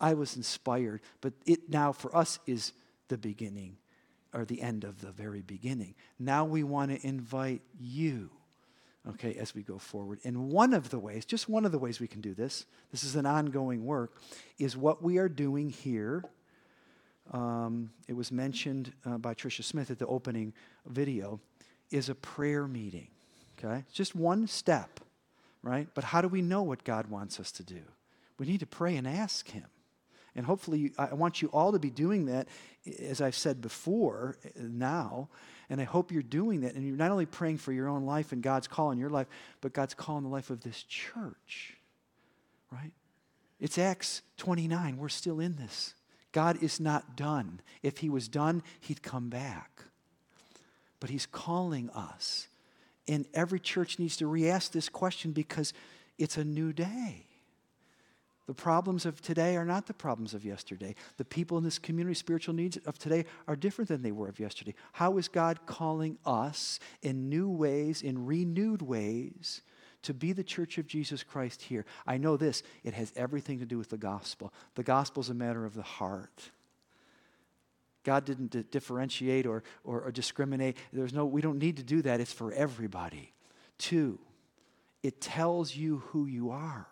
I 0.01 0.15
was 0.15 0.37
inspired, 0.37 1.01
but 1.23 1.33
it 1.47 1.71
now 1.71 1.93
for 1.93 2.15
us 2.15 2.39
is 2.47 2.73
the 3.09 3.17
beginning 3.17 3.79
or 4.35 4.45
the 4.45 4.61
end 4.61 4.85
of 4.85 5.01
the 5.01 5.13
very 5.13 5.41
beginning. 5.41 5.95
Now 6.19 6.45
we 6.45 6.65
want 6.65 6.91
to 6.91 7.07
invite 7.07 7.63
you 7.81 8.31
okay, 9.11 9.35
as 9.35 9.55
we 9.55 9.63
go 9.63 9.79
forward. 9.79 10.19
And 10.25 10.51
one 10.51 10.73
of 10.73 10.91
the 10.91 10.99
ways, 10.99 11.25
just 11.25 11.49
one 11.49 11.65
of 11.65 11.73
the 11.73 11.79
ways 11.79 12.01
we 12.01 12.09
can 12.09 12.21
do 12.21 12.35
this, 12.35 12.65
this 12.91 13.05
is 13.05 13.17
an 13.17 13.27
ongoing 13.27 13.85
work, 13.85 14.15
is 14.59 14.77
what 14.77 15.03
we 15.03 15.19
are 15.19 15.29
doing 15.29 15.71
here. 15.71 16.25
Um, 17.33 17.91
it 18.09 18.15
was 18.15 18.33
mentioned 18.33 18.93
uh, 19.05 19.19
by 19.19 19.35
Tricia 19.35 19.63
Smith 19.63 19.91
at 19.91 19.99
the 19.99 20.07
opening 20.07 20.53
video, 20.87 21.41
is 21.91 22.09
a 22.09 22.15
prayer 22.15 22.67
meeting, 22.67 23.09
okay? 23.59 23.85
It's 23.87 23.95
just 23.95 24.15
one 24.15 24.47
step, 24.47 25.01
right? 25.63 25.89
But 25.95 26.05
how 26.05 26.21
do 26.21 26.29
we 26.29 26.43
know 26.43 26.63
what 26.63 26.85
God 26.85 27.09
wants 27.09 27.39
us 27.39 27.53
to 27.53 27.63
do? 27.63 27.83
We 28.39 28.47
need 28.47 28.61
to 28.61 28.67
pray 28.67 28.97
and 28.97 29.07
ask 29.07 29.49
Him. 29.49 29.67
And 30.37 30.45
hopefully, 30.45 30.93
I 30.99 31.15
want 31.15 31.41
you 31.41 31.49
all 31.49 31.71
to 31.73 31.79
be 31.79 31.91
doing 31.91 32.27
that, 32.27 32.49
as 33.01 33.21
I've 33.21 33.37
said 33.37 33.61
before, 33.61 34.37
now. 34.59 35.29
And 35.71 35.81
I 35.81 35.85
hope 35.85 36.13
you're 36.13 36.23
doing 36.23 36.63
that. 36.63 36.75
And 36.75 36.87
you're 36.87 36.97
not 36.97 37.11
only 37.11 37.27
praying 37.27 37.59
for 37.59 37.73
your 37.73 37.89
own 37.89 38.05
life 38.05 38.33
and 38.33 38.43
God's 38.43 38.69
call 38.69 38.91
in 38.91 38.99
your 38.99 39.11
life, 39.11 39.27
but 39.61 39.73
God's 39.73 39.95
call 39.95 40.19
in 40.19 40.25
the 40.25 40.31
life 40.31 40.51
of 40.51 40.63
this 40.63 40.83
church, 40.83 41.77
right? 42.71 42.93
It's 43.61 43.79
Acts 43.79 44.23
29. 44.37 44.97
We're 44.97 45.09
still 45.09 45.41
in 45.41 45.57
this. 45.57 45.95
God 46.33 46.63
is 46.63 46.81
not 46.81 47.17
done. 47.17 47.61
If 47.83 47.99
He 47.99 48.11
was 48.11 48.29
done, 48.29 48.63
He'd 48.81 49.03
come 49.03 49.29
back. 49.29 49.85
But 51.01 51.11
He's 51.11 51.27
calling 51.27 51.91
us. 51.91 52.49
And 53.07 53.27
every 53.35 53.61
church 53.61 53.99
needs 53.99 54.17
to 54.19 54.27
re 54.27 54.49
ask 54.49 54.73
this 54.73 54.89
question 54.89 55.33
because 55.33 55.73
it's 56.19 56.37
a 56.37 56.45
new 56.45 56.73
day. 56.73 57.27
The 58.47 58.55
problems 58.55 59.07
of 59.07 59.23
today 59.23 59.57
are 59.57 59.65
not 59.65 59.87
the 59.87 59.95
problems 59.95 60.35
of 60.35 60.45
yesterday. 60.45 60.95
The 61.17 61.25
people 61.25 61.57
in 61.57 61.65
this 61.65 61.79
community, 61.79 62.15
spiritual 62.15 62.55
needs 62.55 62.77
of 62.79 62.99
today 62.99 63.25
are 63.49 63.57
different 63.57 63.89
than 63.89 64.03
they 64.03 64.13
were 64.13 64.29
of 64.29 64.39
yesterday. 64.39 64.75
How 64.93 65.17
is 65.17 65.29
God 65.29 65.61
calling 65.65 66.19
us 66.27 66.79
in 67.01 67.31
new 67.31 67.49
ways, 67.49 68.03
in 68.03 68.27
renewed 68.27 68.83
ways, 68.83 69.63
to 70.03 70.13
be 70.13 70.33
the 70.33 70.45
church 70.45 70.77
of 70.77 70.87
Jesus 70.87 71.23
Christ 71.23 71.63
here? 71.63 71.87
I 72.07 72.19
know 72.19 72.37
this, 72.37 72.63
it 72.83 72.93
has 72.93 73.15
everything 73.17 73.61
to 73.61 73.67
do 73.67 73.79
with 73.79 73.89
the 73.89 73.97
gospel. 73.97 74.53
The 74.75 74.83
gospel 74.83 75.23
is 75.23 75.31
a 75.31 75.35
matter 75.35 75.65
of 75.65 75.73
the 75.73 75.83
heart. 75.83 76.51
God 78.03 78.27
didn't 78.27 78.71
differentiate 78.71 79.47
or, 79.47 79.63
or, 79.85 80.03
or 80.03 80.13
discriminate. 80.13 80.77
There's 80.93 81.15
no, 81.15 81.25
we 81.25 81.41
don't 81.41 81.59
need 81.59 81.79
to 81.79 81.83
do 81.83 82.03
that. 82.03 82.21
It's 82.21 82.35
for 82.35 82.53
everybody. 82.53 83.33
Two, 83.79 84.19
it 85.03 85.23
tells 85.23 85.75
you 85.75 86.03
who 86.09 86.27
you 86.27 86.51
are 86.51 86.87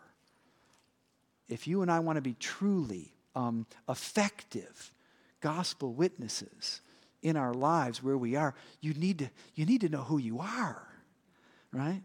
if 1.52 1.66
you 1.66 1.82
and 1.82 1.90
I 1.90 2.00
want 2.00 2.16
to 2.16 2.22
be 2.22 2.34
truly 2.34 3.12
um, 3.34 3.66
effective 3.88 4.92
gospel 5.40 5.92
witnesses 5.92 6.80
in 7.22 7.36
our 7.36 7.52
lives 7.52 8.02
where 8.02 8.16
we 8.16 8.36
are, 8.36 8.54
you 8.80 8.94
need 8.94 9.18
to, 9.18 9.30
you 9.54 9.66
need 9.66 9.82
to 9.82 9.88
know 9.88 10.02
who 10.02 10.18
you 10.18 10.40
are, 10.40 10.88
right? 11.72 12.02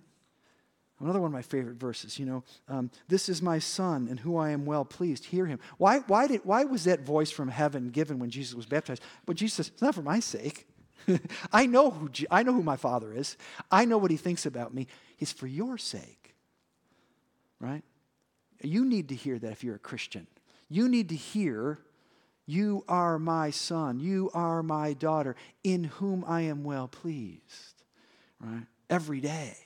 Another 1.00 1.22
one 1.22 1.28
of 1.28 1.34
my 1.34 1.44
favorite 1.44 1.78
verses, 1.78 2.18
you 2.18 2.26
know, 2.26 2.44
um, 2.68 2.90
this 3.08 3.30
is 3.30 3.42
my 3.42 3.60
son 3.60 4.08
in 4.10 4.18
who 4.18 4.36
I 4.38 4.50
am 4.50 4.66
well 4.66 4.84
pleased. 4.84 5.26
Hear 5.26 5.46
him. 5.46 5.60
Why, 5.78 6.00
why, 6.00 6.28
did, 6.28 6.42
why 6.44 6.64
was 6.64 6.86
that 6.86 7.02
voice 7.02 7.30
from 7.30 7.50
heaven 7.50 7.90
given 7.90 8.18
when 8.18 8.32
Jesus 8.32 8.56
was 8.56 8.66
baptized? 8.66 9.04
But 9.26 9.38
Jesus 9.38 9.56
says, 9.56 9.68
it's 9.70 9.82
not 9.82 9.94
for 9.96 10.02
my 10.02 10.20
sake. 10.20 10.68
I, 11.54 11.68
know 11.68 11.92
who, 11.92 12.10
I 12.32 12.42
know 12.42 12.54
who 12.54 12.64
my 12.64 12.78
father 12.78 13.14
is. 13.14 13.38
I 13.72 13.86
know 13.86 14.00
what 14.00 14.10
he 14.10 14.18
thinks 14.18 14.48
about 14.48 14.74
me. 14.74 14.88
It's 15.20 15.32
for 15.32 15.46
your 15.46 15.78
sake, 15.78 16.36
right? 17.60 17.84
You 18.62 18.86
need 18.86 19.10
to 19.10 19.16
hear 19.16 19.38
that 19.40 19.52
if 19.52 19.64
you're 19.64 19.76
a 19.76 19.80
Christian. 19.80 20.28
You 20.70 20.90
need 20.90 21.10
to 21.10 21.16
hear, 21.16 21.80
You 22.50 22.86
are 22.88 23.20
my 23.20 23.50
son, 23.50 24.00
you 24.00 24.32
are 24.34 24.64
my 24.64 24.94
daughter, 24.94 25.36
in 25.66 25.84
whom 25.84 26.24
I 26.26 26.42
am 26.42 26.64
well 26.64 26.88
pleased. 26.88 27.84
Right? 28.40 28.66
Every 28.90 29.20
day. 29.20 29.58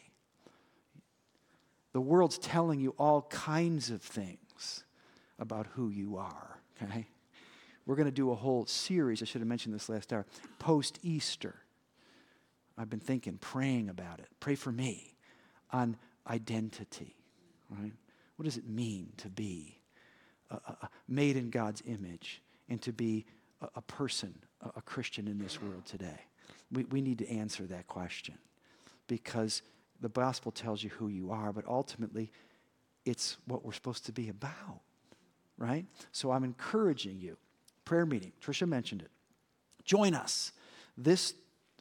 The 1.93 2.01
world's 2.01 2.39
telling 2.39 2.79
you 2.79 2.95
all 2.97 3.23
kinds 3.23 3.91
of 3.91 4.01
things 4.01 4.83
about 5.37 5.67
who 5.75 5.89
you 5.89 6.17
are, 6.17 6.57
okay? 6.81 7.05
We're 7.85 7.95
going 7.95 8.05
to 8.05 8.11
do 8.11 8.31
a 8.31 8.35
whole 8.35 8.65
series, 8.65 9.21
I 9.21 9.25
should 9.25 9.41
have 9.41 9.47
mentioned 9.47 9.75
this 9.75 9.89
last 9.89 10.13
hour, 10.13 10.25
post 10.57 10.99
Easter. 11.03 11.55
I've 12.77 12.89
been 12.89 12.99
thinking, 12.99 13.37
praying 13.37 13.89
about 13.89 14.19
it. 14.19 14.27
Pray 14.39 14.55
for 14.55 14.71
me 14.71 15.15
on 15.71 15.97
identity, 16.27 17.15
right? 17.69 17.91
What 18.41 18.45
does 18.45 18.57
it 18.57 18.67
mean 18.67 19.13
to 19.17 19.29
be 19.29 19.77
uh, 20.49 20.57
uh, 20.67 20.87
made 21.07 21.37
in 21.37 21.51
God's 21.51 21.83
image 21.85 22.41
and 22.69 22.81
to 22.81 22.91
be 22.91 23.27
a, 23.61 23.67
a 23.75 23.81
person, 23.81 24.33
a, 24.61 24.79
a 24.79 24.81
Christian 24.81 25.27
in 25.27 25.37
this 25.37 25.61
world 25.61 25.85
today? 25.85 26.19
We, 26.71 26.85
we 26.85 27.01
need 27.01 27.19
to 27.19 27.29
answer 27.29 27.67
that 27.67 27.85
question 27.85 28.33
because 29.05 29.61
the 30.01 30.09
gospel 30.09 30.51
tells 30.51 30.83
you 30.83 30.89
who 30.89 31.07
you 31.07 31.31
are, 31.31 31.53
but 31.53 31.65
ultimately, 31.67 32.31
it's 33.05 33.37
what 33.45 33.63
we're 33.63 33.73
supposed 33.73 34.07
to 34.07 34.11
be 34.11 34.29
about, 34.29 34.81
right? 35.59 35.85
So 36.11 36.31
I'm 36.31 36.43
encouraging 36.43 37.19
you. 37.21 37.37
Prayer 37.85 38.07
meeting. 38.07 38.31
Tricia 38.43 38.67
mentioned 38.67 39.03
it. 39.03 39.11
Join 39.85 40.15
us 40.15 40.51
this 40.97 41.35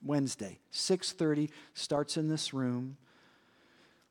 Wednesday, 0.04 0.58
6:30 0.72 1.48
starts 1.72 2.18
in 2.18 2.28
this 2.28 2.52
room. 2.52 2.98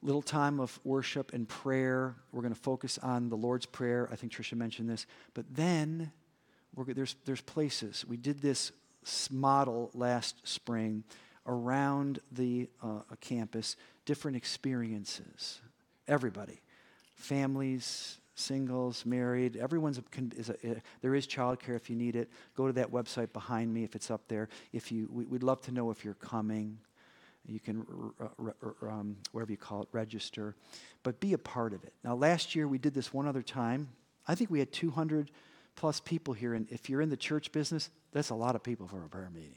Little 0.02 0.22
time 0.22 0.60
of 0.60 0.80
worship 0.84 1.34
and 1.34 1.48
prayer. 1.48 2.16
We're 2.32 2.42
going 2.42 2.54
to 2.54 2.60
focus 2.60 2.98
on 3.00 3.30
the 3.30 3.36
Lord's 3.36 3.66
Prayer. 3.66 4.08
I 4.12 4.16
think 4.16 4.32
Tricia 4.32 4.56
mentioned 4.56 4.90
this. 4.90 5.06
But 5.34 5.46
then 5.54 6.12
there's, 6.88 7.16
there's 7.26 7.42
places. 7.42 8.06
We 8.08 8.18
did 8.18 8.42
this 8.42 8.72
model 9.30 9.92
last 9.94 10.48
spring 10.48 11.04
around 11.46 12.20
the 12.32 12.70
uh, 12.82 13.02
campus, 13.20 13.76
different 14.06 14.38
experiences. 14.38 15.62
Everybody, 16.08 16.62
families, 17.16 18.20
singles, 18.36 19.06
married, 19.06 19.58
everyone's 19.58 19.98
a, 19.98 20.04
is 20.38 20.50
a, 20.50 20.54
uh, 20.54 20.76
there 21.02 21.14
is 21.14 21.28
childcare 21.28 21.76
if 21.76 21.90
you 21.90 21.96
need 21.96 22.16
it. 22.16 22.30
Go 22.56 22.68
to 22.68 22.74
that 22.74 22.92
website 22.92 23.34
behind 23.34 23.74
me 23.74 23.84
if 23.84 23.96
it's 23.96 24.10
up 24.10 24.28
there. 24.28 24.48
If 24.72 24.92
you, 24.92 25.10
we, 25.12 25.26
would 25.26 25.44
love 25.44 25.62
to 25.64 25.72
know 25.72 25.92
if 25.92 26.06
you're 26.06 26.14
coming. 26.14 26.78
You 27.50 27.60
can, 27.60 27.86
um, 28.84 29.18
whatever 29.32 29.52
you 29.52 29.58
call 29.58 29.82
it, 29.82 29.88
register, 29.92 30.56
but 31.04 31.20
be 31.20 31.34
a 31.34 31.38
part 31.38 31.74
of 31.74 31.84
it. 31.84 31.94
Now, 32.04 32.16
last 32.16 32.56
year 32.56 32.68
we 32.68 32.78
did 32.78 32.94
this 32.94 33.14
one 33.14 33.28
other 33.28 33.42
time. 33.42 33.90
I 34.28 34.36
think 34.36 34.52
we 34.52 34.60
had 34.60 34.72
200 34.72 35.32
plus 35.76 36.00
people 36.00 36.34
here, 36.34 36.54
and 36.54 36.70
if 36.70 36.90
you're 36.90 37.02
in 37.02 37.10
the 37.10 37.18
church 37.18 37.52
business, 37.52 37.90
that's 38.12 38.30
a 38.30 38.36
lot 38.36 38.56
of 38.56 38.64
people 38.64 38.88
for 38.88 39.04
a 39.04 39.10
prayer 39.10 39.32
meeting. 39.34 39.56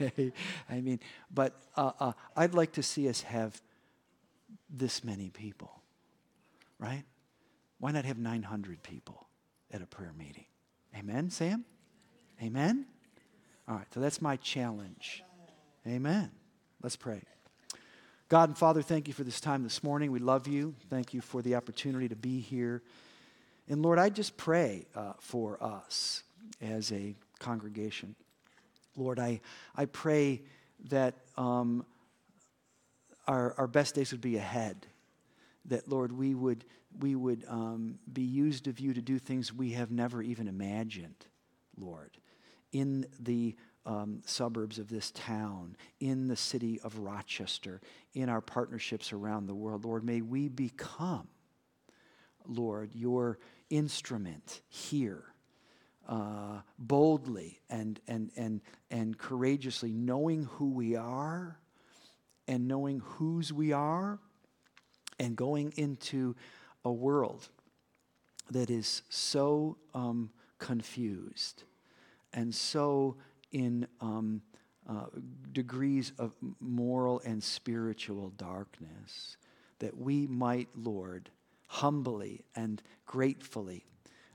okay, 0.00 0.32
I 0.68 0.80
mean, 0.80 0.98
but 1.32 1.60
uh, 1.76 1.92
uh, 2.00 2.12
I'd 2.36 2.54
like 2.54 2.72
to 2.72 2.82
see 2.82 3.08
us 3.08 3.22
have 3.22 3.60
this 4.70 5.04
many 5.04 5.30
people, 5.30 5.82
right? 6.78 7.04
Why 7.78 7.92
not 7.92 8.04
have 8.04 8.18
900 8.18 8.82
people 8.82 9.28
at 9.70 9.82
a 9.82 9.86
prayer 9.86 10.14
meeting? 10.16 10.46
Amen, 10.96 11.30
Sam? 11.30 11.64
Amen? 12.42 12.86
All 13.68 13.76
right, 13.76 13.86
so 13.92 14.00
that's 14.00 14.22
my 14.22 14.36
challenge. 14.36 15.22
Amen. 15.86 16.30
Let's 16.82 16.96
pray. 16.96 17.22
God 18.28 18.50
and 18.50 18.58
Father, 18.58 18.82
thank 18.82 19.08
you 19.08 19.14
for 19.14 19.24
this 19.24 19.40
time 19.40 19.64
this 19.64 19.82
morning. 19.82 20.12
We 20.12 20.20
love 20.20 20.46
you. 20.46 20.74
Thank 20.90 21.12
you 21.12 21.20
for 21.20 21.42
the 21.42 21.56
opportunity 21.56 22.08
to 22.08 22.16
be 22.16 22.40
here. 22.40 22.82
And 23.68 23.82
Lord, 23.82 23.98
I 23.98 24.10
just 24.10 24.36
pray 24.36 24.86
uh, 24.94 25.14
for 25.18 25.62
us 25.62 26.22
as 26.60 26.92
a 26.92 27.16
congregation. 27.38 28.14
Lord, 28.96 29.18
I, 29.18 29.40
I 29.74 29.86
pray 29.86 30.42
that 30.88 31.14
um, 31.36 31.84
our, 33.26 33.54
our 33.58 33.66
best 33.66 33.94
days 33.94 34.12
would 34.12 34.20
be 34.20 34.36
ahead. 34.36 34.86
That, 35.66 35.88
Lord, 35.88 36.12
we 36.12 36.34
would 36.34 36.64
we 37.00 37.14
would 37.14 37.44
um, 37.48 37.98
be 38.12 38.22
used 38.22 38.66
of 38.66 38.80
you 38.80 38.94
to 38.94 39.02
do 39.02 39.18
things 39.18 39.52
we 39.52 39.72
have 39.72 39.90
never 39.90 40.22
even 40.22 40.48
imagined, 40.48 41.26
Lord, 41.78 42.10
in 42.72 43.06
the 43.20 43.56
um, 43.86 44.20
suburbs 44.26 44.78
of 44.78 44.88
this 44.88 45.10
town, 45.12 45.76
in 46.00 46.28
the 46.28 46.36
city 46.36 46.78
of 46.82 46.98
Rochester, 46.98 47.80
in 48.12 48.28
our 48.28 48.40
partnerships 48.40 49.12
around 49.12 49.46
the 49.46 49.54
world. 49.54 49.84
Lord, 49.84 50.04
may 50.04 50.20
we 50.20 50.48
become, 50.48 51.28
Lord, 52.46 52.94
your 52.94 53.38
instrument 53.70 54.60
here. 54.68 55.24
Uh, 56.06 56.62
boldly 56.78 57.60
and, 57.68 58.00
and, 58.08 58.30
and, 58.34 58.62
and 58.90 59.18
courageously, 59.18 59.92
knowing 59.92 60.44
who 60.44 60.70
we 60.70 60.96
are 60.96 61.58
and 62.46 62.66
knowing 62.66 63.00
whose 63.00 63.52
we 63.52 63.72
are, 63.72 64.18
and 65.20 65.36
going 65.36 65.72
into 65.76 66.34
a 66.84 66.90
world 66.90 67.48
that 68.50 68.70
is 68.70 69.02
so 69.10 69.76
um, 69.92 70.30
confused 70.58 71.64
and 72.32 72.54
so 72.54 73.16
in 73.52 73.86
um, 74.00 74.42
uh, 74.88 75.06
degrees 75.52 76.12
of 76.18 76.34
moral 76.60 77.20
and 77.24 77.42
spiritual 77.42 78.30
darkness 78.30 79.36
that 79.78 79.96
we 79.96 80.26
might, 80.26 80.68
Lord, 80.74 81.30
humbly 81.66 82.44
and 82.56 82.82
gratefully 83.06 83.84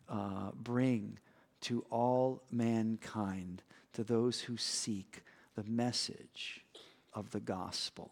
uh, 0.07 0.51
bring 0.55 1.19
to 1.61 1.85
all 1.89 2.43
mankind, 2.51 3.63
to 3.93 4.03
those 4.03 4.41
who 4.41 4.57
seek 4.57 5.23
the 5.55 5.63
message 5.63 6.63
of 7.13 7.31
the 7.31 7.39
gospel 7.39 8.11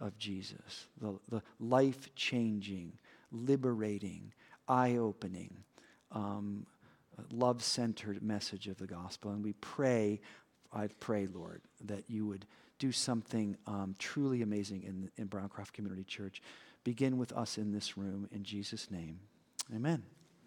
of 0.00 0.16
Jesus, 0.18 0.86
the, 1.00 1.18
the 1.28 1.42
life 1.60 2.14
changing, 2.14 2.92
liberating, 3.32 4.32
eye 4.68 4.96
opening, 4.96 5.56
um, 6.12 6.66
love 7.32 7.62
centered 7.62 8.22
message 8.22 8.68
of 8.68 8.76
the 8.78 8.86
gospel. 8.86 9.30
And 9.30 9.42
we 9.42 9.52
pray, 9.54 10.20
I 10.72 10.88
pray, 11.00 11.26
Lord, 11.26 11.62
that 11.84 12.04
you 12.08 12.26
would 12.26 12.46
do 12.78 12.92
something 12.92 13.56
um, 13.66 13.94
truly 13.98 14.42
amazing 14.42 14.82
in, 14.82 15.10
in 15.16 15.28
Browncroft 15.28 15.72
Community 15.72 16.04
Church. 16.04 16.42
Begin 16.84 17.18
with 17.18 17.32
us 17.32 17.58
in 17.58 17.72
this 17.72 17.96
room. 17.96 18.28
In 18.32 18.44
Jesus' 18.44 18.90
name, 18.90 19.18
amen. 19.74 20.02